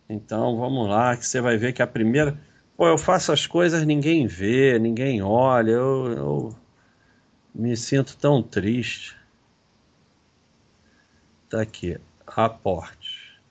Então 0.07 0.55
vamos 0.55 0.87
lá, 0.87 1.17
que 1.17 1.25
você 1.25 1.41
vai 1.41 1.57
ver 1.57 1.73
que 1.73 1.81
a 1.81 1.87
primeira. 1.87 2.39
Pô, 2.77 2.87
eu 2.87 2.97
faço 2.97 3.31
as 3.31 3.47
coisas, 3.47 3.83
ninguém 3.83 4.27
vê, 4.27 4.77
ninguém 4.77 5.19
olha. 5.23 5.71
Eu, 5.71 6.11
eu 6.11 6.55
me 7.55 7.75
sinto 7.75 8.15
tão 8.17 8.43
triste. 8.43 9.17
Está 11.45 11.61
aqui, 11.61 11.97
aporte. 12.27 13.41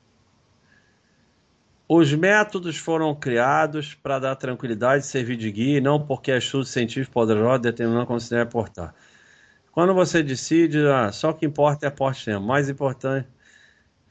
Os 1.89 2.15
métodos 2.15 2.77
foram 2.77 3.13
criados 3.17 3.95
para 3.95 4.21
dar 4.21 4.37
tranquilidade, 4.37 5.05
servir 5.05 5.37
de 5.37 5.51
guia, 5.51 5.79
e 5.79 5.81
não 5.81 6.01
porque 6.01 6.31
estudos 6.31 6.69
científicos 6.69 7.13
poderosos 7.13 7.63
determinam 7.63 8.07
como 8.07 8.21
se 8.21 8.31
deve 8.31 8.43
aportar. 8.43 8.95
Quando 9.73 9.95
você 9.95 10.23
decide, 10.23 10.79
ah, 10.87 11.13
só 11.13 11.31
o 11.31 11.35
que 11.35 11.47
importa 11.47 11.87
é 11.87 11.89
aporte 11.89 12.25
tempo. 12.25 12.45
Mais 12.45 12.69
importante, 12.69 13.29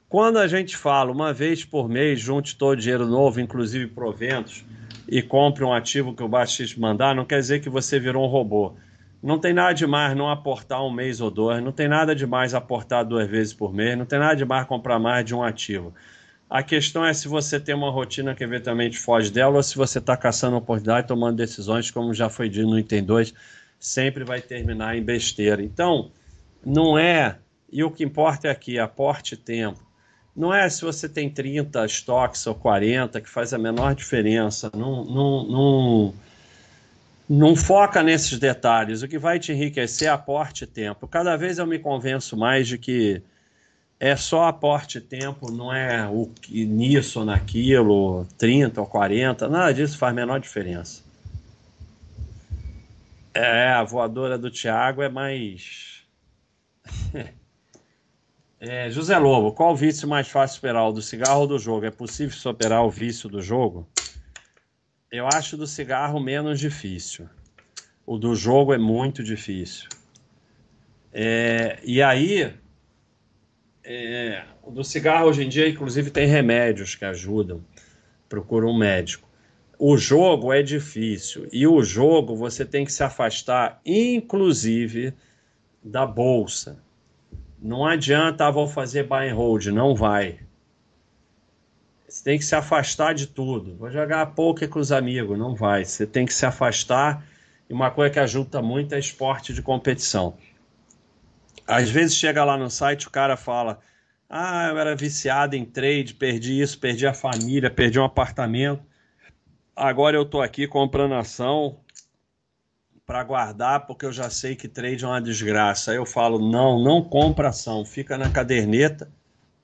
quando 0.08 0.38
a 0.38 0.48
gente 0.48 0.76
fala 0.76 1.12
uma 1.12 1.34
vez 1.34 1.66
por 1.66 1.90
mês, 1.90 2.20
junte 2.20 2.58
todo 2.58 2.78
o 2.78 2.82
dinheiro 2.82 3.06
novo, 3.06 3.40
inclusive 3.42 3.88
proventos, 3.88 4.66
e 5.08 5.22
compre 5.22 5.64
um 5.64 5.74
ativo 5.74 6.16
que 6.16 6.24
o 6.24 6.28
baixista 6.28 6.80
mandar, 6.80 7.14
não 7.14 7.26
quer 7.26 7.40
dizer 7.40 7.60
que 7.60 7.70
você 7.70 8.00
virou 8.00 8.26
um 8.26 8.28
robô. 8.28 8.74
Não 9.22 9.38
tem 9.38 9.54
nada 9.54 9.74
de 9.74 9.86
mais 9.86 10.16
não 10.16 10.30
aportar 10.30 10.84
um 10.84 10.92
mês 10.92 11.20
ou 11.20 11.30
dois, 11.30 11.62
não 11.62 11.74
tem 11.74 11.90
nada 11.90 12.16
de 12.16 12.26
mais 12.26 12.54
aportar 12.54 13.04
duas 13.04 13.28
vezes 13.28 13.54
por 13.54 13.74
mês, 13.74 13.98
não 13.98 14.06
tem 14.06 14.18
nada 14.18 14.36
de 14.36 14.46
mais 14.46 14.66
comprar 14.66 14.98
mais 14.98 15.26
de 15.26 15.36
um 15.36 15.44
ativo. 15.44 15.94
A 16.50 16.64
questão 16.64 17.06
é 17.06 17.14
se 17.14 17.28
você 17.28 17.60
tem 17.60 17.76
uma 17.76 17.92
rotina 17.92 18.34
que 18.34 18.44
eventualmente 18.44 18.98
foge 18.98 19.30
dela 19.30 19.58
ou 19.58 19.64
se 19.64 19.76
você 19.76 20.00
está 20.00 20.18
caçando 20.18 20.56
oportunidade, 20.56 21.08
tomando 21.08 21.36
decisões, 21.36 21.92
como 21.92 22.14
já 22.14 22.30
foi 22.30 22.50
dito 22.50 22.68
no 22.68 22.80
Item 22.80 23.04
2, 23.04 23.34
sempre 23.80 24.24
vai 24.24 24.42
terminar 24.42 24.98
em 24.98 25.04
besteira. 25.04 25.64
Então, 25.64 26.12
não 26.66 26.98
é, 26.98 27.38
e 27.72 27.84
o 27.84 27.92
que 27.92 28.04
importa 28.04 28.48
é 28.48 28.52
aqui, 28.52 28.78
aporte 28.78 29.38
tempo. 29.38 29.80
Não 30.36 30.54
é 30.54 30.70
se 30.70 30.82
você 30.84 31.10
tem 31.10 31.30
30 31.30 31.86
estoques 31.86 32.46
ou 32.48 32.56
40 32.56 33.20
que 33.22 33.30
faz 33.30 33.54
a 33.54 33.58
menor 33.58 33.96
diferença. 33.96 34.70
Não, 34.74 35.04
não, 35.04 35.44
não 35.46 36.14
Não 37.30 37.56
foca 37.56 38.02
nesses 38.02 38.40
detalhes. 38.40 39.02
O 39.02 39.08
que 39.08 39.20
vai 39.20 39.40
te 39.40 39.52
enriquecer 39.52 40.08
é 40.08 40.12
aporte 40.12 40.66
tempo. 40.66 41.08
Cada 41.08 41.36
vez 41.38 41.58
eu 41.60 41.68
me 41.68 41.80
convenço 41.80 42.38
mais 42.38 42.68
de 42.68 42.78
que 42.78 43.22
é 44.00 44.16
só 44.16 44.46
aporte 44.48 45.02
tempo, 45.02 45.52
não 45.52 45.74
é 45.74 46.08
o 46.08 46.28
que 46.42 46.66
nisso 46.66 47.20
ou 47.20 47.26
naquilo, 47.26 48.26
30 48.38 48.80
ou 48.80 48.88
40, 48.88 49.50
nada 49.50 49.74
disso 49.74 49.98
faz 49.98 50.12
a 50.12 50.16
menor 50.16 50.40
diferença. 50.40 51.04
É, 53.34 53.70
a 53.70 53.84
voadora 53.84 54.38
do 54.38 54.50
Thiago 54.50 55.02
é 55.02 55.10
mais. 55.10 56.04
é, 58.60 58.90
José 58.90 59.18
Lobo, 59.18 59.52
qual 59.52 59.76
vício 59.76 60.08
mais 60.08 60.28
fácil 60.28 60.56
superar? 60.56 60.88
O 60.88 60.92
do 60.92 61.02
cigarro 61.02 61.42
ou 61.42 61.48
do 61.48 61.60
jogo? 61.60 61.86
É 61.86 61.92
possível 61.92 62.36
superar 62.36 62.84
o 62.84 62.90
vício 62.90 63.30
do 63.30 63.42
jogo? 63.42 63.88
Eu 65.12 65.28
acho 65.28 65.58
do 65.58 65.68
cigarro 65.68 66.20
menos 66.20 66.60
difícil. 66.60 67.30
O 68.06 68.18
do 68.18 68.36
jogo 68.36 68.74
é 68.74 68.78
muito 68.78 69.24
difícil. 69.24 69.88
É, 71.14 71.80
e 71.84 72.02
aí, 72.02 72.54
é, 73.84 74.44
o 74.64 74.72
do 74.72 74.84
cigarro 74.84 75.28
hoje 75.28 75.44
em 75.44 75.50
dia, 75.50 75.70
inclusive, 75.70 76.10
tem 76.10 76.28
remédios 76.28 76.96
que 76.96 77.06
ajudam. 77.06 77.64
Procura 78.28 78.66
um 78.66 78.78
médico. 78.78 79.29
O 79.82 79.96
jogo 79.96 80.52
é 80.52 80.62
difícil. 80.62 81.48
E 81.54 81.66
o 81.66 81.82
jogo 81.82 82.36
você 82.36 82.66
tem 82.66 82.84
que 82.84 82.92
se 82.92 83.02
afastar, 83.02 83.80
inclusive, 83.86 85.14
da 85.82 86.06
bolsa. 86.06 86.84
Não 87.62 87.86
adianta, 87.86 88.46
ah, 88.46 88.52
vou 88.52 88.68
fazer 88.68 89.08
buy 89.08 89.30
and 89.30 89.36
hold. 89.36 89.68
Não 89.68 89.96
vai. 89.96 90.42
Você 92.06 92.24
tem 92.26 92.38
que 92.38 92.44
se 92.44 92.56
afastar 92.56 93.14
de 93.14 93.28
tudo. 93.28 93.78
Vou 93.78 93.90
jogar 93.90 94.26
poker 94.28 94.68
com 94.68 94.80
os 94.80 94.92
amigos, 94.92 95.40
não 95.40 95.56
vai. 95.56 95.86
Você 95.86 96.06
tem 96.06 96.26
que 96.26 96.34
se 96.34 96.46
afastar. 96.46 97.26
E 97.70 97.74
uma 97.74 97.90
coisa 97.90 98.12
que 98.12 98.20
ajuda 98.20 98.62
muito 98.62 98.94
é 98.94 99.00
esporte 99.00 99.54
de 99.54 99.62
competição. 99.62 100.36
Às 101.66 101.90
vezes 101.90 102.18
chega 102.18 102.44
lá 102.44 102.58
no 102.58 102.70
site, 102.70 103.08
o 103.08 103.12
cara 103.12 103.38
fala: 103.38 103.80
Ah, 104.30 104.68
eu 104.72 104.78
era 104.78 104.94
viciado 104.94 105.56
em 105.56 105.64
trade, 105.64 106.16
perdi 106.16 106.60
isso, 106.60 106.78
perdi 106.80 107.08
a 107.08 107.14
família, 107.14 107.70
perdi 107.70 107.98
um 107.98 108.04
apartamento. 108.04 108.89
Agora 109.80 110.18
eu 110.18 110.26
tô 110.26 110.42
aqui 110.42 110.68
comprando 110.68 111.14
ação 111.14 111.80
para 113.06 113.24
guardar 113.24 113.88
porque 113.88 114.06
eu 114.06 114.12
já 114.12 114.30
sei 114.30 114.54
que 114.54 114.68
trade 114.68 115.06
é 115.06 115.08
uma 115.08 115.22
desgraça. 115.22 115.92
Aí 115.92 115.98
eu 115.98 116.06
falo: 116.06 116.38
não, 116.38 116.84
não 116.84 117.02
compra 117.02 117.48
ação, 117.48 117.86
fica 117.86 118.18
na 118.18 118.30
caderneta, 118.30 119.10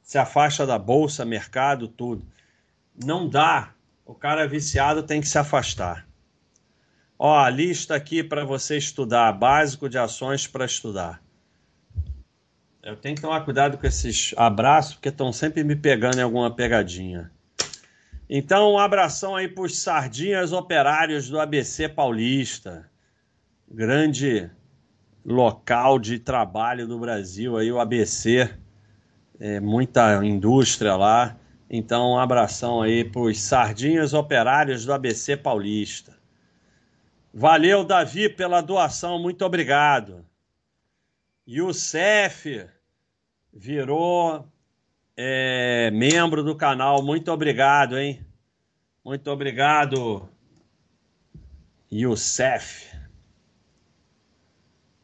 se 0.01 0.18
afasta 0.18 0.66
da 0.66 0.80
bolsa, 0.80 1.26
mercado, 1.26 1.89
tudo 1.89 2.26
não 3.03 3.28
dá. 3.28 3.74
O 4.05 4.16
cara 4.16 4.47
viciado 4.47 5.03
tem 5.03 5.20
que 5.20 5.28
se 5.28 5.38
afastar. 5.38 6.07
Ó, 7.20 7.38
a 7.38 7.49
lista 7.49 7.93
aqui 7.93 8.24
para 8.24 8.45
você 8.45 8.78
estudar, 8.78 9.34
básico 9.34 9.89
de 9.89 9.97
ações 9.97 10.47
para 10.47 10.63
estudar. 10.63 11.22
Eu 12.82 12.95
tenho 12.95 13.16
que 13.16 13.22
tomar 13.22 13.43
cuidado 13.43 13.78
com 13.78 13.86
esses 13.86 14.34
abraços, 14.38 14.93
porque 14.93 15.09
estão 15.09 15.34
sempre 15.34 15.61
me 15.61 15.76
pegando 15.76 16.20
em 16.20 16.24
alguma 16.24 16.55
pegadinha. 16.55 17.34
Então, 18.30 18.73
um 18.73 18.80
abração 18.80 19.36
aí 19.36 19.47
para 19.47 19.63
os 19.63 19.78
sardinhas 19.78 20.51
operários 20.51 21.30
do 21.30 21.39
ABC 21.39 21.88
Paulista. 21.88 22.89
Grande 23.69 24.49
local 25.23 25.99
de 25.99 26.17
trabalho 26.17 26.88
do 26.88 26.97
Brasil 26.97 27.55
aí, 27.55 27.71
o 27.71 27.80
ABC. 27.80 28.49
É, 29.39 29.59
muita 29.59 30.26
indústria 30.26 30.95
lá. 30.95 31.38
Então, 31.69 32.13
um 32.13 32.19
abração 32.19 32.82
aí 32.82 33.03
para 33.03 33.21
os 33.21 33.39
sardinhas 33.39 34.13
operários 34.13 34.86
do 34.86 34.93
ABC 34.93 35.38
Paulista. 35.38 36.15
Valeu, 37.32 37.84
Davi, 37.84 38.30
pela 38.30 38.61
doação, 38.61 39.19
muito 39.19 39.43
obrigado. 39.45 40.26
E 41.45 41.61
o 41.61 41.73
CEF 41.73 42.65
virou 43.53 44.47
é, 45.18 45.91
membro 45.91 46.43
do 46.43 46.55
canal, 46.55 47.03
muito 47.03 47.32
obrigado, 47.32 47.97
hein? 47.97 48.26
Muito 49.03 49.30
obrigado, 49.30 50.28
Youssef. 51.91 52.88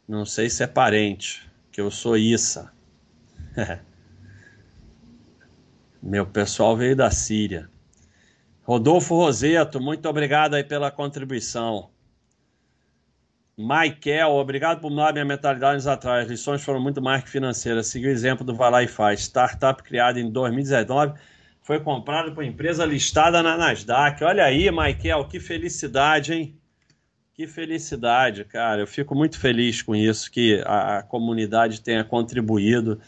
Não 0.08 0.26
sei 0.26 0.50
se 0.50 0.64
é 0.64 0.68
parente, 0.68 1.48
que 1.72 1.80
eu 1.80 1.92
sou 1.92 2.18
Issa. 2.18 2.74
Meu 6.02 6.26
pessoal 6.26 6.76
veio 6.76 6.96
da 6.96 7.12
Síria. 7.12 7.70
Rodolfo 8.64 9.16
Roseto, 9.16 9.80
muito 9.80 10.10
obrigado 10.10 10.56
aí 10.56 10.64
pela 10.64 10.90
contribuição. 10.90 11.91
Michael, 13.58 14.32
obrigado 14.32 14.80
por 14.82 14.90
mudar 14.90 15.14
minha 15.14 15.26
mentalidade 15.26 15.74
anos 15.74 15.88
atrás. 15.88 16.26
As 16.26 16.32
lições 16.32 16.64
foram 16.64 16.82
muito 16.82 17.02
mais 17.02 17.24
que 17.24 17.30
financeiras. 17.30 17.88
Segui 17.88 18.08
o 18.08 18.10
exemplo 18.10 18.46
do 18.46 18.56
Vai 18.56 18.72
Lá 18.72 18.84
e 18.84 18.88
Faz. 18.88 19.22
Startup 19.22 19.82
criada 19.84 20.20
em 20.20 20.30
2019 20.32 21.14
foi 21.62 21.80
comprada 21.80 22.32
por 22.32 22.44
empresa 22.44 22.86
listada 22.86 23.44
na 23.44 23.58
Nasdaq. 23.58 24.24
Olha 24.24 24.46
aí, 24.46 24.72
Michael, 24.72 25.26
que 25.26 25.40
felicidade, 25.40 26.34
hein? 26.34 26.58
Que 27.34 27.46
felicidade, 27.48 28.44
cara. 28.46 28.82
Eu 28.82 28.88
fico 28.88 29.14
muito 29.14 29.40
feliz 29.40 29.82
com 29.82 29.96
isso, 29.96 30.32
que 30.32 30.62
a, 30.66 30.98
a 30.98 31.04
comunidade 31.04 31.82
tenha 31.82 32.04
contribuído. 32.04 33.00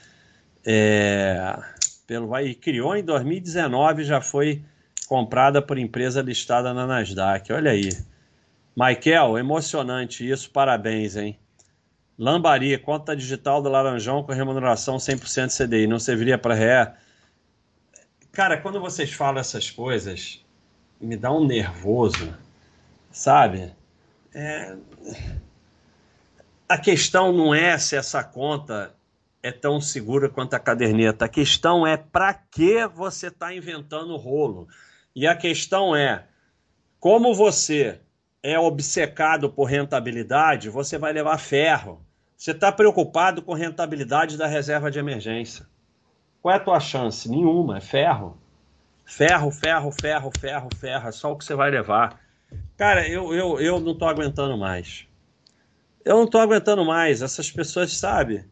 É 0.65 1.57
pelo 2.05 2.37
e 2.39 2.53
criou 2.53 2.95
em 2.95 3.03
2019 3.03 4.03
já 4.03 4.21
foi 4.21 4.63
comprada 5.07 5.61
por 5.61 5.77
empresa 5.77 6.21
listada 6.21 6.73
na 6.73 6.85
Nasdaq. 6.85 7.51
Olha 7.51 7.71
aí. 7.71 7.89
Michael, 8.75 9.37
emocionante 9.37 10.27
isso, 10.27 10.49
parabéns, 10.49 11.15
hein? 11.15 11.39
Lambari, 12.17 12.77
conta 12.77 13.15
digital 13.15 13.61
do 13.61 13.69
Laranjão 13.69 14.23
com 14.23 14.31
remuneração 14.31 14.97
100% 14.97 15.55
CDI, 15.55 15.87
não 15.87 15.99
serviria 15.99 16.37
para 16.37 16.53
ré? 16.53 16.93
Cara, 18.31 18.57
quando 18.57 18.79
vocês 18.79 19.11
falam 19.11 19.39
essas 19.39 19.69
coisas, 19.69 20.43
me 20.99 21.15
dá 21.15 21.31
um 21.31 21.45
nervoso, 21.45 22.35
sabe? 23.11 23.73
É... 24.33 24.75
A 26.67 26.77
questão 26.77 27.31
não 27.31 27.53
é 27.53 27.77
se 27.77 27.95
essa 27.95 28.23
conta 28.23 28.95
é 29.43 29.51
tão 29.51 29.81
segura 29.81 30.29
quanto 30.29 30.53
a 30.53 30.59
caderneta. 30.59 31.25
A 31.25 31.29
questão 31.29 31.85
é 31.85 31.97
para 31.97 32.33
que 32.33 32.87
você 32.87 33.27
está 33.27 33.53
inventando 33.53 34.15
rolo. 34.15 34.67
E 35.15 35.27
a 35.27 35.35
questão 35.35 35.95
é 35.95 36.25
como 36.99 37.35
você 37.35 37.99
é 38.43 38.59
obcecado 38.59 39.49
por 39.49 39.63
rentabilidade, 39.63 40.69
você 40.69 40.97
vai 40.97 41.13
levar 41.13 41.37
ferro. 41.37 42.05
Você 42.35 42.51
está 42.51 42.73
preocupado 42.73 43.41
com 43.41 43.53
rentabilidade 43.53 44.37
da 44.37 44.45
reserva 44.45 44.91
de 44.91 44.99
emergência. 44.99 45.65
Qual 46.41 46.53
é 46.53 46.57
a 46.57 46.59
tua 46.59 46.81
chance? 46.81 47.29
Nenhuma, 47.29 47.77
é 47.77 47.81
ferro. 47.81 48.37
Ferro, 49.05 49.49
ferro, 49.49 49.91
ferro, 49.91 50.31
ferro, 50.37 50.69
ferro, 50.77 51.07
é 51.07 51.11
só 51.13 51.31
o 51.31 51.37
que 51.37 51.45
você 51.45 51.55
vai 51.55 51.71
levar. 51.71 52.19
Cara, 52.75 53.07
eu, 53.07 53.33
eu, 53.33 53.61
eu 53.61 53.79
não 53.79 53.93
estou 53.93 54.09
aguentando 54.09 54.57
mais. 54.57 55.07
Eu 56.03 56.17
não 56.17 56.25
estou 56.25 56.41
aguentando 56.41 56.83
mais. 56.83 57.21
Essas 57.21 57.49
pessoas, 57.49 57.95
sabe? 57.95 58.45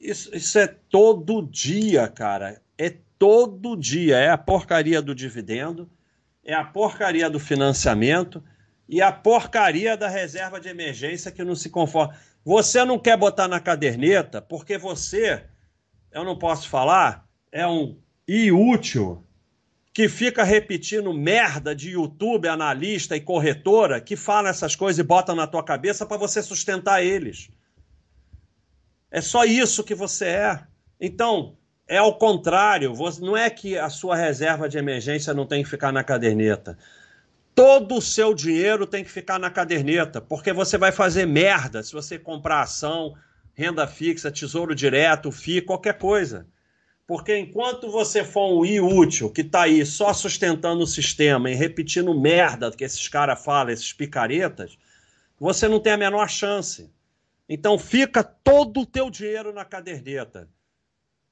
Isso, 0.00 0.34
isso 0.34 0.58
é 0.58 0.66
todo 0.66 1.46
dia, 1.46 2.08
cara. 2.08 2.60
É 2.76 2.92
todo 3.16 3.76
dia. 3.76 4.16
É 4.16 4.30
a 4.30 4.38
porcaria 4.38 5.00
do 5.00 5.14
dividendo, 5.14 5.88
é 6.44 6.54
a 6.54 6.64
porcaria 6.64 7.30
do 7.30 7.38
financiamento 7.38 8.42
e 8.88 9.02
a 9.02 9.10
porcaria 9.10 9.96
da 9.96 10.08
reserva 10.08 10.60
de 10.60 10.68
emergência 10.68 11.32
que 11.32 11.44
não 11.44 11.54
se 11.54 11.70
conforma. 11.70 12.16
Você 12.44 12.84
não 12.84 12.98
quer 12.98 13.16
botar 13.16 13.48
na 13.48 13.58
caderneta 13.58 14.40
porque 14.40 14.78
você, 14.78 15.44
eu 16.12 16.24
não 16.24 16.38
posso 16.38 16.68
falar, 16.68 17.26
é 17.50 17.66
um 17.66 17.98
inútil 18.26 19.24
que 19.92 20.08
fica 20.08 20.44
repetindo 20.44 21.12
merda 21.14 21.74
de 21.74 21.92
YouTube, 21.92 22.46
analista 22.46 23.16
e 23.16 23.20
corretora 23.20 24.00
que 24.00 24.14
fala 24.14 24.50
essas 24.50 24.76
coisas 24.76 24.98
e 24.98 25.02
bota 25.02 25.34
na 25.34 25.46
tua 25.46 25.64
cabeça 25.64 26.04
para 26.04 26.18
você 26.18 26.42
sustentar 26.42 27.02
eles. 27.02 27.48
É 29.10 29.20
só 29.22 29.44
isso 29.44 29.82
que 29.82 29.94
você 29.94 30.26
é. 30.26 30.60
Então, 31.00 31.56
é 31.88 31.96
ao 31.96 32.18
contrário. 32.18 32.92
Não 33.20 33.36
é 33.36 33.48
que 33.48 33.78
a 33.78 33.88
sua 33.88 34.16
reserva 34.16 34.68
de 34.68 34.76
emergência 34.76 35.32
não 35.32 35.46
tem 35.46 35.62
que 35.62 35.70
ficar 35.70 35.92
na 35.92 36.04
caderneta. 36.04 36.76
Todo 37.56 37.94
o 37.94 38.02
seu 38.02 38.34
dinheiro 38.34 38.86
tem 38.86 39.02
que 39.02 39.10
ficar 39.10 39.38
na 39.38 39.48
caderneta, 39.48 40.20
porque 40.20 40.52
você 40.52 40.76
vai 40.76 40.92
fazer 40.92 41.24
merda 41.24 41.82
se 41.82 41.94
você 41.94 42.18
comprar 42.18 42.60
ação, 42.60 43.14
renda 43.54 43.86
fixa, 43.86 44.30
tesouro 44.30 44.74
direto, 44.74 45.32
FI, 45.32 45.62
qualquer 45.62 45.96
coisa. 45.96 46.46
Porque 47.06 47.34
enquanto 47.34 47.90
você 47.90 48.22
for 48.22 48.60
um 48.60 48.62
inútil 48.62 49.30
que 49.30 49.40
está 49.40 49.62
aí 49.62 49.86
só 49.86 50.12
sustentando 50.12 50.82
o 50.82 50.86
sistema 50.86 51.50
e 51.50 51.54
repetindo 51.54 52.12
merda 52.12 52.70
que 52.70 52.84
esses 52.84 53.08
caras 53.08 53.42
falam, 53.42 53.72
esses 53.72 53.90
picaretas, 53.90 54.76
você 55.40 55.66
não 55.66 55.80
tem 55.80 55.94
a 55.94 55.96
menor 55.96 56.28
chance. 56.28 56.92
Então 57.48 57.78
fica 57.78 58.22
todo 58.22 58.80
o 58.80 58.86
teu 58.86 59.08
dinheiro 59.08 59.50
na 59.50 59.64
caderneta. 59.64 60.46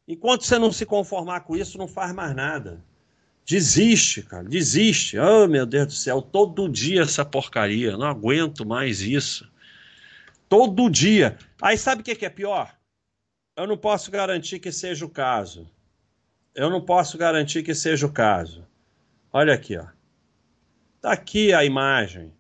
Enquanto 0.09 0.45
você 0.45 0.59
não 0.59 0.73
se 0.73 0.87
conformar 0.87 1.41
com 1.41 1.55
isso, 1.55 1.77
não 1.77 1.87
faz 1.87 2.15
mais 2.15 2.35
nada. 2.35 2.83
Desiste, 3.47 4.23
cara, 4.23 4.45
desiste. 4.45 5.19
Oh, 5.19 5.47
meu 5.47 5.67
Deus 5.67 5.87
do 5.87 5.93
céu, 5.93 6.23
todo 6.23 6.69
dia 6.69 7.03
essa 7.03 7.25
porcaria, 7.25 7.97
não 7.97 8.07
aguento 8.07 8.67
mais 8.67 9.01
isso. 9.01 9.51
Todo 10.49 10.89
dia. 10.89 11.37
Aí 11.61 11.77
sabe 11.77 12.01
o 12.01 12.05
que 12.05 12.25
é 12.25 12.31
pior? 12.31 12.75
Eu 13.57 13.67
não 13.67 13.77
posso 13.77 14.11
garantir 14.11 14.59
que 14.59 14.73
seja 14.73 15.05
o 15.05 15.11
caso. 15.11 15.71
Eu 16.55 16.71
não 16.71 16.81
posso 16.81 17.19
garantir 17.19 17.63
que 17.63 17.75
seja 17.75 18.07
o 18.07 18.13
caso. 18.13 18.67
Olha 19.33 19.55
aqui, 19.55 19.77
ó. 19.77 19.87
Tá 21.01 21.13
aqui 21.13 21.53
a 21.53 21.65
imagem. 21.65 22.33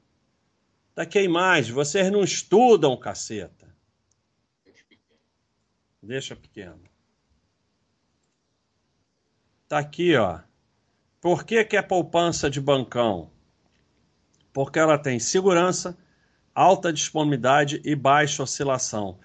Tá 0.94 1.02
aqui 1.02 1.18
a 1.18 1.22
imagem. 1.22 1.72
Vocês 1.72 2.10
não 2.10 2.22
estudam, 2.22 2.96
caceta. 2.96 3.74
Deixa 6.02 6.34
pequeno. 6.36 6.82
Tá 9.68 9.78
aqui, 9.78 10.16
ó. 10.16 10.40
Por 11.24 11.42
que, 11.46 11.64
que 11.64 11.74
é 11.74 11.80
poupança 11.80 12.50
de 12.50 12.60
bancão? 12.60 13.30
Porque 14.52 14.78
ela 14.78 14.98
tem 14.98 15.18
segurança, 15.18 15.96
alta 16.54 16.92
disponibilidade 16.92 17.80
e 17.82 17.96
baixa 17.96 18.42
oscilação. 18.42 19.18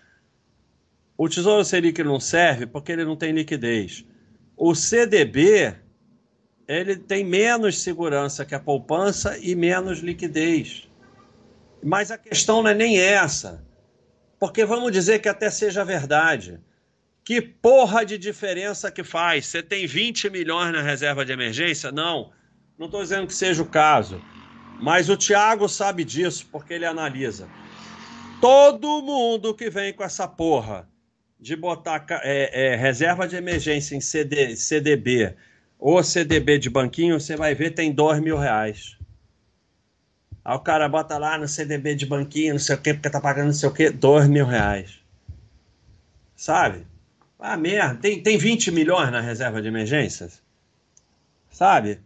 O 1.17 1.27
Tesouro 1.27 1.65
Selic 1.65 2.01
não 2.01 2.17
serve 2.17 2.65
porque 2.65 2.93
ele 2.93 3.03
não 3.03 3.17
tem 3.17 3.33
liquidez. 3.33 4.05
O 4.55 4.73
CDB 4.73 5.75
ele 6.65 6.95
tem 6.95 7.25
menos 7.25 7.81
segurança 7.81 8.45
que 8.45 8.55
a 8.55 8.61
poupança 8.61 9.37
e 9.37 9.53
menos 9.53 9.99
liquidez. 9.99 10.87
Mas 11.83 12.11
a 12.11 12.17
questão 12.17 12.63
não 12.63 12.69
é 12.69 12.73
nem 12.73 12.97
essa. 12.97 13.61
Porque 14.39 14.63
vamos 14.63 14.93
dizer 14.93 15.19
que 15.19 15.27
até 15.27 15.49
seja 15.49 15.83
verdade. 15.83 16.61
Que 17.29 17.39
porra 17.39 18.03
de 18.03 18.17
diferença 18.17 18.89
que 18.89 19.03
faz? 19.03 19.45
Você 19.45 19.61
tem 19.61 19.85
20 19.85 20.31
milhões 20.31 20.73
na 20.73 20.81
reserva 20.81 21.23
de 21.23 21.31
emergência? 21.31 21.91
Não, 21.91 22.31
não 22.75 22.87
estou 22.87 23.03
dizendo 23.03 23.27
que 23.27 23.35
seja 23.35 23.61
o 23.61 23.67
caso. 23.67 24.19
Mas 24.81 25.09
o 25.09 25.15
Tiago 25.15 25.69
sabe 25.69 26.03
disso, 26.03 26.47
porque 26.51 26.73
ele 26.73 26.87
analisa. 26.87 27.47
Todo 28.41 29.03
mundo 29.03 29.53
que 29.53 29.69
vem 29.69 29.93
com 29.93 30.03
essa 30.03 30.27
porra 30.27 30.89
de 31.39 31.55
botar 31.55 32.03
é, 32.23 32.71
é, 32.71 32.75
reserva 32.75 33.27
de 33.27 33.35
emergência 33.35 33.95
em 33.95 34.01
CD, 34.01 34.55
CDB 34.55 35.35
ou 35.77 36.03
CDB 36.03 36.57
de 36.57 36.67
banquinho, 36.71 37.19
você 37.19 37.35
vai 37.35 37.53
ver 37.53 37.75
tem 37.75 37.91
dois 37.91 38.19
mil 38.19 38.39
reais. 38.39 38.97
Aí 40.43 40.55
o 40.55 40.61
cara 40.61 40.89
bota 40.89 41.15
lá 41.19 41.37
no 41.37 41.47
CDB 41.47 41.93
de 41.93 42.07
banquinho, 42.07 42.53
não 42.53 42.59
sei 42.59 42.73
o 42.73 42.81
quê, 42.81 42.91
porque 42.91 43.07
tá 43.07 43.21
pagando 43.21 43.45
não 43.45 43.53
sei 43.53 43.69
o 43.69 43.71
quê, 43.71 43.91
dois 43.91 44.27
mil 44.27 44.47
reais. 44.47 44.99
Sabe? 46.35 46.88
Ah, 47.39 47.55
merda, 47.55 47.95
tem, 47.95 48.21
tem 48.21 48.37
20 48.37 48.69
milhões 48.69 49.09
na 49.11 49.21
reserva 49.21 49.61
de 49.61 49.69
emergências? 49.69 50.43
Sabe? 51.49 52.01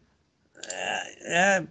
É, 0.68 1.58
é, 1.58 1.68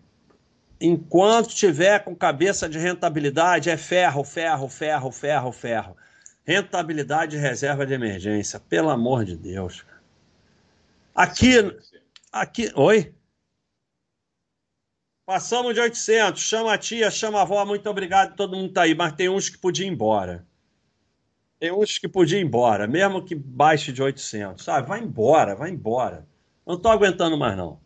enquanto 0.80 1.54
tiver 1.54 2.00
com 2.00 2.14
cabeça 2.14 2.68
de 2.68 2.76
rentabilidade, 2.76 3.70
é 3.70 3.76
ferro, 3.76 4.24
ferro, 4.24 4.68
ferro, 4.68 5.12
ferro, 5.12 5.52
ferro. 5.52 5.96
Rentabilidade 6.44 7.32
de 7.32 7.38
reserva 7.38 7.86
de 7.86 7.94
emergência, 7.94 8.58
pelo 8.58 8.90
amor 8.90 9.24
de 9.24 9.36
Deus. 9.36 9.84
Aqui, 11.14 11.54
aqui, 12.32 12.72
oi? 12.74 13.14
Passamos 15.24 15.72
de 15.72 15.80
800, 15.80 16.42
chama 16.42 16.74
a 16.74 16.78
tia, 16.78 17.08
chama 17.12 17.38
a 17.38 17.42
avó, 17.42 17.64
muito 17.64 17.88
obrigado, 17.88 18.34
todo 18.34 18.56
mundo 18.56 18.72
tá 18.72 18.82
aí, 18.82 18.94
mas 18.94 19.12
tem 19.12 19.28
uns 19.28 19.48
que 19.48 19.56
podiam 19.56 19.86
ir 19.86 19.92
embora. 19.92 20.44
Tem 21.62 21.70
uns 21.70 21.96
que 21.96 22.08
podia 22.08 22.40
ir 22.40 22.44
embora, 22.44 22.88
mesmo 22.88 23.22
que 23.22 23.36
baixe 23.36 23.92
de 23.92 24.02
800, 24.02 24.64
sabe? 24.64 24.88
Vai 24.88 24.98
embora, 24.98 25.54
vai 25.54 25.70
embora. 25.70 26.26
Não 26.66 26.74
estou 26.74 26.90
aguentando 26.90 27.38
mais, 27.38 27.56
não. 27.56 27.78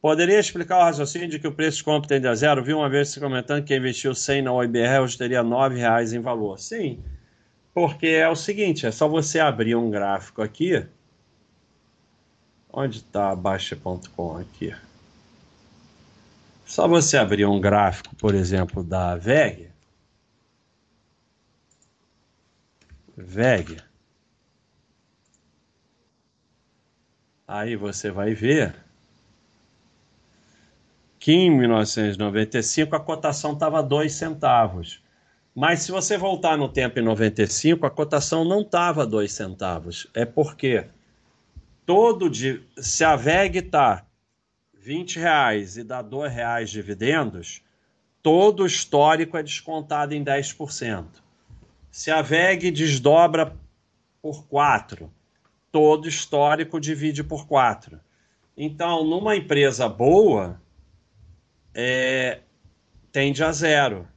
Poderia 0.00 0.40
explicar 0.40 0.78
o 0.78 0.84
raciocínio 0.84 1.28
de 1.28 1.38
que 1.38 1.46
o 1.46 1.52
preço 1.52 1.76
de 1.76 1.84
compra 1.84 2.08
tende 2.08 2.26
a 2.26 2.34
zero? 2.34 2.64
Vi 2.64 2.72
uma 2.72 2.88
vez 2.88 3.10
você 3.10 3.20
comentando 3.20 3.62
que 3.62 3.76
investiu 3.76 4.14
100 4.14 4.40
na 4.40 4.54
OIBR 4.54 5.02
hoje 5.02 5.18
teria 5.18 5.42
R$ 5.42 5.74
reais 5.76 6.14
em 6.14 6.20
valor. 6.20 6.58
Sim, 6.58 6.98
porque 7.74 8.06
é 8.06 8.26
o 8.26 8.34
seguinte, 8.34 8.86
é 8.86 8.90
só 8.90 9.06
você 9.06 9.38
abrir 9.38 9.76
um 9.76 9.90
gráfico 9.90 10.40
aqui. 10.40 10.82
Onde 12.72 13.00
está 13.00 13.32
a 13.32 13.36
Baixa.com 13.36 14.38
aqui? 14.38 14.74
Só 16.64 16.88
você 16.88 17.18
abrir 17.18 17.44
um 17.44 17.60
gráfico, 17.60 18.16
por 18.16 18.34
exemplo, 18.34 18.82
da 18.82 19.14
VEG 19.14 19.73
VEG. 23.16 23.76
Aí 27.46 27.76
você 27.76 28.10
vai 28.10 28.34
ver 28.34 28.74
que 31.18 31.32
em 31.32 31.50
1995 31.50 32.94
a 32.94 33.00
cotação 33.00 33.52
estava 33.52 33.82
2 33.82 34.12
centavos. 34.12 35.02
Mas 35.54 35.80
se 35.80 35.92
você 35.92 36.18
voltar 36.18 36.58
no 36.58 36.68
tempo 36.68 36.98
em 36.98 37.02
95, 37.02 37.86
a 37.86 37.90
cotação 37.90 38.44
não 38.44 38.60
estava 38.60 39.06
2 39.06 39.32
centavos. 39.32 40.06
É 40.12 40.24
porque 40.24 40.86
todo 41.86 42.28
dia, 42.28 42.62
se 42.76 43.04
a 43.04 43.16
VEG 43.16 43.58
está 43.58 44.04
20 44.74 45.18
reais 45.18 45.76
e 45.76 45.84
dá 45.84 46.02
2 46.02 46.30
reais 46.30 46.68
de 46.68 46.76
dividendos, 46.76 47.62
todo 48.22 48.64
o 48.64 48.66
histórico 48.66 49.36
é 49.38 49.42
descontado 49.42 50.14
em 50.14 50.24
10%. 50.24 51.23
Se 51.94 52.10
a 52.10 52.20
VEG 52.22 52.72
desdobra 52.72 53.54
por 54.20 54.48
4, 54.48 55.08
todo 55.70 56.08
histórico 56.08 56.80
divide 56.80 57.22
por 57.22 57.46
4. 57.46 58.00
Então, 58.56 59.04
numa 59.04 59.36
empresa 59.36 59.88
boa, 59.88 60.60
é, 61.72 62.40
tende 63.12 63.44
a 63.44 63.52
zero. 63.52 64.08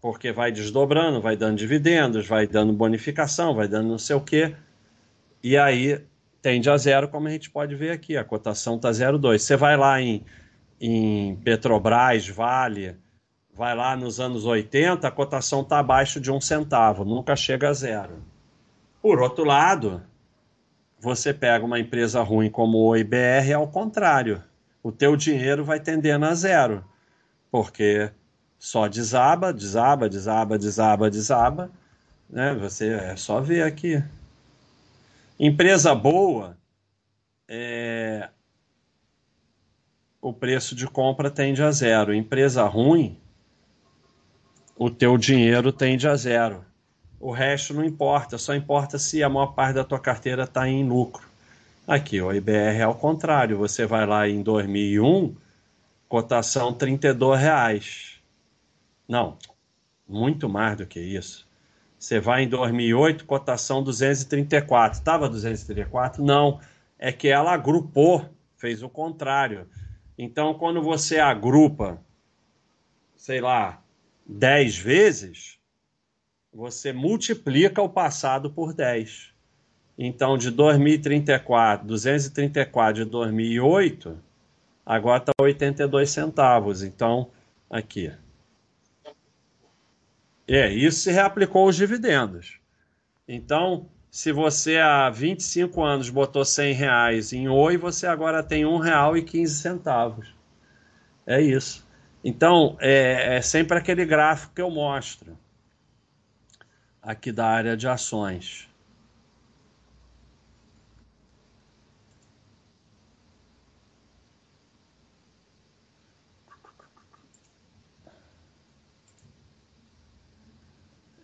Porque 0.00 0.30
vai 0.30 0.52
desdobrando, 0.52 1.20
vai 1.20 1.36
dando 1.36 1.58
dividendos, 1.58 2.28
vai 2.28 2.46
dando 2.46 2.72
bonificação, 2.72 3.52
vai 3.52 3.66
dando 3.66 3.88
não 3.88 3.98
sei 3.98 4.14
o 4.14 4.20
quê. 4.20 4.54
E 5.42 5.58
aí 5.58 6.00
tende 6.40 6.70
a 6.70 6.76
zero, 6.76 7.08
como 7.08 7.26
a 7.26 7.32
gente 7.32 7.50
pode 7.50 7.74
ver 7.74 7.90
aqui. 7.90 8.16
A 8.16 8.22
cotação 8.22 8.76
está 8.76 8.92
0,2. 8.92 9.40
Você 9.40 9.56
vai 9.56 9.76
lá 9.76 10.00
em, 10.00 10.24
em 10.80 11.34
Petrobras, 11.34 12.28
Vale, 12.28 12.96
vai 13.60 13.76
lá 13.76 13.94
nos 13.94 14.18
anos 14.18 14.46
80, 14.46 15.06
a 15.06 15.10
cotação 15.10 15.60
está 15.60 15.80
abaixo 15.80 16.18
de 16.18 16.32
um 16.32 16.40
centavo, 16.40 17.04
nunca 17.04 17.36
chega 17.36 17.68
a 17.68 17.74
zero. 17.74 18.24
Por 19.02 19.20
outro 19.20 19.44
lado, 19.44 20.02
você 20.98 21.34
pega 21.34 21.62
uma 21.62 21.78
empresa 21.78 22.22
ruim 22.22 22.48
como 22.48 22.78
o 22.78 22.96
IBR, 22.96 23.50
é 23.50 23.52
ao 23.52 23.68
contrário. 23.68 24.42
O 24.82 24.90
teu 24.90 25.14
dinheiro 25.14 25.62
vai 25.62 25.78
tendendo 25.78 26.24
a 26.24 26.34
zero, 26.34 26.82
porque 27.50 28.10
só 28.58 28.88
desaba, 28.88 29.52
desaba, 29.52 30.08
desaba, 30.08 30.56
desaba, 30.56 31.10
desaba. 31.10 31.70
Né? 32.30 32.54
Você 32.54 32.88
é 32.94 33.14
só 33.14 33.42
ver 33.42 33.64
aqui. 33.64 34.02
Empresa 35.38 35.94
boa, 35.94 36.56
é... 37.46 38.26
o 40.18 40.32
preço 40.32 40.74
de 40.74 40.86
compra 40.86 41.30
tende 41.30 41.62
a 41.62 41.70
zero. 41.70 42.14
Empresa 42.14 42.64
ruim, 42.64 43.20
o 44.82 44.88
teu 44.88 45.18
dinheiro 45.18 45.70
tende 45.70 46.08
a 46.08 46.16
zero. 46.16 46.64
O 47.20 47.30
resto 47.32 47.74
não 47.74 47.84
importa, 47.84 48.38
só 48.38 48.54
importa 48.54 48.98
se 48.98 49.22
a 49.22 49.28
maior 49.28 49.48
parte 49.48 49.74
da 49.74 49.84
tua 49.84 50.00
carteira 50.00 50.44
está 50.44 50.66
em 50.66 50.88
lucro. 50.88 51.22
Aqui, 51.86 52.18
o 52.18 52.32
IBR 52.32 52.78
é 52.78 52.82
ao 52.84 52.94
contrário, 52.94 53.58
você 53.58 53.84
vai 53.84 54.06
lá 54.06 54.26
em 54.26 54.42
2001, 54.42 55.36
cotação 56.08 56.74
R$ 56.80 57.36
reais. 57.36 58.22
Não, 59.06 59.36
muito 60.08 60.48
mais 60.48 60.78
do 60.78 60.86
que 60.86 60.98
isso. 60.98 61.46
Você 61.98 62.18
vai 62.18 62.44
em 62.44 62.48
2008, 62.48 63.26
cotação 63.26 63.82
234. 63.82 64.98
Estava 64.98 65.28
234? 65.28 66.24
Não, 66.24 66.58
é 66.98 67.12
que 67.12 67.28
ela 67.28 67.52
agrupou, 67.52 68.24
fez 68.56 68.82
o 68.82 68.88
contrário. 68.88 69.68
Então, 70.16 70.54
quando 70.54 70.80
você 70.80 71.18
agrupa, 71.18 72.00
sei 73.14 73.42
lá, 73.42 73.79
10 74.30 74.78
vezes, 74.78 75.58
você 76.52 76.92
multiplica 76.92 77.82
o 77.82 77.88
passado 77.88 78.48
por 78.50 78.72
10. 78.72 79.32
Então, 79.98 80.38
de 80.38 80.50
2034, 80.50 81.86
234 81.86 83.04
de 83.04 83.10
2008, 83.10 84.16
agora 84.86 85.18
está 85.18 85.32
82 85.40 86.10
centavos. 86.10 86.82
Então, 86.82 87.30
aqui. 87.68 88.12
É, 90.46 90.72
isso 90.72 91.00
se 91.00 91.10
reaplicou 91.10 91.68
os 91.68 91.76
dividendos. 91.76 92.60
Então, 93.26 93.88
se 94.10 94.32
você 94.32 94.78
há 94.78 95.10
25 95.10 95.82
anos 95.82 96.08
botou 96.08 96.44
100 96.44 96.72
reais 96.72 97.32
em 97.32 97.48
Oi, 97.48 97.76
você 97.76 98.06
agora 98.06 98.42
tem 98.42 98.64
R$ 98.64 98.70
1,15. 98.70 100.24
É 101.26 101.40
isso. 101.40 101.89
Então, 102.22 102.76
é, 102.80 103.36
é 103.36 103.42
sempre 103.42 103.78
aquele 103.78 104.04
gráfico 104.04 104.54
que 104.54 104.62
eu 104.62 104.70
mostro 104.70 105.38
aqui 107.02 107.32
da 107.32 107.46
área 107.46 107.76
de 107.76 107.88
ações. 107.88 108.70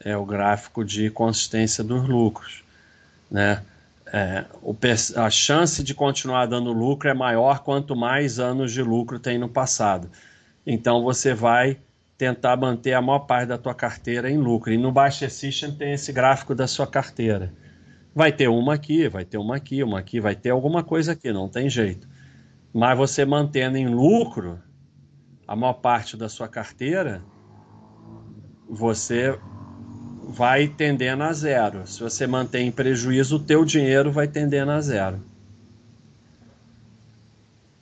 é 0.07 0.17
o 0.17 0.25
gráfico 0.25 0.85
de 0.85 1.11
consistência 1.11 1.83
dos 1.83 2.09
lucros. 2.09 2.63
Né? 3.29 3.61
É, 4.07 4.45
o, 4.63 4.73
a 5.17 5.29
chance 5.29 5.83
de 5.83 5.93
continuar 5.93 6.47
dando 6.47 6.73
lucro 6.73 7.09
é 7.09 7.15
maior 7.15 7.59
quanto 7.65 7.97
mais 7.97 8.39
anos 8.39 8.73
de 8.73 8.81
lucro 8.83 9.19
tem 9.19 9.37
no 9.37 9.49
passado. 9.49 10.09
Então 10.67 11.03
você 11.03 11.33
vai 11.33 11.79
tentar 12.19 12.57
manter 12.57 12.95
a 12.95 13.03
maior 13.03 13.21
parte 13.21 13.49
da 13.49 13.59
tua 13.59 13.75
carteira 13.75 14.31
em 14.31 14.39
lucro. 14.39 14.73
E 14.73 14.79
no 14.79 14.91
Baixa 14.91 15.29
System 15.29 15.73
tem 15.73 15.93
esse 15.93 16.13
gráfico 16.13 16.55
da 16.55 16.67
sua 16.67 16.87
carteira. 16.87 17.53
Vai 18.15 18.33
ter 18.33 18.49
uma 18.49 18.75
aqui, 18.75 19.09
vai 19.09 19.25
ter 19.25 19.37
uma 19.37 19.57
aqui, 19.57 19.83
uma 19.83 19.99
aqui, 19.99 20.19
vai 20.19 20.35
ter 20.35 20.51
alguma 20.51 20.83
coisa 20.83 21.13
aqui, 21.13 21.33
não 21.33 21.49
tem 21.49 21.69
jeito. 21.69 22.09
Mas 22.73 22.97
você 22.97 23.25
mantendo 23.25 23.77
em 23.77 23.87
lucro 23.87 24.59
a 25.47 25.55
maior 25.55 25.75
parte 25.75 26.17
da 26.17 26.29
sua 26.29 26.49
carteira, 26.49 27.23
você 28.69 29.39
vai 30.29 30.67
tendendo 30.67 31.23
a 31.23 31.33
zero. 31.33 31.87
Se 31.87 32.01
você 32.01 32.27
mantém 32.27 32.69
em 32.69 32.73
prejuízo, 32.73 33.37
o 33.37 33.41
teu 33.41 33.65
dinheiro 33.65 34.11
vai 34.11 34.27
tendendo 34.27 34.73
a 34.73 34.81
zero. 34.81 35.23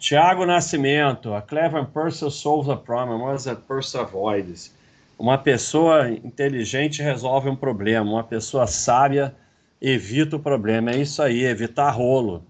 Tiago 0.04 0.44
Nascimento, 0.44 1.32
a 1.32 1.40
clever 1.40 1.86
person 1.86 2.28
solves 2.28 2.68
a 2.68 2.76
problem, 2.76 3.22
what 3.22 3.48
a 3.48 3.56
person 3.56 4.00
avoids. 4.02 4.70
Uma 5.18 5.38
pessoa 5.38 6.10
inteligente 6.10 7.02
resolve 7.02 7.48
um 7.48 7.56
problema, 7.56 8.10
uma 8.10 8.22
pessoa 8.22 8.66
sábia 8.66 9.34
evita 9.80 10.36
o 10.36 10.38
problema. 10.38 10.90
É 10.90 10.98
isso 10.98 11.22
aí, 11.22 11.44
evitar 11.44 11.88
rolo. 11.88 12.44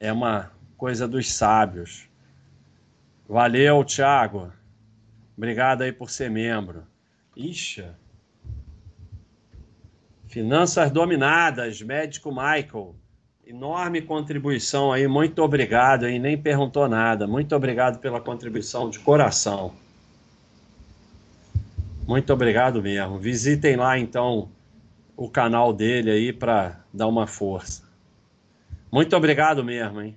É 0.00 0.10
uma 0.10 0.50
coisa 0.78 1.06
dos 1.06 1.30
sábios. 1.30 2.08
Valeu, 3.28 3.84
Tiago. 3.84 4.50
Obrigado 5.36 5.82
aí 5.82 5.92
por 5.92 6.08
ser 6.08 6.30
membro. 6.30 6.86
Ixi. 7.36 7.84
Finanças 10.28 10.90
dominadas, 10.90 11.82
médico 11.82 12.30
Michael 12.30 12.94
enorme 13.50 14.00
contribuição 14.00 14.92
aí, 14.92 15.08
muito 15.08 15.42
obrigado 15.42 16.06
aí, 16.06 16.20
nem 16.20 16.38
perguntou 16.38 16.88
nada. 16.88 17.26
Muito 17.26 17.54
obrigado 17.54 17.98
pela 17.98 18.20
contribuição 18.20 18.88
de 18.88 19.00
coração. 19.00 19.72
Muito 22.06 22.32
obrigado 22.32 22.80
mesmo. 22.80 23.18
Visitem 23.18 23.76
lá 23.76 23.98
então 23.98 24.48
o 25.16 25.28
canal 25.28 25.72
dele 25.72 26.10
aí 26.10 26.32
para 26.32 26.80
dar 26.94 27.08
uma 27.08 27.26
força. 27.26 27.82
Muito 28.90 29.16
obrigado 29.16 29.64
mesmo, 29.64 30.00
hein? 30.00 30.16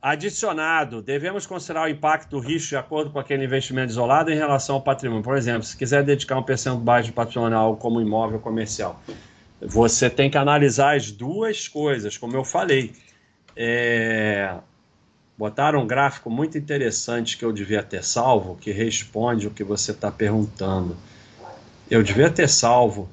Adicionado, 0.00 1.02
devemos 1.02 1.46
considerar 1.46 1.86
o 1.86 1.88
impacto 1.88 2.30
do 2.30 2.38
risco 2.38 2.68
de 2.68 2.76
acordo 2.76 3.10
com 3.10 3.18
aquele 3.18 3.44
investimento 3.44 3.90
isolado 3.90 4.30
em 4.30 4.36
relação 4.36 4.76
ao 4.76 4.82
patrimônio. 4.82 5.24
Por 5.24 5.36
exemplo, 5.36 5.64
se 5.64 5.76
quiser 5.76 6.04
dedicar 6.04 6.38
um 6.38 6.42
percentual 6.42 6.80
baixo 6.80 7.06
de 7.06 7.12
patrimonial 7.12 7.76
como 7.76 8.00
imóvel 8.00 8.38
comercial, 8.38 9.00
você 9.66 10.10
tem 10.10 10.30
que 10.30 10.36
analisar 10.36 10.96
as 10.96 11.10
duas 11.10 11.68
coisas, 11.68 12.18
como 12.18 12.36
eu 12.36 12.44
falei. 12.44 12.92
É... 13.56 14.54
Botaram 15.36 15.82
um 15.82 15.86
gráfico 15.86 16.30
muito 16.30 16.56
interessante 16.56 17.36
que 17.36 17.44
eu 17.44 17.52
devia 17.52 17.82
ter 17.82 18.04
salvo, 18.04 18.56
que 18.56 18.70
responde 18.70 19.46
o 19.46 19.50
que 19.50 19.64
você 19.64 19.90
está 19.90 20.10
perguntando. 20.10 20.96
Eu 21.90 22.02
devia 22.02 22.30
ter 22.30 22.48
salvo 22.48 23.08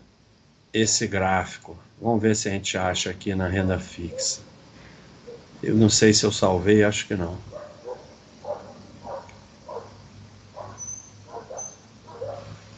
esse 0.74 1.08
gráfico. 1.08 1.78
Vamos 2.00 2.22
ver 2.22 2.36
se 2.36 2.48
a 2.48 2.52
gente 2.52 2.78
acha 2.78 3.10
aqui 3.10 3.34
na 3.34 3.48
renda 3.48 3.80
fixa. 3.80 4.42
Eu 5.64 5.76
não 5.76 5.90
sei 5.90 6.14
se 6.14 6.26
eu 6.26 6.32
salvei, 6.32 6.84
acho 6.84 7.08
que 7.08 7.16
não. 7.16 7.38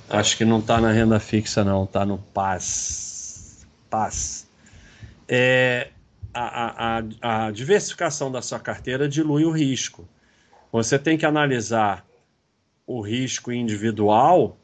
Acho 0.09 0.37
que 0.37 0.45
não 0.45 0.59
está 0.59 0.79
na 0.79 0.91
renda 0.91 1.19
fixa, 1.19 1.63
não, 1.63 1.85
está 1.85 2.05
no 2.05 2.17
PAS 2.17 3.12
paz. 3.93 4.49
É, 5.29 5.89
a, 6.33 6.97
a, 6.97 7.45
a 7.45 7.51
diversificação 7.51 8.31
da 8.31 8.41
sua 8.41 8.59
carteira 8.59 9.07
dilui 9.07 9.45
o 9.45 9.51
risco. 9.51 10.09
Você 10.71 10.97
tem 10.97 11.15
que 11.15 11.27
analisar 11.27 12.03
o 12.87 13.01
risco 13.01 13.51
individual, 13.51 14.57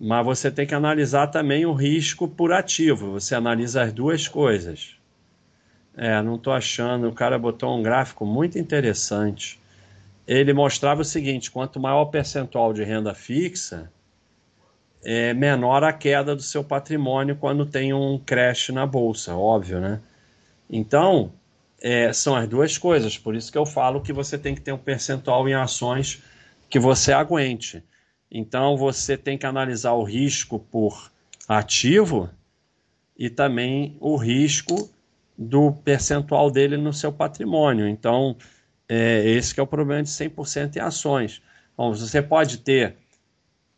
mas 0.00 0.24
você 0.24 0.48
tem 0.48 0.64
que 0.64 0.76
analisar 0.76 1.26
também 1.26 1.66
o 1.66 1.72
risco 1.72 2.28
por 2.28 2.52
ativo. 2.52 3.10
Você 3.10 3.34
analisa 3.34 3.82
as 3.82 3.92
duas 3.92 4.28
coisas. 4.28 4.96
É, 5.96 6.22
não 6.22 6.36
estou 6.36 6.52
achando. 6.52 7.08
O 7.08 7.12
cara 7.12 7.36
botou 7.40 7.76
um 7.76 7.82
gráfico 7.82 8.24
muito 8.24 8.60
interessante. 8.60 9.60
Ele 10.24 10.52
mostrava 10.52 11.02
o 11.02 11.04
seguinte: 11.04 11.50
quanto 11.50 11.80
maior 11.80 12.02
o 12.02 12.10
percentual 12.10 12.72
de 12.72 12.84
renda 12.84 13.12
fixa, 13.12 13.90
é 15.04 15.34
menor 15.34 15.82
a 15.82 15.92
queda 15.92 16.34
do 16.34 16.42
seu 16.42 16.62
patrimônio 16.62 17.36
quando 17.36 17.66
tem 17.66 17.92
um 17.92 18.18
crash 18.18 18.70
na 18.70 18.86
bolsa, 18.86 19.34
óbvio, 19.34 19.80
né? 19.80 20.00
Então, 20.70 21.32
é, 21.80 22.12
são 22.12 22.36
as 22.36 22.48
duas 22.48 22.78
coisas, 22.78 23.18
por 23.18 23.34
isso 23.34 23.50
que 23.50 23.58
eu 23.58 23.66
falo 23.66 24.00
que 24.00 24.12
você 24.12 24.38
tem 24.38 24.54
que 24.54 24.60
ter 24.60 24.72
um 24.72 24.78
percentual 24.78 25.48
em 25.48 25.54
ações 25.54 26.22
que 26.70 26.78
você 26.78 27.12
aguente. 27.12 27.82
Então, 28.30 28.76
você 28.76 29.16
tem 29.16 29.36
que 29.36 29.44
analisar 29.44 29.92
o 29.92 30.04
risco 30.04 30.58
por 30.58 31.10
ativo 31.48 32.30
e 33.18 33.28
também 33.28 33.96
o 34.00 34.16
risco 34.16 34.88
do 35.36 35.72
percentual 35.72 36.50
dele 36.50 36.76
no 36.76 36.92
seu 36.92 37.12
patrimônio. 37.12 37.88
Então, 37.88 38.36
é, 38.88 39.28
esse 39.28 39.58
é 39.58 39.62
o 39.62 39.66
problema 39.66 40.02
de 40.02 40.08
100% 40.08 40.76
em 40.76 40.80
ações. 40.80 41.42
Bom, 41.76 41.92
você 41.92 42.22
pode 42.22 42.58
ter 42.58 42.96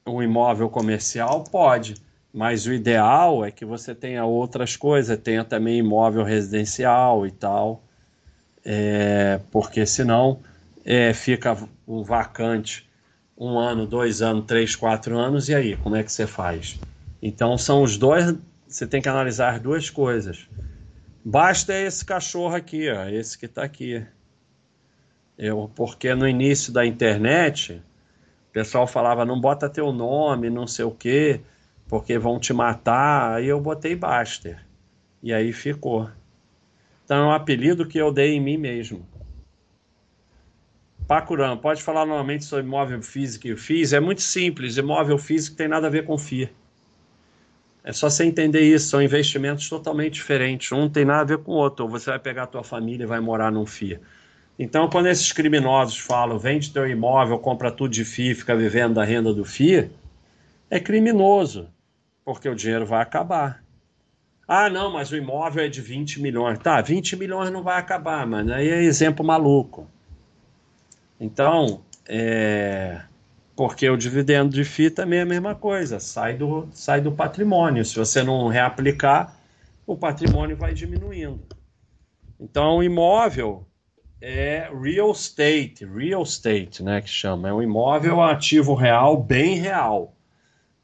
um 0.06 0.22
imóvel 0.22 0.68
comercial? 0.68 1.44
Pode, 1.44 1.94
mas 2.32 2.66
o 2.66 2.72
ideal 2.72 3.44
é 3.44 3.50
que 3.50 3.64
você 3.64 3.94
tenha 3.94 4.24
outras 4.24 4.76
coisas, 4.76 5.18
tenha 5.18 5.44
também 5.44 5.78
imóvel 5.78 6.24
residencial 6.24 7.26
e 7.26 7.30
tal, 7.30 7.82
é, 8.64 9.40
porque 9.50 9.86
senão 9.86 10.40
é, 10.84 11.12
fica 11.14 11.56
um 11.86 12.02
vacante 12.02 12.88
um 13.36 13.58
ano, 13.58 13.86
dois 13.86 14.22
anos, 14.22 14.44
três, 14.46 14.76
quatro 14.76 15.18
anos, 15.18 15.48
e 15.48 15.54
aí, 15.54 15.76
como 15.76 15.96
é 15.96 16.02
que 16.02 16.12
você 16.12 16.26
faz? 16.26 16.78
Então 17.20 17.58
são 17.58 17.82
os 17.82 17.96
dois, 17.96 18.34
você 18.66 18.86
tem 18.86 19.02
que 19.02 19.08
analisar 19.08 19.54
as 19.54 19.60
duas 19.60 19.90
coisas. 19.90 20.48
Basta 21.24 21.74
esse 21.74 22.04
cachorro 22.04 22.54
aqui, 22.54 22.88
ó, 22.90 23.08
esse 23.08 23.36
que 23.36 23.46
está 23.46 23.64
aqui. 23.64 24.04
Eu, 25.36 25.70
porque 25.74 26.14
no 26.14 26.28
início 26.28 26.72
da 26.72 26.86
internet, 26.86 27.82
pessoal 28.54 28.86
falava, 28.86 29.24
não 29.24 29.40
bota 29.40 29.68
teu 29.68 29.92
nome, 29.92 30.48
não 30.48 30.64
sei 30.64 30.84
o 30.84 30.90
quê, 30.92 31.40
porque 31.88 32.16
vão 32.16 32.38
te 32.38 32.52
matar. 32.52 33.34
Aí 33.34 33.46
eu 33.48 33.60
botei 33.60 33.96
Baster. 33.96 34.64
E 35.20 35.34
aí 35.34 35.52
ficou. 35.52 36.08
Então 37.04 37.16
é 37.16 37.26
um 37.26 37.32
apelido 37.32 37.86
que 37.86 37.98
eu 37.98 38.12
dei 38.12 38.34
em 38.34 38.40
mim 38.40 38.56
mesmo. 38.56 39.04
Pacuram, 41.08 41.58
pode 41.58 41.82
falar 41.82 42.06
novamente 42.06 42.44
sobre 42.44 42.64
imóvel 42.64 43.02
físico 43.02 43.48
e 43.48 43.56
FIIs? 43.56 43.92
É 43.92 44.00
muito 44.00 44.22
simples. 44.22 44.76
Imóvel 44.76 45.18
físico 45.18 45.56
tem 45.56 45.68
nada 45.68 45.88
a 45.88 45.90
ver 45.90 46.04
com 46.06 46.16
FII. 46.16 46.48
É 47.82 47.92
só 47.92 48.08
você 48.08 48.24
entender 48.24 48.60
isso. 48.60 48.88
São 48.88 49.02
investimentos 49.02 49.68
totalmente 49.68 50.14
diferentes. 50.14 50.70
Um 50.70 50.88
tem 50.88 51.04
nada 51.04 51.20
a 51.20 51.36
ver 51.36 51.38
com 51.38 51.52
o 51.52 51.56
outro. 51.56 51.84
Ou 51.84 51.90
você 51.90 52.08
vai 52.08 52.20
pegar 52.20 52.44
a 52.44 52.46
tua 52.46 52.62
família 52.62 53.04
e 53.04 53.06
vai 53.06 53.20
morar 53.20 53.50
num 53.50 53.66
FII. 53.66 53.98
Então, 54.58 54.88
quando 54.88 55.06
esses 55.06 55.32
criminosos 55.32 55.98
falam 55.98 56.38
vende 56.38 56.72
teu 56.72 56.88
imóvel, 56.88 57.38
compra 57.38 57.72
tudo 57.72 57.90
de 57.90 58.04
FII, 58.04 58.34
fica 58.34 58.54
vivendo 58.54 58.94
da 58.94 59.04
renda 59.04 59.34
do 59.34 59.44
FII, 59.44 59.90
é 60.70 60.78
criminoso, 60.78 61.68
porque 62.24 62.48
o 62.48 62.54
dinheiro 62.54 62.86
vai 62.86 63.02
acabar. 63.02 63.64
Ah, 64.46 64.68
não, 64.68 64.92
mas 64.92 65.10
o 65.10 65.16
imóvel 65.16 65.64
é 65.64 65.68
de 65.68 65.80
20 65.80 66.20
milhões. 66.20 66.58
Tá, 66.58 66.80
20 66.80 67.16
milhões 67.16 67.50
não 67.50 67.62
vai 67.62 67.78
acabar, 67.78 68.26
mas 68.26 68.48
aí 68.50 68.68
é 68.68 68.82
exemplo 68.82 69.24
maluco. 69.24 69.88
Então, 71.18 71.82
é... 72.06 73.00
porque 73.56 73.88
o 73.88 73.96
dividendo 73.96 74.54
de 74.54 74.64
FII 74.64 74.90
também 74.90 75.20
é 75.20 75.22
a 75.22 75.26
mesma 75.26 75.54
coisa, 75.54 75.98
sai 75.98 76.34
do, 76.34 76.68
sai 76.72 77.00
do 77.00 77.10
patrimônio. 77.10 77.84
Se 77.84 77.96
você 77.96 78.22
não 78.22 78.48
reaplicar, 78.48 79.34
o 79.86 79.96
patrimônio 79.96 80.56
vai 80.56 80.74
diminuindo. 80.74 81.40
Então, 82.38 82.78
o 82.78 82.82
imóvel 82.82 83.66
é 84.26 84.70
real 84.72 85.12
estate, 85.12 85.84
real 85.84 86.22
estate, 86.22 86.82
né, 86.82 87.02
que 87.02 87.10
chama. 87.10 87.50
É 87.50 87.52
um 87.52 87.62
imóvel 87.62 88.22
ativo 88.22 88.74
real, 88.74 89.22
bem 89.22 89.58
real. 89.58 90.14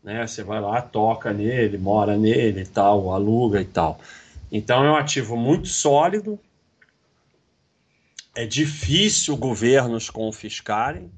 Né? 0.05 0.27
Você 0.27 0.43
vai 0.43 0.61
lá, 0.61 0.83
toca 0.83 1.33
nele, 1.33 1.79
mora 1.79 2.19
nele 2.19 2.61
e 2.61 2.67
tal, 2.67 3.11
aluga 3.15 3.59
e 3.59 3.65
tal. 3.65 3.99
Então 4.53 4.85
é 4.85 4.91
um 4.91 4.97
ativo 4.97 5.39
muito 5.39 5.69
sólido. 5.69 6.39
É 8.35 8.45
difícil 8.45 9.35
governos 9.39 10.11
confiscarem, 10.11 11.11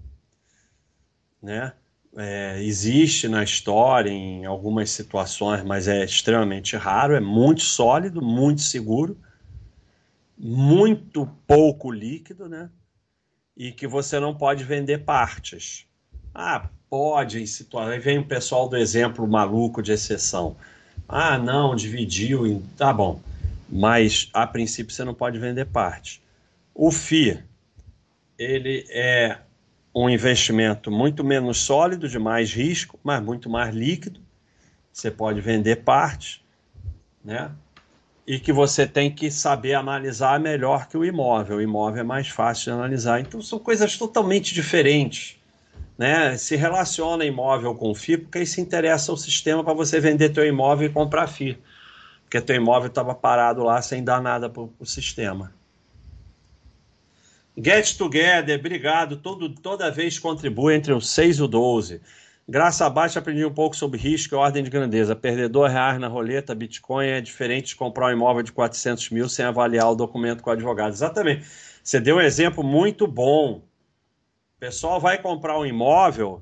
né? 1.42 1.72
É, 2.14 2.62
existe 2.62 3.26
na 3.26 3.42
história 3.42 4.10
em 4.10 4.44
algumas 4.44 4.90
situações, 4.90 5.64
mas 5.64 5.88
é 5.88 6.04
extremamente 6.04 6.76
raro. 6.76 7.16
É 7.16 7.20
muito 7.20 7.62
sólido, 7.62 8.22
muito 8.22 8.60
seguro 8.60 9.18
muito 10.44 11.24
pouco 11.46 11.92
líquido, 11.92 12.48
né? 12.48 12.68
E 13.56 13.70
que 13.70 13.86
você 13.86 14.18
não 14.18 14.34
pode 14.34 14.64
vender 14.64 15.04
partes. 15.04 15.86
Ah, 16.34 16.68
pode, 16.90 17.40
em 17.40 17.46
situação. 17.46 17.92
Aí 17.92 18.00
vem 18.00 18.18
o 18.18 18.26
pessoal 18.26 18.68
do 18.68 18.76
exemplo 18.76 19.26
maluco 19.28 19.80
de 19.80 19.92
exceção. 19.92 20.56
Ah, 21.08 21.38
não, 21.38 21.76
dividiu. 21.76 22.44
Em... 22.44 22.60
Tá 22.76 22.92
bom. 22.92 23.20
Mas, 23.68 24.28
a 24.32 24.44
princípio, 24.44 24.92
você 24.92 25.04
não 25.04 25.14
pode 25.14 25.38
vender 25.38 25.66
parte. 25.66 26.20
O 26.74 26.90
FI, 26.90 27.38
ele 28.36 28.84
é 28.90 29.38
um 29.94 30.10
investimento 30.10 30.90
muito 30.90 31.22
menos 31.22 31.58
sólido, 31.58 32.08
de 32.08 32.18
mais 32.18 32.52
risco, 32.52 32.98
mas 33.04 33.22
muito 33.22 33.48
mais 33.48 33.72
líquido. 33.72 34.20
Você 34.92 35.10
pode 35.10 35.40
vender 35.40 35.76
parte, 35.84 36.44
né? 37.24 37.52
E 38.26 38.38
que 38.38 38.52
você 38.52 38.86
tem 38.86 39.10
que 39.10 39.30
saber 39.30 39.74
analisar 39.74 40.38
melhor 40.38 40.88
que 40.88 40.96
o 40.96 41.04
imóvel. 41.04 41.56
O 41.56 41.62
imóvel 41.62 42.00
é 42.00 42.04
mais 42.04 42.28
fácil 42.28 42.64
de 42.64 42.70
analisar. 42.78 43.20
Então, 43.20 43.42
são 43.42 43.58
coisas 43.58 43.96
totalmente 43.96 44.54
diferentes 44.54 45.36
né, 45.96 46.36
se 46.36 46.56
relaciona 46.56 47.24
imóvel 47.24 47.74
com 47.74 47.94
FI 47.94 48.18
porque 48.18 48.40
isso 48.40 48.60
interessa 48.60 49.12
ao 49.12 49.16
sistema 49.16 49.62
para 49.62 49.74
você 49.74 50.00
vender 50.00 50.30
teu 50.30 50.44
imóvel 50.46 50.88
e 50.88 50.92
comprar 50.92 51.26
FI. 51.26 51.58
Porque 52.24 52.40
teu 52.40 52.56
imóvel 52.56 52.88
estava 52.88 53.14
parado 53.14 53.62
lá 53.62 53.80
sem 53.82 54.02
dar 54.02 54.20
nada 54.20 54.48
para 54.48 54.62
o 54.62 54.86
sistema. 54.86 55.52
Get 57.56 57.96
Together, 57.96 58.58
obrigado. 58.58 59.16
Todo, 59.18 59.50
toda 59.50 59.90
vez 59.90 60.18
contribui 60.18 60.74
entre 60.74 60.92
o 60.92 61.00
6 61.00 61.36
e 61.36 61.42
o 61.42 61.46
12. 61.46 62.00
Graça 62.48 62.86
abaixo 62.86 63.18
aprendi 63.18 63.44
um 63.44 63.54
pouco 63.54 63.76
sobre 63.76 63.98
risco 63.98 64.34
e 64.34 64.36
ordem 64.36 64.62
de 64.62 64.70
grandeza. 64.70 65.14
Perdedor 65.14 65.70
reais 65.70 65.98
na 65.98 66.08
roleta, 66.08 66.54
Bitcoin 66.54 67.06
é 67.06 67.20
diferente 67.20 67.68
de 67.68 67.76
comprar 67.76 68.06
um 68.06 68.12
imóvel 68.12 68.42
de 68.42 68.52
400 68.52 69.10
mil 69.10 69.28
sem 69.28 69.44
avaliar 69.44 69.90
o 69.90 69.94
documento 69.94 70.42
com 70.42 70.50
o 70.50 70.52
advogado. 70.52 70.92
Exatamente. 70.92 71.46
Você 71.82 72.00
deu 72.00 72.16
um 72.16 72.20
exemplo 72.20 72.62
muito 72.64 73.06
bom 73.06 73.62
pessoal 74.62 75.00
vai 75.00 75.18
comprar 75.18 75.58
um 75.58 75.66
imóvel 75.66 76.40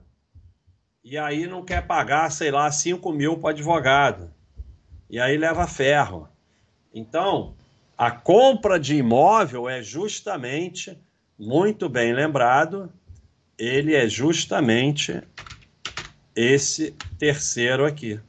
e 1.03 1.17
aí 1.17 1.47
não 1.47 1.65
quer 1.65 1.87
pagar, 1.87 2.31
sei 2.31 2.51
lá, 2.51 2.71
5 2.71 3.11
mil 3.15 3.39
para 3.39 3.49
advogado. 3.49 4.31
E 5.09 5.19
aí 5.19 5.39
leva 5.39 5.67
ferro. 5.67 6.29
Então, 6.93 7.55
a 7.97 8.11
compra 8.11 8.79
de 8.79 8.95
imóvel 8.95 9.67
é 9.67 9.83
justamente, 9.83 10.99
muito 11.39 11.89
bem 11.89 12.13
lembrado, 12.13 12.93
ele 13.57 13.95
é 13.95 14.07
justamente 14.07 15.23
esse 16.41 16.93
terceiro 17.19 17.85
aqui. 17.85 18.21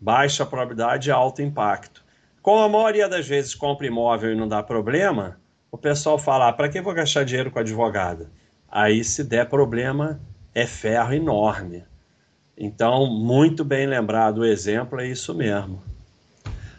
Baixa 0.00 0.46
probabilidade 0.46 1.10
alto 1.10 1.42
impacto. 1.42 2.04
Como 2.42 2.62
a 2.62 2.68
maioria 2.68 3.08
das 3.08 3.26
vezes 3.26 3.54
compra 3.54 3.86
imóvel 3.86 4.32
e 4.32 4.36
não 4.36 4.48
dá 4.48 4.62
problema, 4.62 5.38
o 5.70 5.76
pessoal 5.76 6.18
fala: 6.18 6.48
ah, 6.48 6.52
para 6.52 6.68
que 6.68 6.80
vou 6.80 6.94
gastar 6.94 7.24
dinheiro 7.24 7.50
com 7.50 7.58
advogado? 7.58 8.30
aí 8.70 9.02
se 9.02 9.24
der 9.24 9.48
problema, 9.48 10.20
é 10.54 10.66
ferro 10.66 11.12
enorme. 11.12 11.84
Então, 12.56 13.06
muito 13.06 13.64
bem 13.64 13.86
lembrado 13.86 14.38
o 14.38 14.44
exemplo, 14.44 15.00
é 15.00 15.08
isso 15.08 15.34
mesmo. 15.34 15.82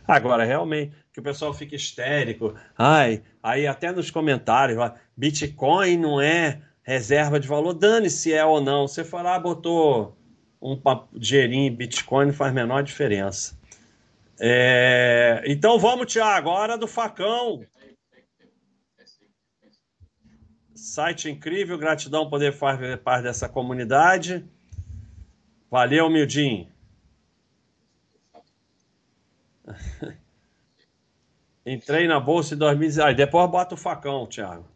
Agora, 0.08 0.46
realmente, 0.46 0.96
que 1.12 1.20
o 1.20 1.24
pessoal 1.24 1.54
fica 1.54 1.76
histérico, 1.76 2.56
ai, 2.78 3.22
aí 3.42 3.68
até 3.68 3.92
nos 3.92 4.10
comentários, 4.10 4.80
Bitcoin 5.18 5.98
não 5.98 6.22
é 6.22 6.62
reserva 6.84 7.40
de 7.40 7.48
valor, 7.48 7.74
dane-se 7.74 8.34
é 8.34 8.44
ou 8.44 8.62
não. 8.62 8.88
Você 8.88 9.04
foi 9.04 9.22
lá, 9.22 9.40
botou 9.40 10.18
um 10.62 10.80
dinheirinho 11.14 11.72
em 11.72 11.76
Bitcoin, 11.76 12.28
não 12.28 12.34
faz 12.34 12.54
menor 12.54 12.84
diferença. 12.84 13.60
É... 14.40 15.44
Então 15.46 15.78
vamos, 15.80 16.12
Tiago, 16.12 16.50
agora 16.50 16.78
do 16.78 16.88
facão. 16.88 17.66
Site 20.74 21.30
incrível, 21.30 21.78
gratidão 21.78 22.30
poder 22.30 22.52
fazer 22.54 22.98
parte 22.98 23.24
dessa 23.24 23.48
comunidade. 23.48 24.44
Valeu, 25.70 26.10
Mildinho. 26.10 26.68
Entrei 31.64 32.08
na 32.08 32.20
bolsa 32.20 32.56
em 32.56 32.58
2019. 32.58 33.14
Depois 33.14 33.50
bota 33.50 33.76
o 33.76 33.78
facão, 33.78 34.26
Thiago. 34.26 34.71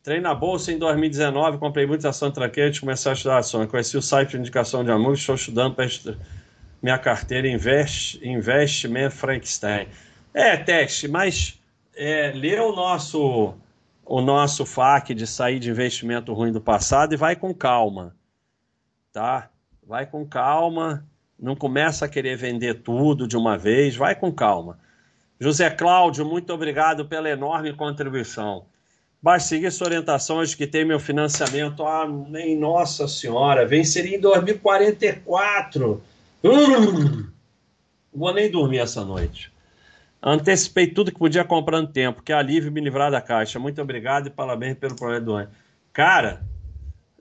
Entrei 0.00 0.18
na 0.18 0.34
bolsa 0.34 0.72
em 0.72 0.78
2019, 0.78 1.58
comprei 1.58 1.84
muitas 1.86 2.06
ações 2.06 2.32
tranqueiras 2.32 2.74
e 2.74 2.80
comecei 2.80 3.12
a 3.12 3.14
estudar 3.14 3.38
ações. 3.38 3.70
Conheci 3.70 3.98
o 3.98 4.02
site 4.02 4.30
de 4.30 4.38
indicação 4.38 4.82
de 4.82 4.90
amigos, 4.90 5.20
estou 5.20 5.34
estudando 5.34 5.74
para 5.74 5.86
minha 6.82 6.98
carteira 6.98 7.46
Invest, 7.46 8.18
Investment 8.26 9.10
Frankenstein. 9.10 9.88
É, 10.32 10.56
teste, 10.56 11.06
mas 11.06 11.60
é, 11.94 12.32
lê 12.34 12.58
o 12.58 12.72
nosso 12.74 13.54
o 14.02 14.20
nosso 14.20 14.66
FAQ 14.66 15.14
de 15.14 15.26
sair 15.26 15.60
de 15.60 15.70
investimento 15.70 16.32
ruim 16.32 16.50
do 16.50 16.60
passado 16.60 17.12
e 17.12 17.16
vai 17.16 17.36
com 17.36 17.54
calma, 17.54 18.16
tá? 19.12 19.50
Vai 19.86 20.04
com 20.06 20.26
calma, 20.26 21.06
não 21.38 21.54
começa 21.54 22.06
a 22.06 22.08
querer 22.08 22.36
vender 22.36 22.82
tudo 22.82 23.28
de 23.28 23.36
uma 23.36 23.56
vez, 23.56 23.94
vai 23.94 24.16
com 24.16 24.32
calma. 24.32 24.80
José 25.38 25.70
Cláudio, 25.70 26.24
muito 26.24 26.52
obrigado 26.52 27.04
pela 27.04 27.30
enorme 27.30 27.72
contribuição. 27.72 28.66
Basta 29.22 29.50
seguir 29.50 29.70
sua 29.70 29.88
orientação 29.88 30.38
hoje 30.38 30.56
que 30.56 30.66
tem 30.66 30.84
meu 30.84 30.98
financiamento. 30.98 31.84
Ah, 31.84 32.06
nem 32.06 32.56
Nossa 32.58 33.06
Senhora, 33.06 33.66
venceria 33.66 34.16
em 34.16 34.20
2044. 34.20 36.02
Hum, 36.42 37.28
vou 38.12 38.32
nem 38.32 38.50
dormir 38.50 38.78
essa 38.78 39.04
noite. 39.04 39.52
Antecipei 40.22 40.86
tudo 40.86 41.12
que 41.12 41.18
podia 41.18 41.44
comprando 41.44 41.92
tempo, 41.92 42.22
que 42.22 42.32
alívio 42.32 42.72
me 42.72 42.80
livrar 42.80 43.10
da 43.10 43.20
caixa. 43.20 43.58
Muito 43.58 43.80
obrigado 43.80 44.26
e 44.26 44.30
parabéns 44.30 44.76
pelo 44.78 44.96
projeto 44.96 45.24
do 45.24 45.32
ano. 45.32 45.50
Cara, 45.92 46.42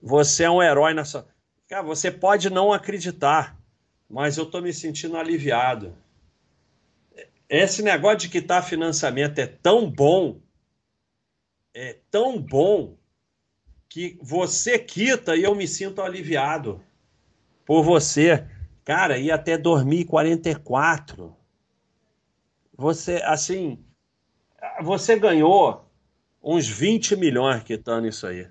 você 0.02 0.43
é 0.43 0.50
um 0.50 0.62
herói 0.64 0.93
nessa. 0.93 1.28
Cara, 1.68 1.84
você 1.84 2.12
pode 2.12 2.50
não 2.50 2.74
acreditar, 2.74 3.58
mas 4.10 4.38
eu 4.38 4.45
estou 4.45 4.62
me 4.62 4.74
sentindo 4.74 5.18
aliviado. 5.18 5.93
Esse 7.50 7.82
negócio 7.82 8.20
de 8.20 8.30
quitar 8.30 8.64
financiamento 8.64 9.39
é 9.39 9.47
tão 9.47 9.89
bom, 9.89 10.39
é 11.74 11.97
tão 12.09 12.41
bom, 12.41 12.97
que 13.89 14.20
você 14.22 14.78
quita 14.78 15.36
e 15.36 15.43
eu 15.43 15.55
me 15.55 15.67
sinto 15.67 16.01
aliviado 16.01 16.80
por 17.65 17.84
você. 17.84 18.45
Cara, 18.86 19.17
ia 19.17 19.34
até 19.34 19.57
2044 19.57 21.36
você, 22.78 23.22
assim, 23.26 23.78
você 24.82 25.20
ganhou 25.20 25.86
uns 26.41 26.67
20 26.67 27.15
milhões 27.17 27.61
quitando 27.63 28.07
isso 28.07 28.26
aí. 28.26 28.47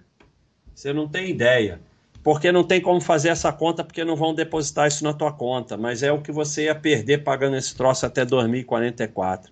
Você 0.75 0.93
não 0.93 1.09
tem 1.09 1.31
ideia. 1.31 1.81
Porque 2.23 2.53
não 2.53 2.63
tem 2.63 2.81
como 2.81 3.01
fazer 3.01 3.31
essa 3.31 3.51
conta, 3.51 3.83
porque 3.83 4.05
não 4.05 4.17
vão 4.17 4.35
depositar 4.35 4.87
isso 4.87 5.03
na 5.03 5.15
tua 5.15 5.33
conta. 5.33 5.79
Mas 5.79 6.03
é 6.03 6.13
o 6.13 6.21
que 6.21 6.31
você 6.31 6.65
ia 6.65 6.75
perder 6.75 7.25
pagando 7.25 7.57
esse 7.57 7.75
troço 7.75 8.05
até 8.05 8.25
2044. 8.25 9.51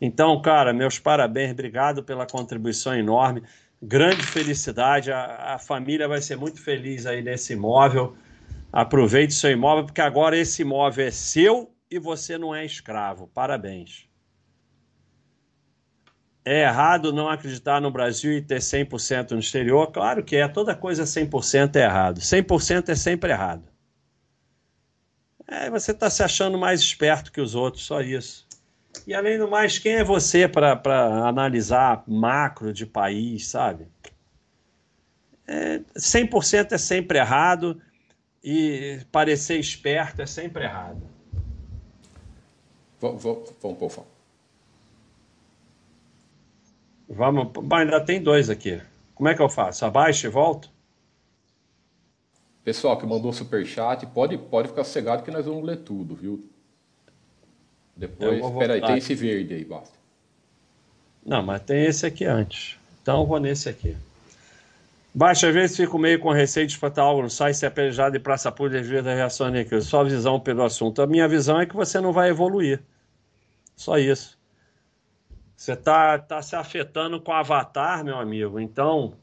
Então, 0.00 0.40
cara, 0.42 0.72
meus 0.72 0.98
parabéns, 0.98 1.52
obrigado 1.52 2.02
pela 2.02 2.26
contribuição 2.26 2.94
enorme. 2.94 3.42
Grande 3.82 4.26
felicidade. 4.26 5.12
A, 5.12 5.54
a 5.54 5.58
família 5.58 6.08
vai 6.08 6.20
ser 6.20 6.36
muito 6.36 6.60
feliz 6.60 7.06
aí 7.06 7.22
nesse 7.22 7.52
imóvel. 7.52 8.16
Aproveite 8.72 9.32
seu 9.34 9.50
imóvel, 9.50 9.84
porque 9.84 10.00
agora 10.00 10.36
esse 10.36 10.62
imóvel 10.62 11.06
é 11.06 11.10
seu 11.10 11.72
e 11.90 11.98
você 11.98 12.36
não 12.36 12.54
é 12.54 12.64
escravo. 12.64 13.28
Parabéns. 13.28 14.08
É 16.44 16.62
errado 16.62 17.12
não 17.12 17.28
acreditar 17.28 17.80
no 17.80 17.90
Brasil 17.90 18.32
e 18.32 18.42
ter 18.42 18.58
100% 18.58 19.30
no 19.30 19.38
exterior? 19.38 19.90
Claro 19.90 20.22
que 20.22 20.36
é. 20.36 20.46
Toda 20.46 20.74
coisa 20.74 21.04
100% 21.04 21.76
é 21.76 21.84
errado. 21.84 22.20
100% 22.20 22.90
é 22.90 22.94
sempre 22.94 23.30
errado. 23.30 23.64
É, 25.46 25.70
você 25.70 25.92
está 25.92 26.10
se 26.10 26.22
achando 26.22 26.58
mais 26.58 26.80
esperto 26.80 27.32
que 27.32 27.40
os 27.40 27.54
outros, 27.54 27.84
só 27.84 28.00
isso. 28.00 28.46
E 29.06 29.14
além 29.14 29.38
do 29.38 29.48
mais, 29.48 29.78
quem 29.78 29.94
é 29.94 30.04
você 30.04 30.48
para 30.48 31.28
analisar 31.28 32.04
macro 32.06 32.72
de 32.72 32.86
país, 32.86 33.46
sabe? 33.46 33.86
É, 35.46 35.80
100% 35.96 36.72
é 36.72 36.78
sempre 36.78 37.18
errado 37.18 37.80
e 38.42 39.00
parecer 39.12 39.58
esperto 39.58 40.22
é 40.22 40.26
sempre 40.26 40.64
errado. 40.64 41.02
Vamos, 43.00 43.22
vamos, 43.22 43.52
vamos 43.60 43.98
Vamos, 47.06 47.52
ainda 47.72 48.00
tem 48.00 48.22
dois 48.22 48.48
aqui. 48.48 48.80
Como 49.14 49.28
é 49.28 49.34
que 49.34 49.42
eu 49.42 49.48
faço? 49.48 49.84
Abaixo 49.84 50.26
e 50.26 50.30
volto? 50.30 50.70
Pessoal 52.64 52.96
que 52.96 53.06
mandou 53.06 53.30
superchat, 53.32 54.06
pode, 54.06 54.38
pode 54.38 54.68
ficar 54.68 54.84
cegado 54.84 55.22
que 55.22 55.30
nós 55.30 55.44
vamos 55.44 55.64
ler 55.64 55.78
tudo, 55.78 56.16
viu? 56.16 56.48
Depois, 57.96 58.44
espera 58.44 58.74
aí, 58.74 58.80
tem 58.80 58.98
esse 58.98 59.14
verde 59.14 59.54
aí, 59.54 59.64
basta. 59.64 59.94
Não, 61.24 61.42
mas 61.42 61.62
tem 61.62 61.84
esse 61.84 62.04
aqui 62.04 62.24
antes. 62.24 62.76
Então 63.02 63.20
eu 63.20 63.26
vou 63.26 63.38
nesse 63.38 63.68
aqui. 63.68 63.96
Baixa, 65.14 65.48
às 65.48 65.54
vezes 65.54 65.76
fico 65.76 65.96
meio 65.98 66.18
com 66.18 66.32
receio 66.32 66.66
de 66.66 66.72
espantar 66.72 67.04
algo 67.04 67.22
no 67.22 67.30
site, 67.30 67.56
se 67.56 67.64
é 67.64 67.68
apelejado 67.68 68.12
de 68.12 68.18
praça 68.18 68.50
pública 68.50 68.82
devido 68.82 69.06
à 69.06 69.14
reação 69.14 69.46
aqui. 69.46 69.80
Só 69.80 70.02
visão 70.02 70.40
pelo 70.40 70.64
assunto. 70.64 71.00
A 71.00 71.06
minha 71.06 71.28
visão 71.28 71.60
é 71.60 71.66
que 71.66 71.76
você 71.76 72.00
não 72.00 72.12
vai 72.12 72.30
evoluir. 72.30 72.82
Só 73.76 73.96
isso. 73.96 74.36
Você 75.56 75.72
está 75.72 76.18
tá 76.18 76.42
se 76.42 76.56
afetando 76.56 77.20
com 77.20 77.30
o 77.30 77.34
avatar, 77.34 78.04
meu 78.04 78.18
amigo. 78.18 78.58
Então, 78.58 79.14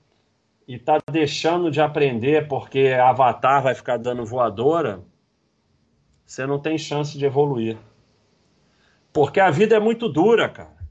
e 0.71 0.75
está 0.75 0.99
deixando 1.11 1.69
de 1.69 1.81
aprender 1.81 2.47
porque 2.47 2.95
Avatar 2.97 3.61
vai 3.61 3.75
ficar 3.75 3.97
dando 3.97 4.25
voadora, 4.25 5.01
você 6.25 6.45
não 6.45 6.59
tem 6.59 6.77
chance 6.77 7.17
de 7.17 7.25
evoluir. 7.25 7.77
Porque 9.13 9.39
a 9.39 9.51
vida 9.51 9.75
é 9.75 9.79
muito 9.79 10.07
dura, 10.07 10.47
cara. 10.47 10.81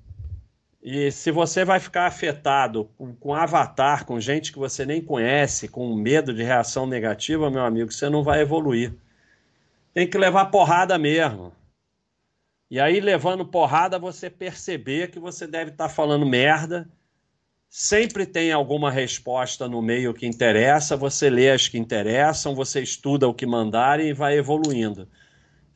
E 0.83 1.11
se 1.11 1.31
você 1.31 1.64
vai 1.64 1.79
ficar 1.79 2.07
afetado 2.07 2.91
com, 2.97 3.14
com 3.14 3.35
avatar, 3.35 4.07
com 4.07 4.18
gente 4.18 4.51
que 4.51 4.59
você 4.59 4.87
nem 4.87 5.03
conhece, 5.03 5.68
com 5.68 5.95
medo 5.95 6.33
de 6.33 6.43
reação 6.43 6.87
negativa, 6.87 7.51
meu 7.51 7.62
amigo, 7.62 7.93
você 7.93 8.09
não 8.09 8.23
vai 8.23 8.41
evoluir. 8.41 8.95
Tem 9.93 10.09
que 10.09 10.16
levar 10.16 10.47
porrada 10.47 10.97
mesmo. 10.99 11.53
E 12.71 12.81
aí, 12.81 13.01
levando 13.01 13.45
porrada, 13.45 13.99
você 13.99 14.31
perceber 14.31 15.11
que 15.11 15.18
você 15.18 15.47
deve 15.47 15.73
estar 15.73 15.89
tá 15.89 15.95
falando 15.95 16.25
merda. 16.25 16.89
Sempre 17.68 18.25
tem 18.25 18.51
alguma 18.51 18.91
resposta 18.91 19.68
no 19.68 19.83
meio 19.83 20.14
que 20.14 20.27
interessa, 20.27 20.97
você 20.97 21.31
lê 21.31 21.51
as 21.51 21.68
que 21.68 21.79
interessam, 21.79 22.55
você 22.55 22.81
estuda 22.81 23.29
o 23.29 23.35
que 23.35 23.47
mandarem 23.47 24.09
e 24.09 24.12
vai 24.12 24.37
evoluindo. 24.37 25.09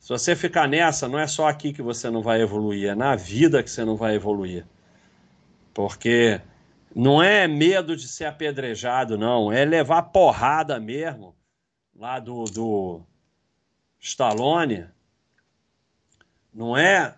Se 0.05 0.09
você 0.09 0.35
ficar 0.35 0.67
nessa, 0.67 1.07
não 1.07 1.17
é 1.17 1.25
só 1.25 1.47
aqui 1.47 1.73
que 1.73 1.81
você 1.81 2.11
não 2.11 2.21
vai 2.21 2.39
evoluir, 2.39 2.91
é 2.91 2.93
na 2.93 3.15
vida 3.15 3.63
que 3.63 3.71
você 3.71 3.83
não 3.83 3.95
vai 3.95 4.13
evoluir. 4.13 4.63
Porque 5.73 6.39
não 6.95 7.23
é 7.23 7.47
medo 7.47 7.95
de 7.95 8.07
ser 8.07 8.25
apedrejado, 8.25 9.17
não, 9.17 9.51
é 9.51 9.65
levar 9.65 10.03
porrada 10.03 10.79
mesmo 10.79 11.35
lá 11.95 12.19
do, 12.19 12.43
do 12.43 13.01
Stallone 13.99 14.85
não 16.53 16.77
é, 16.77 17.15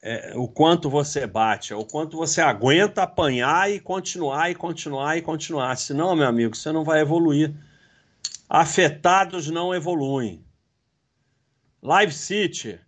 é, 0.00 0.32
o 0.34 0.48
quanto 0.48 0.88
você 0.88 1.26
bate, 1.26 1.74
é 1.74 1.76
o 1.76 1.84
quanto 1.84 2.16
você 2.16 2.40
aguenta 2.40 3.02
apanhar 3.02 3.70
e 3.70 3.78
continuar 3.78 4.50
e 4.50 4.54
continuar 4.54 5.18
e 5.18 5.20
continuar. 5.20 5.76
Senão, 5.76 6.16
meu 6.16 6.26
amigo, 6.26 6.56
você 6.56 6.72
não 6.72 6.84
vai 6.84 7.02
evoluir. 7.02 7.54
Afetados 8.48 9.50
não 9.50 9.74
evoluem. 9.74 10.42
Live 11.84 12.14
City, 12.14 12.80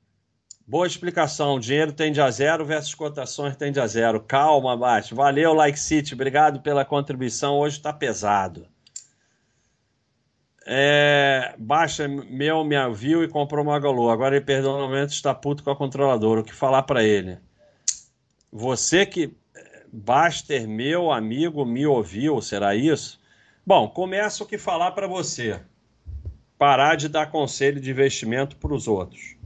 boa 0.67 0.87
explicação. 0.87 1.61
Dinheiro 1.61 1.93
tende 1.93 2.19
a 2.19 2.31
zero 2.31 2.65
versus 2.65 2.95
cotações 2.95 3.55
tende 3.55 3.79
a 3.79 3.87
zero. 3.87 4.23
Calma, 4.23 4.75
Bate. 4.75 5.13
Valeu, 5.13 5.53
Like 5.53 5.79
City. 5.79 6.15
Obrigado 6.15 6.63
pela 6.63 6.83
contribuição. 6.83 7.59
Hoje 7.59 7.77
está 7.77 7.93
pesado. 7.93 8.67
É, 10.65 11.55
baixa 11.59 12.09
meu 12.09 12.65
me 12.65 12.75
viu 12.95 13.23
e 13.23 13.29
comprou 13.29 13.63
uma 13.63 13.75
Magalu. 13.75 14.09
Agora 14.09 14.35
ele 14.35 14.45
perdeu 14.47 14.71
o 14.71 14.79
momento 14.79 15.11
está 15.11 15.35
puto 15.35 15.63
com 15.63 15.71
a 15.71 15.77
controladora. 15.77 16.41
O 16.41 16.45
que 16.45 16.55
falar 16.55 16.85
para 16.85 17.05
ele? 17.05 17.37
Você 18.51 19.05
que 19.05 19.37
Baster, 19.93 20.67
meu 20.67 21.13
amigo, 21.13 21.67
me 21.67 21.87
ouviu, 21.87 22.41
será 22.41 22.75
isso? 22.75 23.21
Bom, 23.65 23.91
começa 23.91 24.43
o 24.43 24.47
que 24.47 24.57
falar 24.57 24.93
para 24.93 25.07
você. 25.07 25.61
Parar 26.59 26.97
de 26.97 27.09
dar 27.09 27.31
conselho 27.31 27.81
de 27.81 27.91
investimento 27.91 28.57
para 28.57 28.73
os 28.73 28.89
outros. 28.89 29.37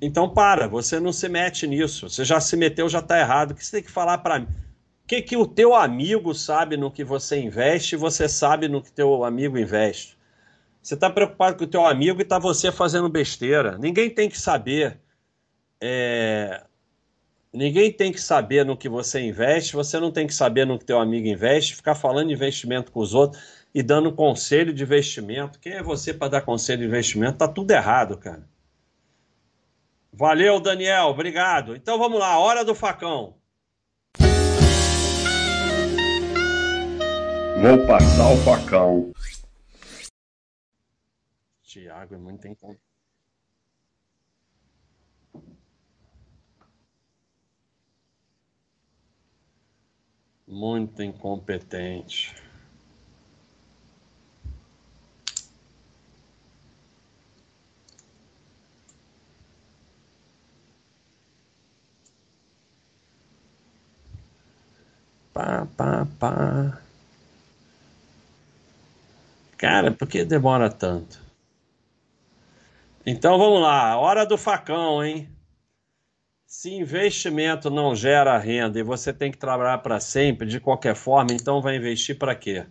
Então 0.00 0.28
para, 0.28 0.68
você 0.68 1.00
não 1.00 1.12
se 1.12 1.28
mete 1.28 1.66
nisso. 1.66 2.08
Você 2.08 2.24
já 2.24 2.40
se 2.40 2.56
meteu, 2.56 2.88
já 2.88 2.98
está 2.98 3.18
errado. 3.18 3.52
O 3.52 3.54
que 3.54 3.64
você 3.64 3.78
tem 3.78 3.82
que 3.82 3.90
falar 3.90 4.18
para 4.18 4.40
mim? 4.40 4.46
O 5.04 5.06
que, 5.06 5.22
que 5.22 5.36
o 5.36 5.46
teu 5.46 5.74
amigo 5.74 6.34
sabe 6.34 6.76
no 6.76 6.90
que 6.90 7.04
você 7.04 7.40
investe 7.40 7.94
e 7.94 7.98
você 7.98 8.28
sabe 8.28 8.68
no 8.68 8.82
que 8.82 8.92
teu 8.92 9.24
amigo 9.24 9.58
investe? 9.58 10.16
Você 10.82 10.94
está 10.94 11.08
preocupado 11.08 11.56
com 11.56 11.64
o 11.64 11.66
teu 11.66 11.86
amigo 11.86 12.20
e 12.20 12.22
está 12.22 12.38
você 12.38 12.70
fazendo 12.70 13.08
besteira. 13.08 13.78
Ninguém 13.78 14.10
tem 14.10 14.28
que 14.28 14.38
saber. 14.38 14.98
É... 15.80 16.62
Ninguém 17.50 17.90
tem 17.90 18.12
que 18.12 18.20
saber 18.20 18.64
no 18.66 18.76
que 18.76 18.88
você 18.88 19.20
investe. 19.20 19.74
Você 19.74 19.98
não 19.98 20.10
tem 20.10 20.26
que 20.26 20.34
saber 20.34 20.66
no 20.66 20.78
que 20.78 20.84
teu 20.84 20.98
amigo 20.98 21.26
investe. 21.26 21.76
Ficar 21.76 21.94
falando 21.94 22.30
investimento 22.30 22.92
com 22.92 23.00
os 23.00 23.14
outros 23.14 23.63
e 23.74 23.82
dando 23.82 24.14
conselho 24.14 24.72
de 24.72 24.84
investimento. 24.84 25.58
Quem 25.58 25.72
é 25.72 25.82
você 25.82 26.14
para 26.14 26.28
dar 26.28 26.42
conselho 26.42 26.82
de 26.82 26.86
investimento? 26.86 27.38
Tá 27.38 27.48
tudo 27.48 27.72
errado, 27.72 28.16
cara. 28.16 28.48
Valeu, 30.12 30.60
Daniel. 30.60 31.06
Obrigado. 31.06 31.74
Então 31.74 31.98
vamos 31.98 32.20
lá. 32.20 32.38
Hora 32.38 32.64
do 32.64 32.74
facão. 32.74 33.36
Vou 37.60 37.86
passar 37.86 38.32
o 38.32 38.36
facão. 38.44 39.12
Tiago 41.64 42.14
é 42.14 42.18
muito 42.18 42.46
incompetente. 42.46 42.84
Muito 50.46 51.02
incompetente. 51.02 52.43
Pá, 65.34 65.66
pá, 65.76 66.06
pá. 66.18 66.80
Cara, 69.58 69.90
por 69.90 70.06
que 70.08 70.24
demora 70.24 70.70
tanto? 70.70 71.18
Então 73.04 73.36
vamos 73.36 73.60
lá, 73.60 73.98
hora 73.98 74.24
do 74.24 74.38
facão, 74.38 75.04
hein? 75.04 75.28
Se 76.46 76.72
investimento 76.72 77.68
não 77.68 77.96
gera 77.96 78.38
renda 78.38 78.78
e 78.78 78.82
você 78.84 79.12
tem 79.12 79.32
que 79.32 79.36
trabalhar 79.36 79.78
para 79.78 79.98
sempre, 79.98 80.46
de 80.46 80.60
qualquer 80.60 80.94
forma, 80.94 81.32
então 81.32 81.60
vai 81.60 81.76
investir 81.76 82.16
para 82.16 82.34
quê? 82.34 82.64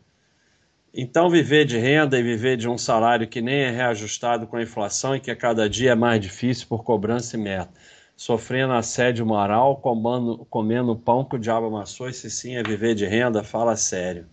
Então 0.93 1.29
viver 1.29 1.65
de 1.65 1.77
renda 1.77 2.17
e 2.17 2.23
viver 2.23 2.55
de 2.55 2.69
um 2.69 2.77
salário 2.77 3.27
que 3.27 3.41
nem 3.41 3.61
é 3.61 3.69
reajustado 3.71 4.47
com 4.47 4.55
a 4.55 4.63
inflação 4.63 5.15
e 5.15 5.19
que 5.19 5.31
a 5.31 5.35
cada 5.35 5.69
dia 5.69 5.91
é 5.91 5.95
mais 5.95 6.21
difícil 6.21 6.67
por 6.67 6.83
cobrança 6.83 7.35
e 7.35 7.39
meta. 7.39 7.73
Sofrendo 8.15 8.73
assédio 8.73 9.25
moral, 9.25 9.77
comendo, 9.77 10.45
comendo 10.49 10.95
pão 10.95 11.25
que 11.25 11.35
o 11.35 11.39
diabo 11.39 11.67
amassou, 11.67 12.07
e 12.07 12.13
se 12.13 12.29
sim 12.29 12.55
é 12.55 12.63
viver 12.63 12.95
de 12.95 13.05
renda, 13.05 13.43
fala 13.43 13.75
sério. 13.75 14.27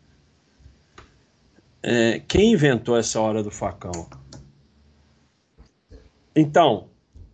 É, 1.82 2.20
quem 2.20 2.52
inventou 2.52 2.96
essa 2.96 3.20
hora 3.20 3.42
do 3.42 3.50
facão? 3.50 4.08
Então, 6.36 6.88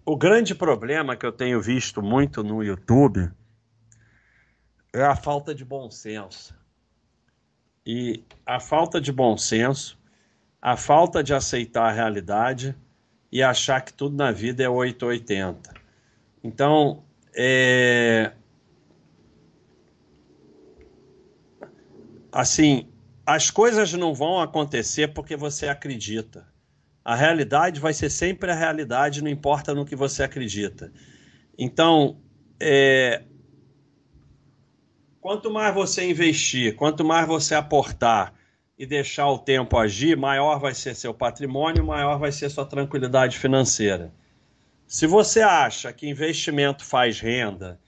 o 0.04 0.16
grande 0.16 0.54
problema 0.54 1.16
que 1.16 1.26
eu 1.26 1.32
tenho 1.32 1.60
visto 1.60 2.00
muito 2.00 2.42
no 2.44 2.62
YouTube 2.62 3.30
é 4.92 5.02
a 5.02 5.16
falta 5.16 5.54
de 5.54 5.64
bom 5.64 5.90
senso. 5.90 6.54
E 7.84 8.24
a 8.44 8.58
falta 8.58 9.00
de 9.00 9.12
bom 9.12 9.36
senso, 9.36 9.98
a 10.62 10.76
falta 10.76 11.22
de 11.22 11.34
aceitar 11.34 11.88
a 11.88 11.92
realidade 11.92 12.74
e 13.30 13.42
achar 13.42 13.80
que 13.80 13.92
tudo 13.92 14.16
na 14.16 14.32
vida 14.32 14.62
é 14.62 14.68
880. 14.68 15.75
Então, 16.46 17.02
é... 17.34 18.30
assim, 22.30 22.88
as 23.26 23.50
coisas 23.50 23.92
não 23.94 24.14
vão 24.14 24.40
acontecer 24.40 25.08
porque 25.08 25.36
você 25.36 25.66
acredita. 25.66 26.46
A 27.04 27.16
realidade 27.16 27.80
vai 27.80 27.92
ser 27.92 28.10
sempre 28.10 28.52
a 28.52 28.54
realidade, 28.54 29.24
não 29.24 29.30
importa 29.30 29.74
no 29.74 29.84
que 29.84 29.96
você 29.96 30.22
acredita. 30.22 30.92
Então, 31.58 32.20
é... 32.60 33.24
quanto 35.20 35.50
mais 35.50 35.74
você 35.74 36.08
investir, 36.08 36.76
quanto 36.76 37.04
mais 37.04 37.26
você 37.26 37.56
aportar 37.56 38.32
e 38.78 38.86
deixar 38.86 39.28
o 39.32 39.38
tempo 39.40 39.76
agir, 39.76 40.16
maior 40.16 40.60
vai 40.60 40.74
ser 40.74 40.94
seu 40.94 41.12
patrimônio, 41.12 41.84
maior 41.84 42.20
vai 42.20 42.30
ser 42.30 42.48
sua 42.50 42.64
tranquilidade 42.64 43.36
financeira. 43.36 44.14
Se 44.86 45.04
você 45.04 45.40
acha 45.40 45.92
que 45.92 46.08
investimento 46.08 46.84
faz 46.84 47.18
renda 47.18 47.80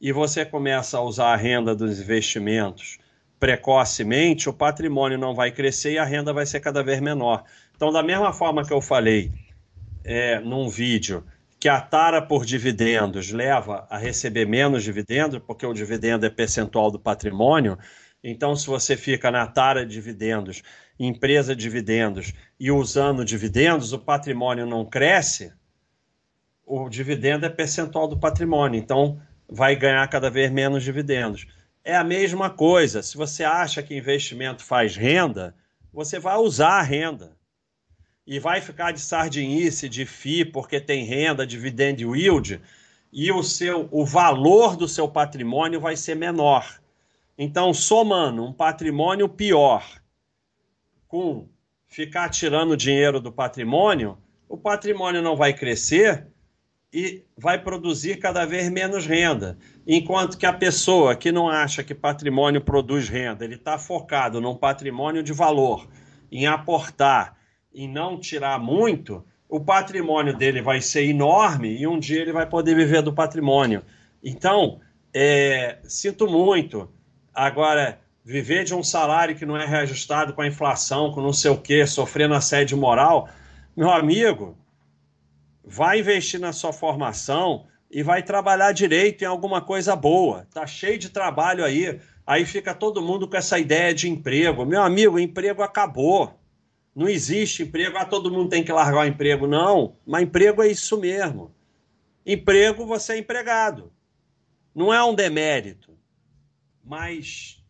e 0.00 0.10
você 0.10 0.44
começa 0.44 0.98
a 0.98 1.02
usar 1.02 1.32
a 1.32 1.36
renda 1.36 1.72
dos 1.72 2.00
investimentos 2.00 2.98
precocemente, 3.38 4.48
o 4.48 4.52
patrimônio 4.52 5.16
não 5.16 5.36
vai 5.36 5.52
crescer 5.52 5.92
e 5.92 5.98
a 5.98 6.04
renda 6.04 6.32
vai 6.32 6.44
ser 6.44 6.58
cada 6.58 6.82
vez 6.82 7.00
menor. 7.00 7.44
Então, 7.76 7.92
da 7.92 8.02
mesma 8.02 8.32
forma 8.32 8.64
que 8.64 8.72
eu 8.72 8.80
falei 8.80 9.32
é, 10.04 10.40
num 10.40 10.68
vídeo 10.68 11.24
que 11.60 11.68
a 11.68 11.80
tara 11.80 12.20
por 12.20 12.44
dividendos 12.44 13.30
leva 13.30 13.86
a 13.88 13.96
receber 13.96 14.44
menos 14.44 14.82
dividendos, 14.82 15.40
porque 15.46 15.64
o 15.64 15.72
dividendo 15.72 16.26
é 16.26 16.30
percentual 16.30 16.90
do 16.90 16.98
patrimônio, 16.98 17.78
então 18.22 18.56
se 18.56 18.66
você 18.66 18.96
fica 18.96 19.30
na 19.30 19.46
tara 19.46 19.86
de 19.86 19.92
dividendos, 19.92 20.60
empresa 20.98 21.54
de 21.54 21.62
dividendos 21.62 22.32
e 22.58 22.72
usando 22.72 23.24
dividendos, 23.24 23.92
o 23.92 23.98
patrimônio 24.00 24.66
não 24.66 24.84
cresce, 24.84 25.52
o 26.74 26.88
dividendo 26.88 27.44
é 27.44 27.50
percentual 27.50 28.08
do 28.08 28.16
patrimônio, 28.16 28.78
então 28.78 29.20
vai 29.46 29.76
ganhar 29.76 30.08
cada 30.08 30.30
vez 30.30 30.50
menos 30.50 30.82
dividendos. 30.82 31.46
É 31.84 31.94
a 31.94 32.02
mesma 32.02 32.48
coisa. 32.48 33.02
Se 33.02 33.14
você 33.14 33.44
acha 33.44 33.82
que 33.82 33.94
investimento 33.94 34.64
faz 34.64 34.96
renda, 34.96 35.54
você 35.92 36.18
vai 36.18 36.36
usar 36.38 36.78
a 36.78 36.82
renda. 36.82 37.36
E 38.26 38.38
vai 38.38 38.62
ficar 38.62 38.92
de 38.92 39.00
sardinice, 39.00 39.86
de 39.86 40.06
FI, 40.06 40.46
porque 40.46 40.80
tem 40.80 41.04
renda, 41.04 41.46
dividend 41.46 42.02
yield, 42.02 42.58
e 43.12 43.30
o, 43.30 43.42
seu, 43.42 43.86
o 43.90 44.06
valor 44.06 44.74
do 44.74 44.88
seu 44.88 45.06
patrimônio 45.06 45.78
vai 45.78 45.94
ser 45.94 46.14
menor. 46.14 46.80
Então, 47.36 47.74
somando 47.74 48.42
um 48.42 48.52
patrimônio 48.52 49.28
pior 49.28 49.84
com 51.06 51.46
ficar 51.86 52.30
tirando 52.30 52.78
dinheiro 52.78 53.20
do 53.20 53.30
patrimônio, 53.30 54.16
o 54.48 54.56
patrimônio 54.56 55.20
não 55.20 55.36
vai 55.36 55.52
crescer 55.52 56.31
e 56.92 57.24
vai 57.38 57.58
produzir 57.58 58.18
cada 58.18 58.44
vez 58.44 58.68
menos 58.68 59.06
renda. 59.06 59.56
Enquanto 59.86 60.36
que 60.36 60.44
a 60.44 60.52
pessoa 60.52 61.16
que 61.16 61.32
não 61.32 61.48
acha 61.48 61.82
que 61.82 61.94
patrimônio 61.94 62.60
produz 62.60 63.08
renda, 63.08 63.44
ele 63.44 63.54
está 63.54 63.78
focado 63.78 64.40
num 64.40 64.54
patrimônio 64.54 65.22
de 65.22 65.32
valor, 65.32 65.88
em 66.30 66.46
aportar, 66.46 67.36
em 67.74 67.88
não 67.88 68.20
tirar 68.20 68.58
muito, 68.58 69.24
o 69.48 69.58
patrimônio 69.60 70.36
dele 70.36 70.60
vai 70.60 70.80
ser 70.80 71.04
enorme 71.04 71.76
e 71.76 71.86
um 71.86 71.98
dia 71.98 72.20
ele 72.20 72.32
vai 72.32 72.46
poder 72.46 72.74
viver 72.74 73.02
do 73.02 73.12
patrimônio. 73.12 73.82
Então, 74.22 74.80
é, 75.14 75.78
sinto 75.84 76.26
muito. 76.26 76.90
Agora, 77.34 77.98
viver 78.24 78.64
de 78.64 78.74
um 78.74 78.82
salário 78.82 79.34
que 79.34 79.46
não 79.46 79.56
é 79.56 79.66
reajustado 79.66 80.34
com 80.34 80.42
a 80.42 80.46
inflação, 80.46 81.10
com 81.10 81.22
não 81.22 81.32
sei 81.32 81.50
o 81.50 81.56
quê, 81.56 81.86
sofrendo 81.86 82.34
assédio 82.34 82.76
moral, 82.76 83.28
meu 83.76 83.90
amigo, 83.90 84.56
vai 85.64 86.00
investir 86.00 86.40
na 86.40 86.52
sua 86.52 86.72
formação 86.72 87.66
e 87.90 88.02
vai 88.02 88.22
trabalhar 88.22 88.72
direito 88.72 89.22
em 89.22 89.26
alguma 89.26 89.60
coisa 89.60 89.94
boa. 89.94 90.46
Tá 90.52 90.66
cheio 90.66 90.98
de 90.98 91.10
trabalho 91.10 91.64
aí. 91.64 92.00
Aí 92.26 92.46
fica 92.46 92.74
todo 92.74 93.02
mundo 93.02 93.28
com 93.28 93.36
essa 93.36 93.58
ideia 93.58 93.92
de 93.92 94.08
emprego. 94.08 94.64
Meu 94.64 94.82
amigo, 94.82 95.18
emprego 95.18 95.62
acabou. 95.62 96.38
Não 96.94 97.08
existe 97.08 97.62
emprego, 97.62 97.96
ah, 97.96 98.04
todo 98.04 98.30
mundo 98.30 98.48
tem 98.48 98.62
que 98.62 98.72
largar 98.72 99.00
o 99.00 99.06
emprego. 99.06 99.46
Não, 99.46 99.96
mas 100.06 100.22
emprego 100.22 100.62
é 100.62 100.68
isso 100.68 100.98
mesmo. 100.98 101.54
Emprego, 102.24 102.86
você 102.86 103.14
é 103.14 103.18
empregado. 103.18 103.92
Não 104.74 104.92
é 104.92 105.02
um 105.04 105.14
demérito. 105.14 105.96
Mas 106.84 107.62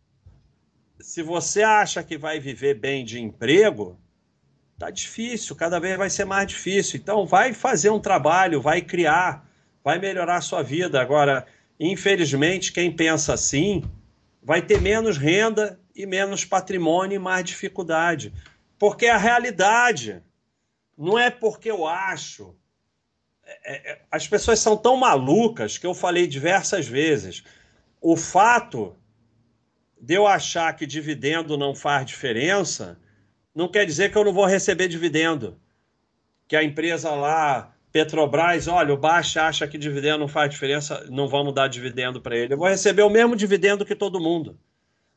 se 1.01 1.23
você 1.23 1.63
acha 1.63 2.03
que 2.03 2.17
vai 2.17 2.39
viver 2.39 2.75
bem 2.75 3.05
de 3.05 3.21
emprego, 3.21 3.99
tá 4.79 4.91
difícil, 4.91 5.55
cada 5.55 5.79
vez 5.79 5.97
vai 5.97 6.11
ser 6.11 6.25
mais 6.25 6.47
difícil. 6.47 6.99
Então, 6.99 7.27
vai 7.27 7.53
fazer 7.53 7.91
um 7.91 8.01
trabalho, 8.01 8.61
vai 8.61 8.83
criar, 8.83 9.49
vai 9.83 9.99
melhorar 9.99 10.37
a 10.37 10.41
sua 10.41 10.63
vida. 10.63 11.01
Agora, 11.01 11.47
infelizmente, 11.79 12.73
quem 12.73 12.95
pensa 12.95 13.33
assim 13.35 13.83
vai 14.43 14.61
ter 14.61 14.81
menos 14.81 15.17
renda 15.17 15.79
e 15.95 16.07
menos 16.07 16.45
patrimônio 16.45 17.17
e 17.17 17.19
mais 17.19 17.45
dificuldade. 17.45 18.33
Porque 18.79 19.07
é 19.07 19.11
a 19.11 19.19
realidade. 19.19 20.23
Não 20.97 21.19
é 21.19 21.31
porque 21.31 21.71
eu 21.71 21.87
acho. 21.87 22.57
É, 23.45 23.93
é, 23.93 24.03
as 24.11 24.27
pessoas 24.27 24.59
são 24.59 24.77
tão 24.77 24.97
malucas 24.97 25.79
que 25.79 25.87
eu 25.87 25.95
falei 25.95 26.27
diversas 26.27 26.87
vezes. 26.87 27.45
O 28.01 28.17
fato 28.17 28.97
de 30.01 30.15
eu 30.15 30.27
achar 30.27 30.75
que 30.75 30.85
dividendo 30.85 31.57
não 31.57 31.75
faz 31.75 32.05
diferença 32.05 32.99
não 33.55 33.69
quer 33.69 33.85
dizer 33.85 34.11
que 34.11 34.17
eu 34.17 34.25
não 34.25 34.33
vou 34.33 34.47
receber 34.47 34.89
dividendo. 34.89 35.61
Que 36.49 36.57
a 36.57 36.63
empresa 36.63 37.11
lá, 37.11 37.75
Petrobras, 37.91 38.69
olha, 38.69 38.95
o 38.95 38.97
Baixa 38.97 39.45
acha 39.45 39.69
que 39.69 39.77
dividendo 39.77 40.19
não 40.19 40.29
faz 40.29 40.51
diferença, 40.51 41.07
não 41.11 41.29
vamos 41.29 41.55
dar 41.55 41.69
dividendo 41.69 42.21
para 42.21 42.37
ele. 42.37 42.55
Eu 42.55 42.59
vou 42.59 42.69
receber 42.69 43.03
o 43.03 43.11
mesmo 43.11 43.37
dividendo 43.37 43.85
que 43.85 43.95
todo 43.95 44.21
mundo. 44.21 44.59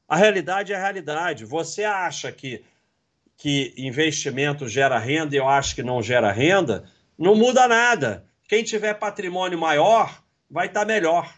A 0.07 0.15
realidade 0.15 0.73
é 0.73 0.75
a 0.75 0.79
realidade. 0.79 1.45
Você 1.45 1.83
acha 1.83 2.31
que, 2.31 2.63
que 3.37 3.73
investimento 3.77 4.67
gera 4.67 4.99
renda 4.99 5.35
e 5.35 5.39
eu 5.39 5.47
acho 5.47 5.73
que 5.73 5.81
não 5.81 6.01
gera 6.01 6.31
renda, 6.31 6.83
não 7.17 7.33
muda 7.33 7.67
nada. 7.67 8.25
Quem 8.47 8.63
tiver 8.63 8.93
patrimônio 8.93 9.57
maior 9.57 10.21
vai 10.49 10.67
estar 10.67 10.81
tá 10.81 10.85
melhor. 10.85 11.33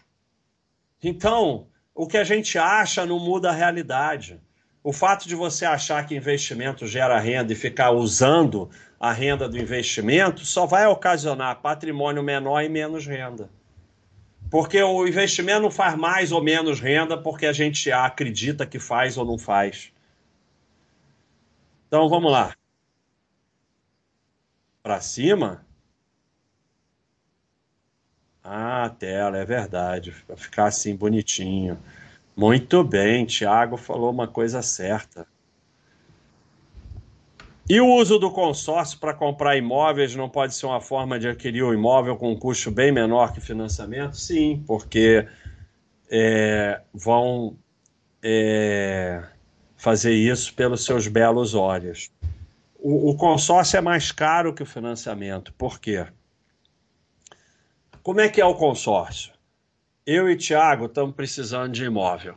Então, 1.02 1.68
o 1.94 2.06
que 2.06 2.18
a 2.18 2.24
gente 2.24 2.58
acha 2.58 3.06
não 3.06 3.18
muda 3.18 3.50
a 3.50 3.54
realidade. 3.54 4.40
O 4.88 4.92
fato 4.94 5.28
de 5.28 5.34
você 5.34 5.66
achar 5.66 6.06
que 6.06 6.16
investimento 6.16 6.86
gera 6.86 7.20
renda 7.20 7.52
e 7.52 7.54
ficar 7.54 7.90
usando 7.90 8.70
a 8.98 9.12
renda 9.12 9.46
do 9.46 9.58
investimento 9.58 10.46
só 10.46 10.64
vai 10.64 10.86
ocasionar 10.86 11.60
patrimônio 11.60 12.22
menor 12.22 12.62
e 12.62 12.70
menos 12.70 13.06
renda. 13.06 13.50
Porque 14.50 14.82
o 14.82 15.06
investimento 15.06 15.60
não 15.60 15.70
faz 15.70 15.94
mais 15.94 16.32
ou 16.32 16.42
menos 16.42 16.80
renda 16.80 17.18
porque 17.18 17.44
a 17.44 17.52
gente 17.52 17.92
acredita 17.92 18.64
que 18.64 18.78
faz 18.78 19.18
ou 19.18 19.26
não 19.26 19.36
faz. 19.36 19.92
Então 21.86 22.08
vamos 22.08 22.32
lá. 22.32 22.56
Para 24.82 25.02
cima. 25.02 25.66
Ah, 28.42 28.88
tela, 28.98 29.36
é 29.36 29.44
verdade. 29.44 30.14
Para 30.26 30.36
ficar 30.38 30.64
assim 30.64 30.96
bonitinho. 30.96 31.78
Muito 32.38 32.84
bem, 32.84 33.26
Tiago 33.26 33.76
falou 33.76 34.12
uma 34.12 34.28
coisa 34.28 34.62
certa. 34.62 35.26
E 37.68 37.80
o 37.80 37.96
uso 37.96 38.16
do 38.16 38.30
consórcio 38.30 38.96
para 39.00 39.12
comprar 39.12 39.56
imóveis 39.56 40.14
não 40.14 40.28
pode 40.28 40.54
ser 40.54 40.66
uma 40.66 40.80
forma 40.80 41.18
de 41.18 41.26
adquirir 41.26 41.64
o 41.64 41.70
um 41.70 41.74
imóvel 41.74 42.16
com 42.16 42.30
um 42.30 42.38
custo 42.38 42.70
bem 42.70 42.92
menor 42.92 43.32
que 43.32 43.40
financiamento? 43.40 44.16
Sim, 44.16 44.62
porque 44.68 45.26
é, 46.08 46.80
vão 46.94 47.58
é, 48.22 49.20
fazer 49.76 50.12
isso 50.12 50.54
pelos 50.54 50.84
seus 50.84 51.08
belos 51.08 51.54
olhos. 51.56 52.08
O, 52.78 53.10
o 53.10 53.16
consórcio 53.16 53.78
é 53.78 53.80
mais 53.80 54.12
caro 54.12 54.54
que 54.54 54.62
o 54.62 54.66
financiamento. 54.66 55.52
Por 55.54 55.80
quê? 55.80 56.06
Como 58.00 58.20
é 58.20 58.28
que 58.28 58.40
é 58.40 58.46
o 58.46 58.54
consórcio? 58.54 59.37
Eu 60.10 60.26
e 60.30 60.34
Tiago 60.34 60.86
estamos 60.86 61.14
precisando 61.14 61.70
de 61.70 61.84
imóvel. 61.84 62.34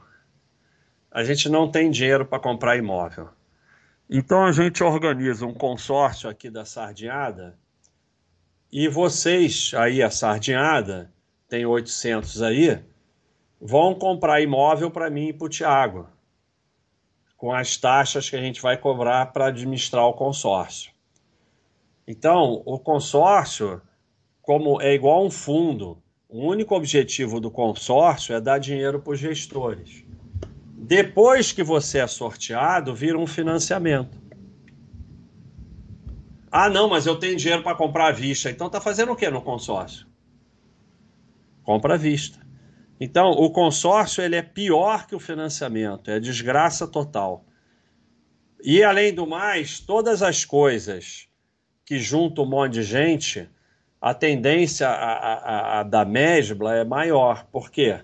A 1.10 1.23
gente 1.23 1.48
não 1.48 1.72
tem 1.72 1.89
dinheiro 1.89 2.26
para 2.26 2.38
comprar 2.38 2.76
imóvel. 2.76 3.30
Então 4.10 4.43
a 4.43 4.52
gente 4.52 4.84
organiza 4.84 5.45
um 5.45 5.53
consórcio 5.53 6.30
aqui 6.30 6.49
da 6.49 6.65
Sardinhada 6.65 7.57
e 8.69 8.89
vocês 8.89 9.72
aí, 9.73 10.03
a 10.03 10.10
Sardinhada, 10.10 11.14
tem 11.48 11.65
800 11.65 12.41
aí, 12.41 12.77
vão 13.61 13.95
comprar 13.95 14.41
imóvel 14.41 14.91
para 14.91 15.10
mim 15.10 15.30
e 15.30 15.34
para 15.34 15.45
o 15.45 15.49
Tiago, 15.49 16.10
com 17.38 17.53
as 17.53 17.77
taxas 17.77 18.30
que 18.30 18.35
a 18.35 18.41
gente 18.41 18.61
vai 18.61 18.76
cobrar 18.76 19.27
para 19.27 19.45
administrar 19.45 20.06
o 20.07 20.14
consórcio. 20.14 20.91
Então, 22.06 22.61
o 22.65 22.77
consórcio, 22.77 23.81
como 24.41 24.81
é 24.81 24.93
igual 24.93 25.26
um 25.26 25.31
fundo, 25.31 26.00
o 26.31 26.47
único 26.47 26.73
objetivo 26.73 27.41
do 27.41 27.51
consórcio 27.51 28.33
é 28.33 28.39
dar 28.39 28.57
dinheiro 28.57 29.01
para 29.01 29.11
os 29.11 29.19
gestores. 29.19 30.05
Depois 30.77 31.51
que 31.51 31.61
você 31.61 31.99
é 31.99 32.07
sorteado, 32.07 32.95
vira 32.95 33.19
um 33.19 33.27
financiamento. 33.27 34.17
Ah, 36.49 36.69
não, 36.69 36.89
mas 36.89 37.05
eu 37.05 37.17
tenho 37.17 37.35
dinheiro 37.35 37.61
para 37.61 37.75
comprar 37.75 38.07
à 38.07 38.11
vista. 38.11 38.49
Então 38.49 38.69
tá 38.69 38.79
fazendo 38.79 39.11
o 39.11 39.15
que 39.15 39.29
no 39.29 39.41
consórcio? 39.41 40.07
Compra 41.63 41.95
à 41.95 41.97
vista. 41.97 42.39
Então, 42.99 43.31
o 43.31 43.49
consórcio 43.51 44.23
ele 44.23 44.35
é 44.35 44.41
pior 44.41 45.07
que 45.07 45.15
o 45.15 45.19
financiamento, 45.19 46.09
é 46.09 46.19
desgraça 46.19 46.87
total. 46.87 47.45
E 48.63 48.83
além 48.83 49.13
do 49.13 49.27
mais, 49.27 49.79
todas 49.79 50.21
as 50.21 50.45
coisas 50.45 51.27
que 51.85 51.99
juntam 51.99 52.45
um 52.45 52.49
monte 52.49 52.73
de 52.73 52.83
gente, 52.83 53.49
a 54.01 54.13
tendência 54.15 54.89
a, 54.89 55.13
a, 55.13 55.79
a 55.79 55.83
da 55.83 56.03
mesbla 56.03 56.75
é 56.75 56.83
maior. 56.83 57.45
Por 57.51 57.69
quê? 57.69 57.99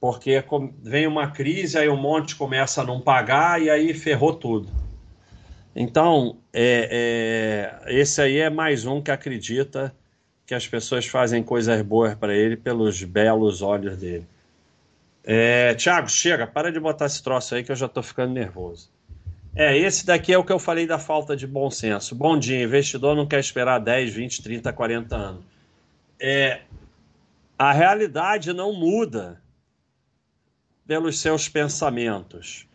Porque 0.00 0.42
vem 0.82 1.06
uma 1.06 1.30
crise, 1.30 1.78
aí 1.78 1.88
um 1.88 1.96
monte 1.96 2.34
começa 2.34 2.82
a 2.82 2.84
não 2.84 3.00
pagar 3.00 3.62
e 3.62 3.70
aí 3.70 3.94
ferrou 3.94 4.34
tudo. 4.34 4.68
Então, 5.76 6.38
é, 6.52 7.78
é, 7.86 8.00
esse 8.00 8.20
aí 8.20 8.38
é 8.38 8.50
mais 8.50 8.84
um 8.84 9.00
que 9.00 9.10
acredita 9.10 9.94
que 10.44 10.54
as 10.54 10.66
pessoas 10.66 11.06
fazem 11.06 11.44
coisas 11.44 11.80
boas 11.82 12.14
para 12.16 12.34
ele 12.34 12.56
pelos 12.56 13.04
belos 13.04 13.62
olhos 13.62 13.96
dele. 13.96 14.26
É, 15.22 15.74
Tiago, 15.74 16.08
chega, 16.08 16.46
para 16.46 16.72
de 16.72 16.80
botar 16.80 17.06
esse 17.06 17.22
troço 17.22 17.54
aí 17.54 17.62
que 17.62 17.70
eu 17.70 17.76
já 17.76 17.86
estou 17.86 18.02
ficando 18.02 18.32
nervoso. 18.32 18.90
É, 19.60 19.76
esse 19.76 20.06
daqui 20.06 20.32
é 20.32 20.38
o 20.38 20.42
que 20.42 20.50
eu 20.50 20.58
falei 20.58 20.86
da 20.86 20.98
falta 20.98 21.36
de 21.36 21.46
bom 21.46 21.70
senso. 21.70 22.14
Bom 22.14 22.38
dia, 22.38 22.62
investidor 22.62 23.14
não 23.14 23.26
quer 23.26 23.40
esperar 23.40 23.78
10, 23.78 24.14
20, 24.14 24.42
30, 24.42 24.72
40 24.72 25.14
anos. 25.14 25.44
É, 26.18 26.62
a 27.58 27.70
realidade 27.70 28.54
não 28.54 28.72
muda 28.72 29.38
pelos 30.86 31.18
seus 31.18 31.46
pensamentos. 31.46 32.66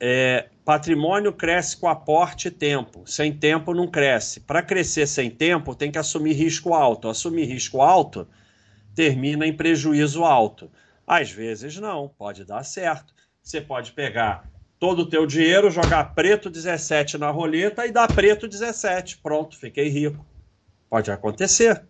É, 0.00 0.48
patrimônio 0.64 1.34
cresce 1.34 1.76
com 1.76 1.86
aporte 1.86 2.48
e 2.48 2.50
tempo. 2.50 3.06
Sem 3.06 3.30
tempo 3.30 3.74
não 3.74 3.86
cresce. 3.86 4.40
Para 4.40 4.62
crescer 4.62 5.06
sem 5.06 5.28
tempo, 5.28 5.74
tem 5.74 5.92
que 5.92 5.98
assumir 5.98 6.32
risco 6.32 6.72
alto. 6.72 7.10
Assumir 7.10 7.44
risco 7.44 7.82
alto 7.82 8.26
termina 8.94 9.46
em 9.46 9.54
prejuízo 9.54 10.24
alto. 10.24 10.70
Às 11.06 11.30
vezes 11.30 11.76
não, 11.76 12.08
pode 12.08 12.42
dar 12.42 12.64
certo. 12.64 13.12
Você 13.42 13.60
pode 13.60 13.92
pegar 13.92 14.55
todo 14.78 15.00
o 15.00 15.06
teu 15.06 15.26
dinheiro, 15.26 15.70
jogar 15.70 16.14
preto 16.14 16.50
17 16.50 17.18
na 17.18 17.30
roleta 17.30 17.86
e 17.86 17.92
dar 17.92 18.08
preto 18.08 18.46
17. 18.46 19.18
Pronto, 19.18 19.56
fiquei 19.56 19.88
rico. 19.88 20.24
Pode 20.88 21.10
acontecer. 21.10 21.82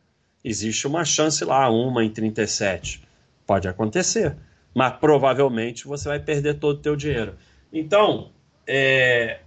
Existe 0.44 0.86
uma 0.86 1.04
chance 1.04 1.44
lá, 1.44 1.68
uma 1.68 2.04
em 2.04 2.10
37. 2.10 3.02
Pode 3.46 3.68
acontecer. 3.68 4.36
mas 4.74 4.92
provavelmente 4.92 5.86
você 5.86 6.06
vai 6.06 6.20
perder 6.20 6.58
todo 6.58 6.76
o 6.76 6.82
teu 6.82 6.94
dinheiro. 6.94 7.34
Então, 7.72 8.30
é, 8.66 9.40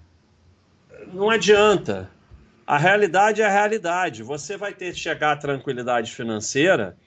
não 1.14 1.30
adianta. 1.30 2.10
A 2.66 2.80
realidade 2.80 3.41
é 3.41 3.45
a 3.45 3.49
realidade. 3.49 4.24
Você 4.24 4.57
vai 4.57 4.74
ter 4.74 4.91
que 4.91 4.99
chegar 4.99 5.34
à 5.34 5.36
tranquilidade 5.36 6.11
financeira 6.11 6.98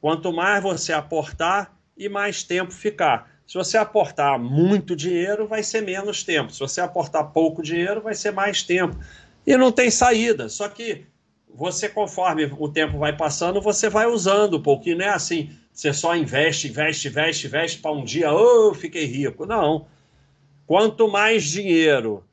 quanto 0.00 0.32
mais 0.32 0.62
você 0.62 0.94
aportar 0.94 1.76
e 1.96 2.08
mais 2.08 2.42
tempo 2.42 2.72
ficar. 2.72 3.35
Se 3.46 3.54
você 3.54 3.78
aportar 3.78 4.38
muito 4.38 4.96
dinheiro, 4.96 5.46
vai 5.46 5.62
ser 5.62 5.80
menos 5.80 6.24
tempo. 6.24 6.52
Se 6.52 6.58
você 6.58 6.80
aportar 6.80 7.32
pouco 7.32 7.62
dinheiro, 7.62 8.00
vai 8.00 8.14
ser 8.14 8.32
mais 8.32 8.62
tempo. 8.62 8.98
E 9.46 9.56
não 9.56 9.70
tem 9.70 9.90
saída. 9.90 10.48
Só 10.48 10.68
que 10.68 11.06
você, 11.54 11.88
conforme 11.88 12.44
o 12.58 12.68
tempo 12.68 12.98
vai 12.98 13.16
passando, 13.16 13.60
você 13.60 13.88
vai 13.88 14.06
usando 14.06 14.56
um 14.56 14.62
pouquinho. 14.62 14.98
Não 14.98 15.04
é 15.04 15.10
assim, 15.10 15.50
você 15.72 15.92
só 15.92 16.16
investe, 16.16 16.68
investe, 16.68 17.08
investe, 17.08 17.46
investe 17.46 17.78
para 17.78 17.92
um 17.92 18.04
dia, 18.04 18.32
oh, 18.32 18.74
fiquei 18.74 19.04
rico. 19.04 19.46
Não. 19.46 19.86
Quanto 20.66 21.08
mais 21.08 21.44
dinheiro 21.44 22.24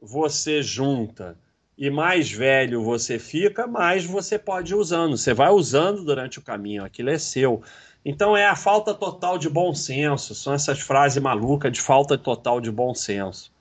você 0.00 0.62
junta 0.62 1.38
e 1.78 1.88
mais 1.88 2.30
velho 2.30 2.82
você 2.82 3.18
fica, 3.18 3.66
mais 3.66 4.04
você 4.04 4.38
pode 4.38 4.72
ir 4.72 4.76
usando. 4.76 5.16
Você 5.16 5.32
vai 5.32 5.50
usando 5.50 6.04
durante 6.04 6.40
o 6.40 6.42
caminho, 6.42 6.84
aquilo 6.84 7.10
é 7.10 7.18
seu. 7.18 7.62
Então 8.04 8.36
é 8.36 8.46
a 8.46 8.56
falta 8.56 8.92
total 8.92 9.38
de 9.38 9.48
bom 9.48 9.72
senso, 9.74 10.34
são 10.34 10.52
essas 10.52 10.80
frases 10.80 11.22
malucas 11.22 11.72
de 11.72 11.80
falta 11.80 12.18
total 12.18 12.60
de 12.60 12.70
bom 12.70 12.94
senso. 12.94 13.52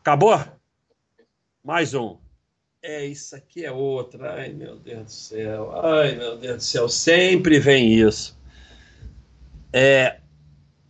Acabou? 0.00 0.42
Mais 1.62 1.94
um. 1.94 2.16
É, 2.82 3.04
isso 3.04 3.36
aqui 3.36 3.64
é 3.64 3.70
outra. 3.70 4.34
Ai, 4.34 4.48
meu 4.52 4.76
Deus 4.76 5.04
do 5.04 5.10
céu. 5.10 5.70
Ai, 5.84 6.16
meu 6.16 6.36
Deus 6.36 6.56
do 6.56 6.62
céu. 6.62 6.88
Sempre 6.88 7.60
vem 7.60 7.92
isso. 7.92 8.36
É, 9.72 10.18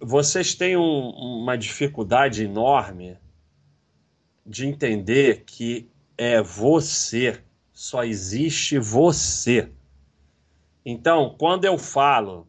vocês 0.01 0.55
têm 0.55 0.77
um, 0.77 1.11
uma 1.11 1.59
dificuldade 1.59 2.45
enorme 2.45 3.19
de 4.47 4.67
entender 4.67 5.45
que 5.45 5.89
é 6.17 6.43
você, 6.43 7.41
só 7.73 8.03
existe 8.03 8.79
você. 8.79 9.71
Então, 10.85 11.35
quando 11.39 11.65
eu 11.65 11.77
falo 11.77 12.49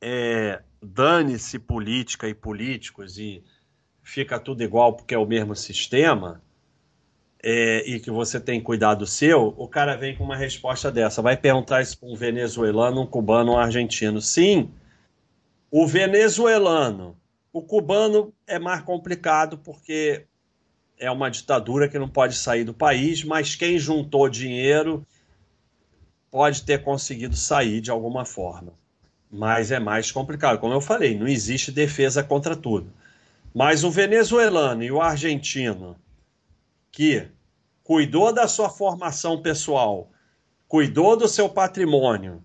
é, 0.00 0.62
dane-se 0.82 1.58
política 1.58 2.28
e 2.28 2.34
políticos 2.34 3.18
e 3.18 3.42
fica 4.02 4.38
tudo 4.38 4.62
igual 4.62 4.94
porque 4.94 5.14
é 5.14 5.18
o 5.18 5.26
mesmo 5.26 5.54
sistema, 5.54 6.42
é, 7.42 7.88
e 7.88 8.00
que 8.00 8.10
você 8.10 8.38
tem 8.38 8.60
cuidado 8.60 9.06
seu, 9.06 9.54
o 9.56 9.66
cara 9.66 9.96
vem 9.96 10.14
com 10.14 10.24
uma 10.24 10.36
resposta 10.36 10.90
dessa. 10.90 11.22
Vai 11.22 11.36
perguntar 11.36 11.80
isso 11.80 11.98
para 11.98 12.08
um 12.08 12.14
venezuelano, 12.14 13.02
um 13.02 13.06
cubano, 13.06 13.52
um 13.52 13.58
argentino. 13.58 14.20
Sim, 14.20 14.70
o 15.70 15.86
venezuelano. 15.86 17.16
O 17.52 17.62
cubano 17.62 18.32
é 18.46 18.58
mais 18.58 18.82
complicado 18.82 19.58
porque 19.58 20.26
é 20.98 21.10
uma 21.10 21.30
ditadura 21.30 21.88
que 21.88 21.98
não 21.98 22.08
pode 22.08 22.36
sair 22.36 22.62
do 22.62 22.74
país, 22.74 23.24
mas 23.24 23.56
quem 23.56 23.78
juntou 23.78 24.28
dinheiro 24.28 25.04
pode 26.30 26.62
ter 26.62 26.82
conseguido 26.84 27.34
sair 27.34 27.80
de 27.80 27.90
alguma 27.90 28.24
forma. 28.24 28.79
Mas 29.30 29.70
é 29.70 29.78
mais 29.78 30.10
complicado. 30.10 30.58
Como 30.58 30.74
eu 30.74 30.80
falei, 30.80 31.16
não 31.16 31.28
existe 31.28 31.70
defesa 31.70 32.22
contra 32.22 32.56
tudo. 32.56 32.92
Mas 33.54 33.84
o 33.84 33.90
venezuelano 33.90 34.82
e 34.82 34.90
o 34.90 35.00
argentino, 35.00 35.96
que 36.90 37.28
cuidou 37.82 38.32
da 38.32 38.46
sua 38.48 38.68
formação 38.68 39.40
pessoal, 39.40 40.10
cuidou 40.68 41.16
do 41.16 41.28
seu 41.28 41.48
patrimônio, 41.48 42.44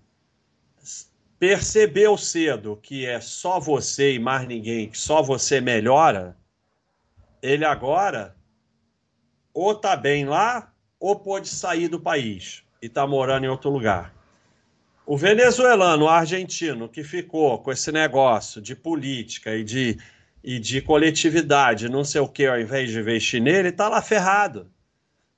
percebeu 1.38 2.16
cedo 2.16 2.76
que 2.82 3.06
é 3.06 3.20
só 3.20 3.60
você 3.60 4.14
e 4.14 4.18
mais 4.18 4.48
ninguém, 4.48 4.88
que 4.88 4.98
só 4.98 5.22
você 5.22 5.60
melhora, 5.60 6.36
ele 7.42 7.64
agora 7.64 8.34
ou 9.54 9.74
tá 9.74 9.96
bem 9.96 10.24
lá 10.24 10.72
ou 10.98 11.20
pode 11.20 11.48
sair 11.48 11.88
do 11.88 12.00
país 12.00 12.64
e 12.82 12.88
tá 12.88 13.06
morando 13.06 13.44
em 13.44 13.48
outro 13.48 13.70
lugar. 13.70 14.15
O 15.08 15.16
venezuelano, 15.16 16.06
o 16.06 16.08
argentino 16.08 16.88
que 16.88 17.04
ficou 17.04 17.60
com 17.60 17.70
esse 17.70 17.92
negócio 17.92 18.60
de 18.60 18.74
política 18.74 19.54
e 19.54 19.62
de, 19.62 19.96
e 20.42 20.58
de 20.58 20.80
coletividade, 20.80 21.88
não 21.88 22.02
sei 22.02 22.20
o 22.20 22.28
que, 22.28 22.44
ao 22.44 22.60
invés 22.60 22.90
de 22.90 22.98
investir 22.98 23.40
nele, 23.40 23.68
está 23.68 23.88
lá 23.88 24.02
ferrado. 24.02 24.68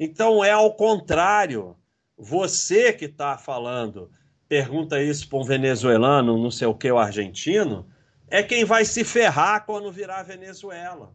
Então 0.01 0.43
é 0.43 0.51
ao 0.51 0.73
contrário. 0.73 1.77
Você 2.16 2.95
que 2.95 3.05
está 3.05 3.36
falando, 3.36 4.11
pergunta 4.49 5.03
isso 5.03 5.28
para 5.28 5.39
um 5.39 5.45
venezuelano, 5.45 6.43
não 6.43 6.51
sei 6.51 6.66
o 6.66 6.74
que, 6.74 6.90
o 6.90 6.99
argentino, 6.99 7.86
é 8.27 8.43
quem 8.43 8.65
vai 8.65 8.86
se 8.86 9.05
ferrar 9.05 9.66
quando 9.66 9.93
virar 9.93 10.23
Venezuela. 10.23 11.12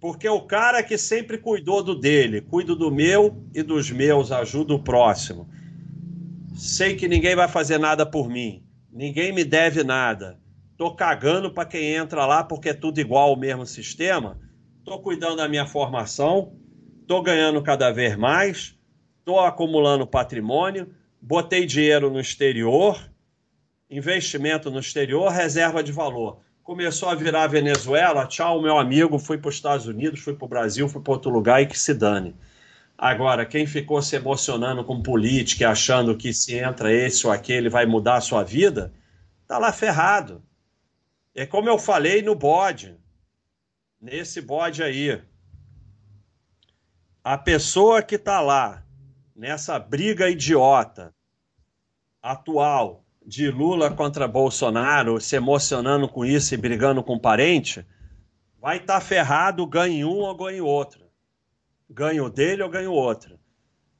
Porque 0.00 0.28
o 0.28 0.40
cara 0.42 0.84
que 0.84 0.96
sempre 0.96 1.36
cuidou 1.36 1.82
do 1.82 1.98
dele, 1.98 2.40
cuido 2.40 2.76
do 2.76 2.92
meu 2.92 3.44
e 3.52 3.60
dos 3.60 3.90
meus, 3.90 4.30
ajuda 4.30 4.72
o 4.72 4.78
próximo 4.82 5.50
sei 6.56 6.96
que 6.96 7.06
ninguém 7.06 7.36
vai 7.36 7.46
fazer 7.46 7.78
nada 7.78 8.06
por 8.06 8.28
mim, 8.28 8.64
ninguém 8.90 9.30
me 9.30 9.44
deve 9.44 9.84
nada, 9.84 10.38
tô 10.76 10.94
cagando 10.94 11.50
para 11.50 11.68
quem 11.68 11.94
entra 11.94 12.24
lá 12.24 12.42
porque 12.42 12.70
é 12.70 12.74
tudo 12.74 12.98
igual 12.98 13.28
ao 13.28 13.36
mesmo 13.36 13.66
sistema, 13.66 14.40
tô 14.82 14.98
cuidando 14.98 15.36
da 15.36 15.48
minha 15.48 15.66
formação, 15.66 16.56
tô 17.06 17.20
ganhando 17.20 17.62
cada 17.62 17.92
vez 17.92 18.16
mais, 18.16 18.74
tô 19.22 19.38
acumulando 19.38 20.06
patrimônio, 20.06 20.94
botei 21.20 21.66
dinheiro 21.66 22.10
no 22.10 22.18
exterior, 22.18 22.98
investimento 23.90 24.70
no 24.70 24.80
exterior, 24.80 25.30
reserva 25.30 25.82
de 25.82 25.92
valor. 25.92 26.40
Começou 26.62 27.10
a 27.10 27.14
virar 27.14 27.46
Venezuela, 27.46 28.26
tchau, 28.26 28.60
meu 28.62 28.78
amigo, 28.78 29.18
fui 29.18 29.38
para 29.38 29.50
os 29.50 29.54
Estados 29.54 29.86
Unidos, 29.86 30.20
fui 30.20 30.34
para 30.34 30.46
o 30.46 30.48
Brasil, 30.48 30.88
fui 30.88 31.00
para 31.00 31.12
outro 31.12 31.30
lugar 31.30 31.62
e 31.62 31.66
que 31.66 31.78
se 31.78 31.94
dane. 31.94 32.34
Agora, 32.98 33.44
quem 33.44 33.66
ficou 33.66 34.00
se 34.00 34.16
emocionando 34.16 34.82
com 34.82 35.02
política 35.02 35.68
achando 35.68 36.16
que 36.16 36.32
se 36.32 36.56
entra 36.56 36.90
esse 36.90 37.26
ou 37.26 37.32
aquele 37.32 37.68
vai 37.68 37.84
mudar 37.84 38.16
a 38.16 38.20
sua 38.22 38.42
vida, 38.42 38.92
tá 39.46 39.58
lá 39.58 39.70
ferrado. 39.70 40.42
É 41.34 41.44
como 41.44 41.68
eu 41.68 41.78
falei 41.78 42.22
no 42.22 42.34
bode, 42.34 42.96
nesse 44.00 44.40
bode 44.40 44.82
aí. 44.82 45.22
A 47.22 47.36
pessoa 47.36 48.02
que 48.02 48.16
tá 48.16 48.40
lá, 48.40 48.82
nessa 49.34 49.78
briga 49.78 50.30
idiota 50.30 51.14
atual 52.22 53.04
de 53.26 53.50
Lula 53.50 53.90
contra 53.90 54.26
Bolsonaro, 54.26 55.20
se 55.20 55.36
emocionando 55.36 56.08
com 56.08 56.24
isso 56.24 56.54
e 56.54 56.56
brigando 56.56 57.02
com 57.02 57.18
parente, 57.18 57.84
vai 58.58 58.78
estar 58.78 58.94
tá 58.94 59.00
ferrado, 59.02 59.66
ganha 59.66 60.06
um 60.06 60.20
ou 60.20 60.34
ganha 60.34 60.64
outro 60.64 61.05
ganho 61.88 62.28
dele 62.28 62.62
ou 62.62 62.68
ganho 62.68 62.92
outro. 62.92 63.38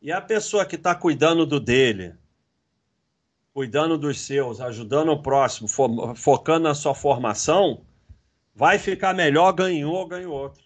E 0.01 0.13
a 0.13 0.21
pessoa 0.21 0.67
que 0.67 0.77
está 0.77 0.95
cuidando 0.95 1.47
do 1.47 1.59
dele, 1.59 2.15
cuidando 3.53 3.97
dos 3.97 4.21
seus, 4.21 4.61
ajudando 4.61 5.11
o 5.11 5.23
próximo, 5.23 5.67
fo 5.67 6.15
focando 6.15 6.69
na 6.69 6.75
sua 6.75 6.95
formação, 6.95 7.85
vai 8.55 8.79
ficar 8.79 9.15
melhor, 9.15 9.53
ganhou 9.53 9.95
ou 9.95 10.07
ganho 10.07 10.31
outro. 10.31 10.65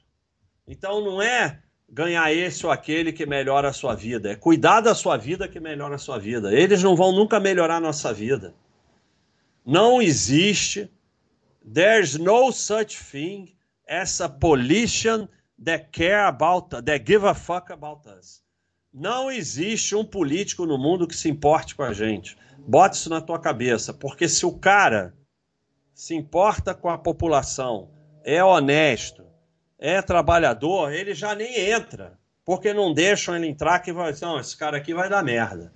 Então 0.66 1.00
não 1.00 1.22
é 1.22 1.62
ganhar 1.88 2.32
esse 2.32 2.64
ou 2.64 2.72
aquele 2.72 3.12
que 3.12 3.26
melhora 3.26 3.68
a 3.68 3.72
sua 3.72 3.94
vida, 3.94 4.30
é 4.30 4.36
cuidar 4.36 4.80
da 4.80 4.94
sua 4.94 5.16
vida 5.16 5.48
que 5.48 5.58
melhora 5.58 5.96
a 5.96 5.98
sua 5.98 6.18
vida. 6.18 6.52
Eles 6.52 6.82
não 6.82 6.94
vão 6.94 7.12
nunca 7.12 7.40
melhorar 7.40 7.76
a 7.76 7.80
nossa 7.80 8.12
vida. 8.12 8.54
Não 9.66 10.00
existe, 10.00 10.90
there's 11.74 12.16
no 12.16 12.52
such 12.52 12.96
thing 13.10 13.54
as 13.88 14.20
pollution 14.40 15.28
that 15.64 15.88
care 15.92 16.26
about, 16.26 16.70
that 16.70 17.04
give 17.04 17.26
a 17.26 17.34
fuck 17.34 17.72
about 17.72 18.08
us. 18.08 18.42
Não 18.92 19.30
existe 19.30 19.94
um 19.94 20.04
político 20.04 20.66
no 20.66 20.76
mundo 20.76 21.06
que 21.06 21.14
se 21.14 21.28
importe 21.28 21.74
com 21.74 21.82
a 21.82 21.92
gente. 21.92 22.36
Bota 22.58 22.96
isso 22.96 23.08
na 23.08 23.20
tua 23.20 23.38
cabeça, 23.38 23.94
porque 23.94 24.28
se 24.28 24.44
o 24.44 24.52
cara 24.52 25.14
se 25.94 26.14
importa 26.14 26.74
com 26.74 26.88
a 26.88 26.98
população, 26.98 27.90
é 28.24 28.42
honesto, 28.42 29.24
é 29.78 30.02
trabalhador, 30.02 30.92
ele 30.92 31.14
já 31.14 31.34
nem 31.34 31.70
entra, 31.70 32.18
porque 32.44 32.72
não 32.72 32.92
deixam 32.92 33.36
ele 33.36 33.46
entrar 33.46 33.78
que 33.80 33.92
vai, 33.92 34.14
não, 34.20 34.40
esse 34.40 34.56
cara 34.56 34.76
aqui 34.76 34.92
vai 34.92 35.08
dar 35.08 35.22
merda. 35.22 35.72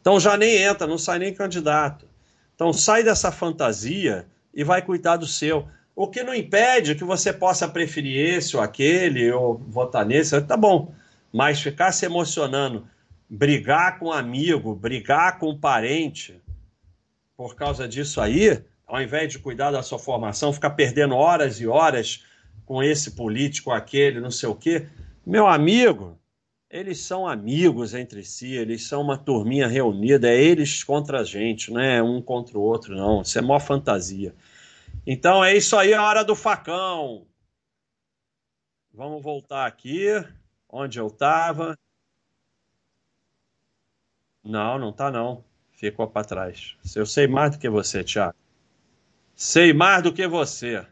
Então 0.00 0.18
já 0.18 0.36
nem 0.36 0.56
entra, 0.56 0.86
não 0.86 0.98
sai 0.98 1.18
nem 1.18 1.32
candidato. 1.32 2.08
Então 2.54 2.72
sai 2.72 3.02
dessa 3.02 3.32
fantasia 3.32 4.26
e 4.52 4.62
vai 4.62 4.82
cuidar 4.82 5.16
do 5.16 5.26
seu. 5.26 5.66
O 5.94 6.08
que 6.08 6.22
não 6.22 6.34
impede 6.34 6.94
que 6.94 7.04
você 7.04 7.32
possa 7.32 7.68
preferir 7.68 8.36
esse 8.36 8.56
ou 8.56 8.62
aquele, 8.62 9.30
ou 9.30 9.58
votar 9.58 10.06
nesse, 10.06 10.40
tá 10.42 10.56
bom. 10.56 10.94
Mas 11.32 11.60
ficar 11.60 11.92
se 11.92 12.06
emocionando, 12.06 12.86
brigar 13.28 13.98
com 13.98 14.06
um 14.06 14.12
amigo, 14.12 14.74
brigar 14.74 15.38
com 15.38 15.50
um 15.50 15.58
parente, 15.58 16.40
por 17.36 17.54
causa 17.54 17.88
disso 17.88 18.20
aí, 18.20 18.62
ao 18.86 19.02
invés 19.02 19.32
de 19.32 19.38
cuidar 19.38 19.70
da 19.70 19.82
sua 19.82 19.98
formação, 19.98 20.52
ficar 20.52 20.70
perdendo 20.70 21.14
horas 21.14 21.60
e 21.60 21.66
horas 21.66 22.24
com 22.64 22.82
esse 22.82 23.12
político, 23.12 23.70
aquele, 23.70 24.20
não 24.20 24.30
sei 24.30 24.48
o 24.48 24.54
quê. 24.54 24.86
Meu 25.26 25.46
amigo, 25.46 26.18
eles 26.70 27.00
são 27.00 27.26
amigos 27.26 27.94
entre 27.94 28.24
si, 28.24 28.54
eles 28.54 28.86
são 28.86 29.02
uma 29.02 29.18
turminha 29.18 29.66
reunida, 29.66 30.28
é 30.28 30.40
eles 30.40 30.82
contra 30.82 31.20
a 31.20 31.24
gente, 31.24 31.70
não 31.70 31.80
é 31.80 32.02
um 32.02 32.20
contra 32.22 32.58
o 32.58 32.62
outro, 32.62 32.94
não. 32.94 33.22
Isso 33.22 33.38
é 33.38 33.42
mó 33.42 33.60
fantasia. 33.60 34.34
Então 35.06 35.44
é 35.44 35.56
isso 35.56 35.76
aí, 35.76 35.92
a 35.92 36.02
hora 36.02 36.24
do 36.24 36.36
facão. 36.36 37.26
Vamos 38.92 39.22
voltar 39.22 39.66
aqui, 39.66 40.06
onde 40.68 40.98
eu 40.98 41.08
estava. 41.08 41.76
Não, 44.44 44.78
não 44.78 44.92
tá 44.92 45.10
não. 45.10 45.44
Ficou 45.72 46.06
para 46.08 46.26
trás. 46.26 46.76
Eu 46.94 47.06
sei 47.06 47.26
mais 47.26 47.52
do 47.52 47.58
que 47.58 47.68
você, 47.68 48.04
Tiago. 48.04 48.36
Sei 49.34 49.72
mais 49.72 50.02
do 50.02 50.12
que 50.12 50.26
você. 50.28 50.86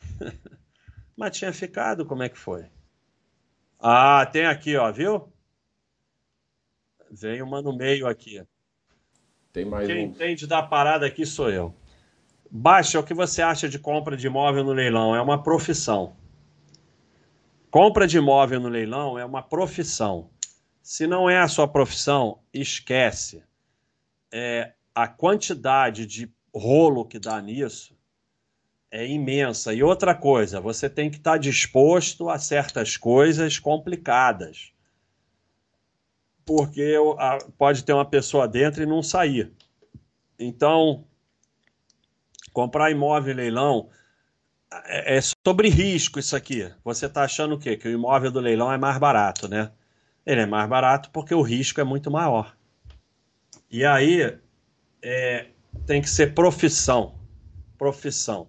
Mas 1.16 1.36
tinha 1.36 1.52
ficado, 1.52 2.06
como 2.06 2.22
é 2.22 2.28
que 2.28 2.38
foi? 2.38 2.70
Ah, 3.78 4.24
tem 4.26 4.46
aqui, 4.46 4.76
ó, 4.76 4.90
viu? 4.90 5.30
Vem 7.10 7.42
uma 7.42 7.60
no 7.60 7.76
meio 7.76 8.06
aqui. 8.06 8.42
Tem 9.52 9.64
mais 9.64 9.86
Quem 9.86 10.06
um. 10.06 10.10
entende 10.10 10.46
da 10.46 10.62
parada 10.62 11.06
aqui 11.06 11.26
sou 11.26 11.50
eu. 11.50 11.74
Baixa, 12.50 12.98
o 12.98 13.02
que 13.02 13.12
você 13.12 13.42
acha 13.42 13.68
de 13.68 13.78
compra 13.78 14.16
de 14.16 14.26
imóvel 14.26 14.64
no 14.64 14.72
leilão? 14.72 15.14
É 15.14 15.20
uma 15.20 15.42
profissão. 15.42 16.16
Compra 17.70 18.06
de 18.06 18.16
imóvel 18.16 18.60
no 18.60 18.68
leilão 18.68 19.18
é 19.18 19.24
uma 19.24 19.42
profissão. 19.42 20.30
Se 20.82 21.06
não 21.06 21.28
é 21.28 21.38
a 21.38 21.48
sua 21.48 21.68
profissão, 21.68 22.40
esquece. 22.52 23.44
É, 24.32 24.72
a 24.94 25.06
quantidade 25.06 26.06
de 26.06 26.32
rolo 26.54 27.04
que 27.04 27.18
dá 27.18 27.40
nisso 27.42 27.94
é 28.90 29.06
imensa. 29.06 29.74
E 29.74 29.82
outra 29.82 30.14
coisa, 30.14 30.60
você 30.60 30.88
tem 30.88 31.10
que 31.10 31.18
estar 31.18 31.36
disposto 31.36 32.30
a 32.30 32.38
certas 32.38 32.96
coisas 32.96 33.58
complicadas. 33.58 34.72
Porque 36.46 36.94
pode 37.58 37.84
ter 37.84 37.92
uma 37.92 38.06
pessoa 38.06 38.48
dentro 38.48 38.82
e 38.82 38.86
não 38.86 39.02
sair. 39.02 39.52
Então, 40.38 41.04
comprar 42.58 42.90
imóvel 42.90 43.32
em 43.32 43.36
leilão 43.36 43.88
é, 44.86 45.16
é 45.16 45.20
sobre 45.46 45.68
risco 45.68 46.18
isso 46.18 46.34
aqui. 46.34 46.68
Você 46.84 47.06
está 47.06 47.22
achando 47.22 47.54
o 47.54 47.58
quê? 47.58 47.76
Que 47.76 47.86
o 47.86 47.92
imóvel 47.92 48.32
do 48.32 48.40
leilão 48.40 48.72
é 48.72 48.76
mais 48.76 48.98
barato, 48.98 49.46
né? 49.46 49.70
Ele 50.26 50.40
é 50.40 50.46
mais 50.46 50.68
barato 50.68 51.08
porque 51.10 51.32
o 51.32 51.40
risco 51.40 51.80
é 51.80 51.84
muito 51.84 52.10
maior. 52.10 52.56
E 53.70 53.84
aí 53.84 54.36
é, 55.00 55.46
tem 55.86 56.02
que 56.02 56.10
ser 56.10 56.34
profissão. 56.34 57.14
Profissão. 57.78 58.48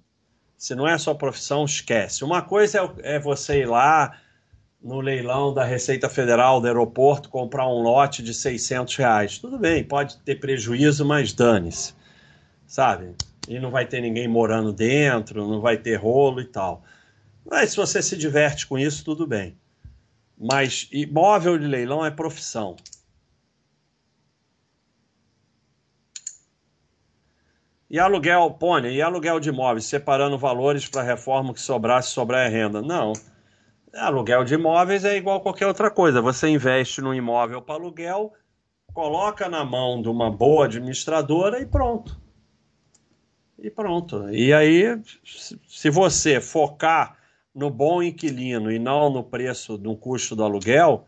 Se 0.57 0.73
não 0.73 0.87
é 0.87 0.97
só 0.97 1.13
profissão, 1.13 1.63
esquece. 1.65 2.23
Uma 2.23 2.41
coisa 2.41 2.79
é, 3.03 3.15
é 3.15 3.19
você 3.19 3.59
ir 3.59 3.67
lá 3.67 4.19
no 4.81 5.01
leilão 5.01 5.53
da 5.53 5.63
Receita 5.63 6.09
Federal 6.09 6.59
do 6.59 6.65
aeroporto 6.65 7.29
comprar 7.29 7.67
um 7.67 7.83
lote 7.83 8.23
de 8.23 8.33
600 8.33 8.95
reais. 8.95 9.37
Tudo 9.37 9.59
bem, 9.59 9.83
pode 9.83 10.17
ter 10.21 10.39
prejuízo, 10.39 11.05
mas 11.05 11.31
dane-se, 11.31 11.93
sabe? 12.65 13.13
E 13.49 13.59
não 13.59 13.71
vai 13.71 13.83
ter 13.87 13.99
ninguém 13.99 14.27
morando 14.27 14.71
dentro, 14.71 15.47
não 15.47 15.59
vai 15.59 15.75
ter 15.75 15.95
rolo 15.95 16.39
e 16.39 16.45
tal. 16.45 16.83
Mas 17.43 17.71
se 17.71 17.77
você 17.77 17.99
se 17.99 18.15
diverte 18.15 18.67
com 18.67 18.77
isso, 18.77 19.03
tudo 19.03 19.25
bem. 19.25 19.57
Mas 20.37 20.87
imóvel 20.91 21.57
de 21.57 21.65
leilão 21.65 22.05
é 22.05 22.11
profissão. 22.11 22.75
E 27.89 27.97
aluguel, 27.99 28.51
Pônei, 28.51 28.97
e 28.97 29.01
aluguel 29.01 29.39
de 29.39 29.49
imóveis, 29.49 29.85
separando 29.85 30.37
valores 30.37 30.87
para 30.87 31.01
reforma 31.01 31.51
que 31.51 31.59
sobrar, 31.59 32.03
se 32.03 32.11
sobrar 32.11 32.45
é 32.45 32.49
renda. 32.49 32.83
Não. 32.83 33.13
Aluguel 33.95 34.43
de 34.43 34.53
imóveis 34.53 35.03
é 35.03 35.17
igual 35.17 35.41
qualquer 35.41 35.65
outra 35.65 35.89
coisa. 35.89 36.21
Você 36.21 36.47
investe 36.47 37.01
num 37.01 37.15
imóvel 37.15 37.63
para 37.63 37.73
aluguel, 37.73 38.31
coloca 38.93 39.49
na 39.49 39.65
mão 39.65 40.03
de 40.03 40.07
uma 40.07 40.29
boa 40.29 40.65
administradora 40.65 41.59
e 41.59 41.65
pronto. 41.65 42.28
E 43.61 43.69
pronto. 43.69 44.29
E 44.29 44.53
aí, 44.53 44.99
se 45.67 45.89
você 45.89 46.39
focar 46.39 47.17
no 47.53 47.69
bom 47.69 48.01
inquilino 48.01 48.71
e 48.71 48.79
não 48.79 49.09
no 49.09 49.23
preço 49.23 49.77
do 49.77 49.95
custo 49.95 50.35
do 50.35 50.43
aluguel, 50.43 51.07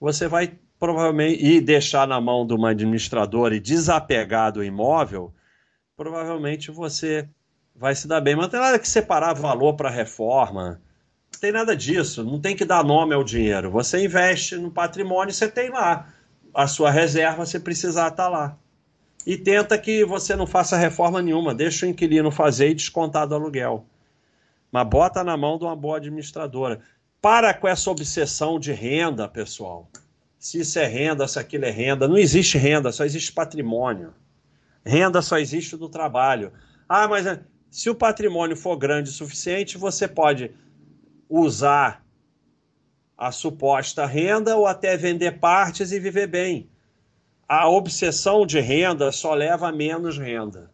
você 0.00 0.26
vai 0.26 0.58
provavelmente 0.78 1.44
e 1.44 1.60
deixar 1.60 2.08
na 2.08 2.20
mão 2.20 2.46
de 2.46 2.54
uma 2.54 2.70
administradora 2.70 3.54
e 3.54 3.60
desapegar 3.60 4.52
do 4.52 4.64
imóvel 4.64 5.32
provavelmente 6.02 6.70
você 6.70 7.28
vai 7.74 7.94
se 7.94 8.08
dar 8.08 8.20
bem. 8.20 8.34
Mas 8.34 8.46
não 8.46 8.50
tem 8.50 8.60
nada 8.60 8.78
que 8.78 8.88
separar 8.88 9.34
valor 9.34 9.74
para 9.74 9.90
reforma. 9.90 10.80
Não 11.32 11.40
tem 11.40 11.52
nada 11.52 11.76
disso. 11.76 12.24
Não 12.24 12.40
tem 12.40 12.56
que 12.56 12.64
dar 12.64 12.84
nome 12.84 13.14
ao 13.14 13.24
dinheiro. 13.24 13.70
Você 13.70 14.04
investe 14.04 14.56
no 14.56 14.70
patrimônio, 14.70 15.32
você 15.32 15.48
tem 15.48 15.70
lá. 15.70 16.12
A 16.52 16.66
sua 16.66 16.90
reserva, 16.90 17.46
se 17.46 17.58
precisar, 17.60 18.08
está 18.08 18.28
lá. 18.28 18.58
E 19.26 19.36
tenta 19.36 19.78
que 19.78 20.04
você 20.04 20.34
não 20.34 20.46
faça 20.46 20.76
reforma 20.76 21.22
nenhuma. 21.22 21.54
Deixa 21.54 21.86
o 21.86 21.88
inquilino 21.88 22.30
fazer 22.30 22.70
e 22.70 22.74
descontar 22.74 23.26
do 23.26 23.34
aluguel. 23.34 23.86
Mas 24.70 24.88
bota 24.88 25.22
na 25.22 25.36
mão 25.36 25.58
de 25.58 25.64
uma 25.64 25.76
boa 25.76 25.98
administradora. 25.98 26.80
Para 27.20 27.54
com 27.54 27.68
essa 27.68 27.90
obsessão 27.90 28.58
de 28.58 28.72
renda, 28.72 29.28
pessoal. 29.28 29.88
Se 30.38 30.60
isso 30.60 30.78
é 30.78 30.86
renda, 30.86 31.28
se 31.28 31.38
aquilo 31.38 31.64
é 31.64 31.70
renda. 31.70 32.08
Não 32.08 32.18
existe 32.18 32.58
renda, 32.58 32.90
só 32.90 33.04
existe 33.04 33.32
patrimônio. 33.32 34.12
Renda 34.84 35.22
só 35.22 35.38
existe 35.38 35.76
do 35.76 35.88
trabalho. 35.88 36.52
Ah, 36.88 37.06
mas 37.06 37.26
eh, 37.26 37.38
se 37.70 37.88
o 37.88 37.94
patrimônio 37.94 38.56
for 38.56 38.76
grande 38.76 39.10
o 39.10 39.12
suficiente, 39.12 39.78
você 39.78 40.08
pode 40.08 40.50
usar 41.28 42.04
a 43.16 43.30
suposta 43.30 44.04
renda 44.04 44.56
ou 44.56 44.66
até 44.66 44.96
vender 44.96 45.38
partes 45.38 45.92
e 45.92 46.00
viver 46.00 46.26
bem. 46.26 46.68
A 47.54 47.68
obsessão 47.68 48.46
de 48.46 48.58
renda 48.60 49.12
só 49.12 49.34
leva 49.34 49.68
a 49.68 49.72
menos 49.72 50.16
renda. 50.16 50.70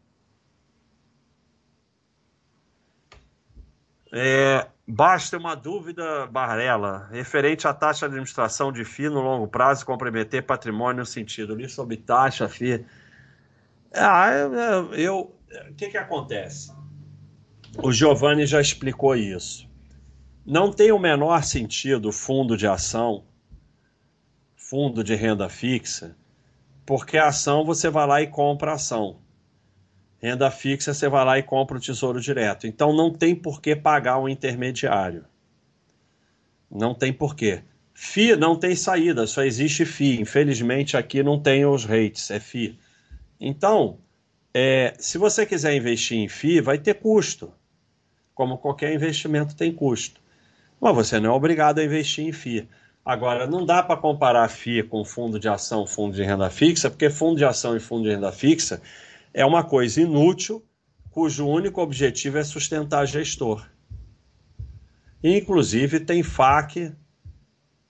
É, 4.12 4.64
basta 4.86 5.36
uma 5.36 5.56
dúvida, 5.56 6.28
Barrela, 6.28 7.09
referente 7.10 7.66
à 7.66 7.74
taxa 7.74 8.06
de 8.06 8.12
administração 8.12 8.70
de 8.70 8.84
FII 8.84 9.09
no 9.09 9.20
longo 9.20 9.48
prazo 9.48 9.84
comprometer 9.84 10.44
patrimônio 10.44 11.00
no 11.00 11.06
sentido. 11.06 11.52
Li 11.52 11.68
sobre 11.68 11.96
taxa, 11.96 12.48
FII. 12.48 12.86
Ah, 13.92 14.30
eu, 14.92 15.34
o 15.70 15.74
que, 15.74 15.88
que 15.88 15.98
acontece? 15.98 16.72
O 17.82 17.90
Giovanni 17.90 18.46
já 18.46 18.60
explicou 18.60 19.16
isso. 19.16 19.68
Não 20.46 20.70
tem 20.72 20.92
o 20.92 20.98
menor 21.00 21.42
sentido 21.42 22.12
fundo 22.12 22.56
de 22.56 22.68
ação, 22.68 23.24
fundo 24.55 25.02
de 25.02 25.16
renda 25.16 25.48
fixa, 25.48 26.16
porque 26.89 27.19
a 27.19 27.27
ação 27.27 27.66
você 27.66 27.90
vai 27.90 28.06
lá 28.06 28.23
e 28.23 28.27
compra 28.27 28.70
a 28.70 28.74
ação. 28.77 29.19
Renda 30.23 30.51
fixa 30.51 30.94
você 30.94 31.06
vai 31.06 31.23
lá 31.23 31.39
e 31.39 31.43
compra 31.43 31.77
o 31.77 31.81
tesouro 31.81 32.19
direto. 32.19 32.66
Então 32.66 32.97
não 32.97 33.12
tem 33.12 33.36
por 33.36 33.60
que 33.60 33.77
pagar 33.77 34.19
um 34.19 34.27
intermediário. 34.27 35.27
Não 36.70 36.94
tem 36.94 37.12
porquê. 37.12 37.62
FI 37.93 38.36
não 38.36 38.59
tem 38.59 38.74
saída, 38.74 39.27
só 39.27 39.43
existe 39.44 39.85
FI. 39.85 40.19
Infelizmente 40.19 40.97
aqui 40.97 41.23
não 41.23 41.39
tem 41.39 41.66
os 41.66 41.85
rates, 41.85 42.31
é 42.31 42.40
FI. 42.40 42.78
Então, 43.39 43.98
é, 44.55 44.94
se 44.98 45.19
você 45.19 45.44
quiser 45.44 45.74
investir 45.77 46.16
em 46.16 46.27
FII, 46.27 46.62
vai 46.62 46.78
ter 46.78 46.94
custo. 46.94 47.52
Como 48.35 48.56
qualquer 48.56 48.94
investimento 48.94 49.55
tem 49.55 49.70
custo. 49.74 50.23
Mas 50.81 50.94
você 50.94 51.20
não 51.20 51.32
é 51.32 51.35
obrigado 51.35 51.81
a 51.81 51.85
investir 51.85 52.27
em 52.27 52.32
FII. 52.32 52.66
Agora, 53.05 53.47
não 53.47 53.65
dá 53.65 53.83
para 53.83 53.97
comparar 53.97 54.49
FII 54.49 54.83
com 54.83 55.05
fundo 55.05 55.39
de 55.39 55.49
ação, 55.49 55.87
fundo 55.87 56.15
de 56.15 56.23
renda 56.23 56.51
fixa, 56.51 56.91
porque 56.91 57.09
fundo 57.09 57.37
de 57.37 57.45
ação 57.45 57.77
e 57.77 57.81
fundo 57.81 58.03
de 58.05 58.11
renda 58.11 58.31
fixa 58.31 58.83
é 59.33 59.45
uma 59.45 59.65
coisa 59.65 60.01
inútil, 60.01 60.65
cujo 61.11 61.47
único 61.47 61.81
objetivo 61.81 62.39
é 62.39 62.45
sustentar 62.45 63.07
gestor. 63.07 63.66
Inclusive, 65.23 66.01
tem 66.01 66.23
FAQ 66.23 66.93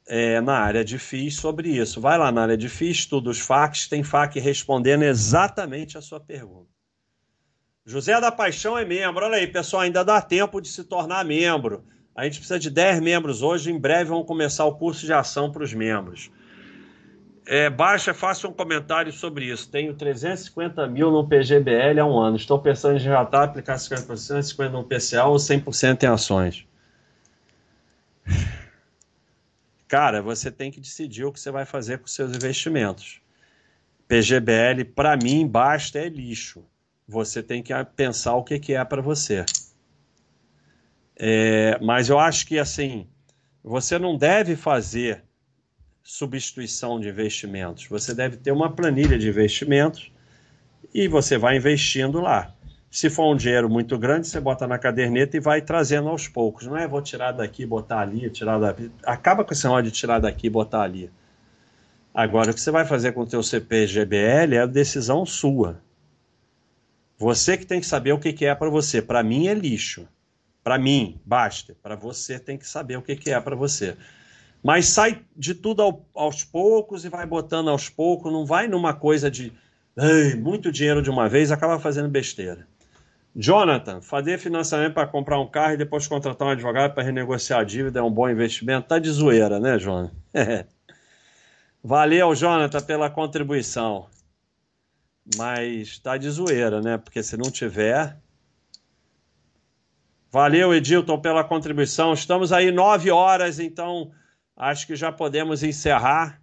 é, 0.06 0.40
na 0.40 0.58
área 0.58 0.84
de 0.84 0.98
FIIs 0.98 1.36
sobre 1.36 1.68
isso. 1.68 2.00
Vai 2.00 2.16
lá 2.16 2.32
na 2.32 2.42
área 2.42 2.56
de 2.56 2.68
FIIs, 2.68 2.98
estuda 2.98 3.28
os 3.28 3.38
FAQs, 3.38 3.88
tem 3.88 4.02
FAQ 4.02 4.40
respondendo 4.40 5.02
exatamente 5.02 5.98
a 5.98 6.00
sua 6.00 6.18
pergunta. 6.18 6.70
José 7.84 8.18
da 8.20 8.32
Paixão 8.32 8.76
é 8.76 8.84
membro. 8.84 9.24
Olha 9.24 9.36
aí, 9.36 9.46
pessoal, 9.46 9.82
ainda 9.82 10.04
dá 10.04 10.20
tempo 10.20 10.60
de 10.60 10.68
se 10.68 10.84
tornar 10.84 11.24
membro. 11.24 11.84
A 12.18 12.24
gente 12.24 12.40
precisa 12.40 12.58
de 12.58 12.68
10 12.68 12.98
membros 12.98 13.42
hoje. 13.42 13.70
Em 13.70 13.78
breve 13.78 14.10
vamos 14.10 14.26
começar 14.26 14.64
o 14.64 14.74
curso 14.74 15.06
de 15.06 15.12
ação 15.12 15.52
para 15.52 15.62
os 15.62 15.72
membros. 15.72 16.32
É, 17.46 17.70
baixa, 17.70 18.12
faça 18.12 18.48
um 18.48 18.52
comentário 18.52 19.12
sobre 19.12 19.44
isso. 19.44 19.70
Tenho 19.70 19.94
350 19.94 20.84
mil 20.88 21.12
no 21.12 21.28
PGBL 21.28 22.00
há 22.00 22.04
um 22.04 22.18
ano. 22.18 22.36
Estou 22.36 22.58
pensando 22.58 22.96
em 22.96 22.98
já 22.98 23.20
aplicar 23.20 23.76
50%, 23.76 24.08
50% 24.08 24.68
no 24.68 24.82
PCA 24.82 25.26
ou 25.26 25.36
100% 25.36 26.02
em 26.02 26.06
ações. 26.08 26.66
Cara, 29.86 30.20
você 30.20 30.50
tem 30.50 30.72
que 30.72 30.80
decidir 30.80 31.24
o 31.24 31.32
que 31.32 31.38
você 31.38 31.52
vai 31.52 31.64
fazer 31.64 31.98
com 31.98 32.08
seus 32.08 32.34
investimentos. 32.34 33.20
PGBL, 34.08 34.84
para 34.92 35.16
mim, 35.16 35.46
basta 35.46 36.00
é 36.00 36.08
lixo. 36.08 36.64
Você 37.06 37.44
tem 37.44 37.62
que 37.62 37.72
pensar 37.94 38.34
o 38.34 38.42
que 38.42 38.74
é 38.74 38.84
para 38.84 39.00
você. 39.00 39.44
É, 41.18 41.78
mas 41.82 42.08
eu 42.08 42.18
acho 42.18 42.46
que, 42.46 42.58
assim, 42.58 43.06
Você 43.62 43.98
não 43.98 44.16
deve 44.16 44.56
fazer 44.56 45.24
substituição 46.02 46.98
de 47.00 47.08
investimentos. 47.08 47.86
Você 47.88 48.14
deve 48.14 48.36
ter 48.38 48.52
uma 48.52 48.72
planilha 48.74 49.18
de 49.18 49.28
investimentos 49.28 50.10
e 50.94 51.06
você 51.08 51.36
vai 51.38 51.56
investindo 51.56 52.20
lá. 52.20 52.54
Se 52.90 53.10
for 53.10 53.32
um 53.32 53.36
dinheiro 53.36 53.68
muito 53.68 53.98
grande, 53.98 54.26
você 54.28 54.40
bota 54.40 54.66
na 54.66 54.78
caderneta 54.78 55.36
e 55.36 55.40
vai 55.40 55.60
trazendo 55.60 56.08
aos 56.08 56.26
poucos. 56.28 56.66
Não 56.66 56.76
é 56.78 56.88
vou 56.88 57.02
tirar 57.02 57.32
daqui, 57.32 57.66
botar 57.66 58.00
ali, 58.00 58.30
tirar 58.30 58.58
daqui. 58.58 58.90
Acaba 59.04 59.44
com 59.44 59.52
esse 59.52 59.64
negócio 59.64 59.84
de 59.84 59.90
tirar 59.90 60.18
daqui 60.20 60.46
e 60.46 60.50
botar 60.50 60.82
ali. 60.82 61.10
Agora, 62.14 62.50
o 62.50 62.54
que 62.54 62.60
você 62.60 62.70
vai 62.70 62.86
fazer 62.86 63.12
com 63.12 63.20
o 63.22 63.26
teu 63.26 63.42
CPGBL 63.42 64.54
é 64.54 64.60
a 64.60 64.66
decisão 64.66 65.26
sua. 65.26 65.82
Você 67.18 67.58
que 67.58 67.66
tem 67.66 67.80
que 67.80 67.86
saber 67.86 68.12
o 68.12 68.18
que 68.18 68.46
é 68.46 68.54
para 68.54 68.70
você. 68.70 69.02
Para 69.02 69.22
mim 69.22 69.48
é 69.48 69.54
lixo. 69.54 70.08
Para 70.68 70.76
mim, 70.76 71.18
basta. 71.24 71.74
Para 71.82 71.96
você 71.96 72.38
tem 72.38 72.58
que 72.58 72.68
saber 72.68 72.98
o 72.98 73.00
que, 73.00 73.16
que 73.16 73.30
é 73.30 73.40
para 73.40 73.56
você. 73.56 73.96
Mas 74.62 74.84
sai 74.84 75.24
de 75.34 75.54
tudo 75.54 75.80
ao, 75.80 76.06
aos 76.14 76.44
poucos 76.44 77.06
e 77.06 77.08
vai 77.08 77.24
botando 77.24 77.70
aos 77.70 77.88
poucos. 77.88 78.30
Não 78.30 78.44
vai 78.44 78.68
numa 78.68 78.92
coisa 78.92 79.30
de 79.30 79.50
muito 80.36 80.70
dinheiro 80.70 81.00
de 81.00 81.08
uma 81.08 81.26
vez, 81.26 81.50
acaba 81.50 81.80
fazendo 81.80 82.06
besteira. 82.10 82.68
Jonathan, 83.34 84.02
fazer 84.02 84.36
financiamento 84.36 84.92
para 84.92 85.06
comprar 85.06 85.40
um 85.40 85.48
carro 85.48 85.72
e 85.72 85.78
depois 85.78 86.06
contratar 86.06 86.46
um 86.46 86.50
advogado 86.50 86.92
para 86.92 87.02
renegociar 87.02 87.60
a 87.60 87.64
dívida 87.64 88.00
é 88.00 88.02
um 88.02 88.12
bom 88.12 88.28
investimento? 88.28 88.88
Tá 88.88 88.98
de 88.98 89.08
zoeira, 89.08 89.58
né, 89.58 89.78
Jonathan? 89.78 90.12
Valeu, 91.82 92.34
Jonathan, 92.34 92.82
pela 92.82 93.08
contribuição. 93.08 94.06
Mas 95.34 95.98
tá 95.98 96.18
de 96.18 96.28
zoeira, 96.28 96.82
né? 96.82 96.98
Porque 96.98 97.22
se 97.22 97.38
não 97.38 97.50
tiver. 97.50 98.18
Valeu, 100.40 100.72
Edilton, 100.72 101.18
pela 101.18 101.42
contribuição. 101.42 102.12
Estamos 102.12 102.52
aí 102.52 102.70
nove 102.70 103.10
horas, 103.10 103.58
então 103.58 104.12
acho 104.56 104.86
que 104.86 104.94
já 104.94 105.10
podemos 105.10 105.64
encerrar. 105.64 106.40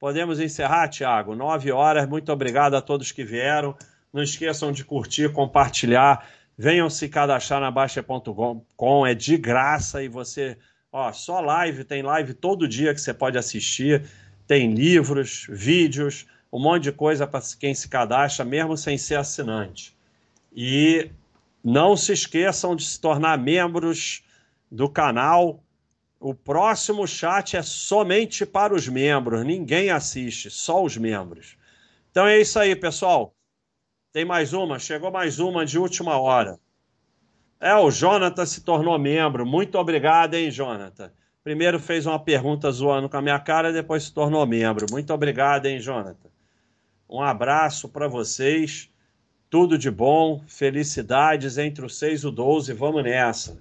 Podemos 0.00 0.40
encerrar, 0.40 0.88
Tiago? 0.88 1.36
Nove 1.36 1.70
horas. 1.70 2.08
Muito 2.08 2.32
obrigado 2.32 2.74
a 2.74 2.80
todos 2.80 3.12
que 3.12 3.22
vieram. 3.22 3.76
Não 4.10 4.22
esqueçam 4.22 4.72
de 4.72 4.82
curtir, 4.82 5.30
compartilhar. 5.30 6.26
Venham 6.56 6.88
se 6.88 7.06
cadastrar 7.06 7.60
na 7.60 7.70
Baixa.com, 7.70 9.06
é 9.06 9.12
de 9.12 9.36
graça 9.36 10.02
e 10.02 10.08
você, 10.08 10.56
ó, 10.90 11.12
só 11.12 11.38
live, 11.42 11.84
tem 11.84 12.00
live 12.00 12.32
todo 12.32 12.66
dia 12.66 12.94
que 12.94 13.00
você 13.02 13.12
pode 13.12 13.36
assistir, 13.36 14.06
tem 14.46 14.72
livros, 14.72 15.46
vídeos, 15.50 16.24
um 16.50 16.58
monte 16.58 16.84
de 16.84 16.92
coisa 16.92 17.26
para 17.26 17.42
quem 17.60 17.74
se 17.74 17.90
cadastra, 17.90 18.42
mesmo 18.42 18.74
sem 18.74 18.96
ser 18.96 19.16
assinante. 19.16 19.94
E 20.50 21.10
não 21.64 21.96
se 21.96 22.12
esqueçam 22.12 22.76
de 22.76 22.84
se 22.84 23.00
tornar 23.00 23.38
membros 23.38 24.22
do 24.70 24.86
canal. 24.86 25.64
O 26.20 26.34
próximo 26.34 27.06
chat 27.06 27.56
é 27.56 27.62
somente 27.62 28.44
para 28.44 28.74
os 28.74 28.86
membros, 28.86 29.44
ninguém 29.44 29.90
assiste, 29.90 30.50
só 30.50 30.84
os 30.84 30.96
membros. 30.98 31.56
Então 32.10 32.26
é 32.26 32.38
isso 32.38 32.58
aí, 32.58 32.76
pessoal. 32.76 33.34
Tem 34.12 34.24
mais 34.24 34.52
uma, 34.52 34.78
chegou 34.78 35.10
mais 35.10 35.40
uma 35.40 35.64
de 35.64 35.78
última 35.78 36.18
hora. 36.18 36.60
É, 37.58 37.74
o 37.74 37.90
Jonathan 37.90 38.44
se 38.44 38.62
tornou 38.62 38.98
membro. 38.98 39.46
Muito 39.46 39.78
obrigado, 39.78 40.34
hein, 40.34 40.50
Jonathan. 40.50 41.10
Primeiro 41.42 41.78
fez 41.80 42.06
uma 42.06 42.18
pergunta 42.18 42.70
zoando 42.70 43.08
com 43.08 43.16
a 43.16 43.22
minha 43.22 43.38
cara, 43.38 43.72
depois 43.72 44.04
se 44.04 44.14
tornou 44.14 44.46
membro. 44.46 44.86
Muito 44.90 45.12
obrigado, 45.12 45.66
hein, 45.66 45.80
Jonathan. 45.80 46.28
Um 47.08 47.20
abraço 47.20 47.88
para 47.88 48.06
vocês. 48.06 48.90
Tudo 49.50 49.78
de 49.78 49.90
bom, 49.90 50.42
felicidades 50.46 51.58
entre 51.58 51.84
os 51.84 51.96
6 51.98 52.22
e 52.22 52.26
o 52.26 52.30
12. 52.30 52.72
Vamos 52.72 53.04
nessa. 53.04 53.56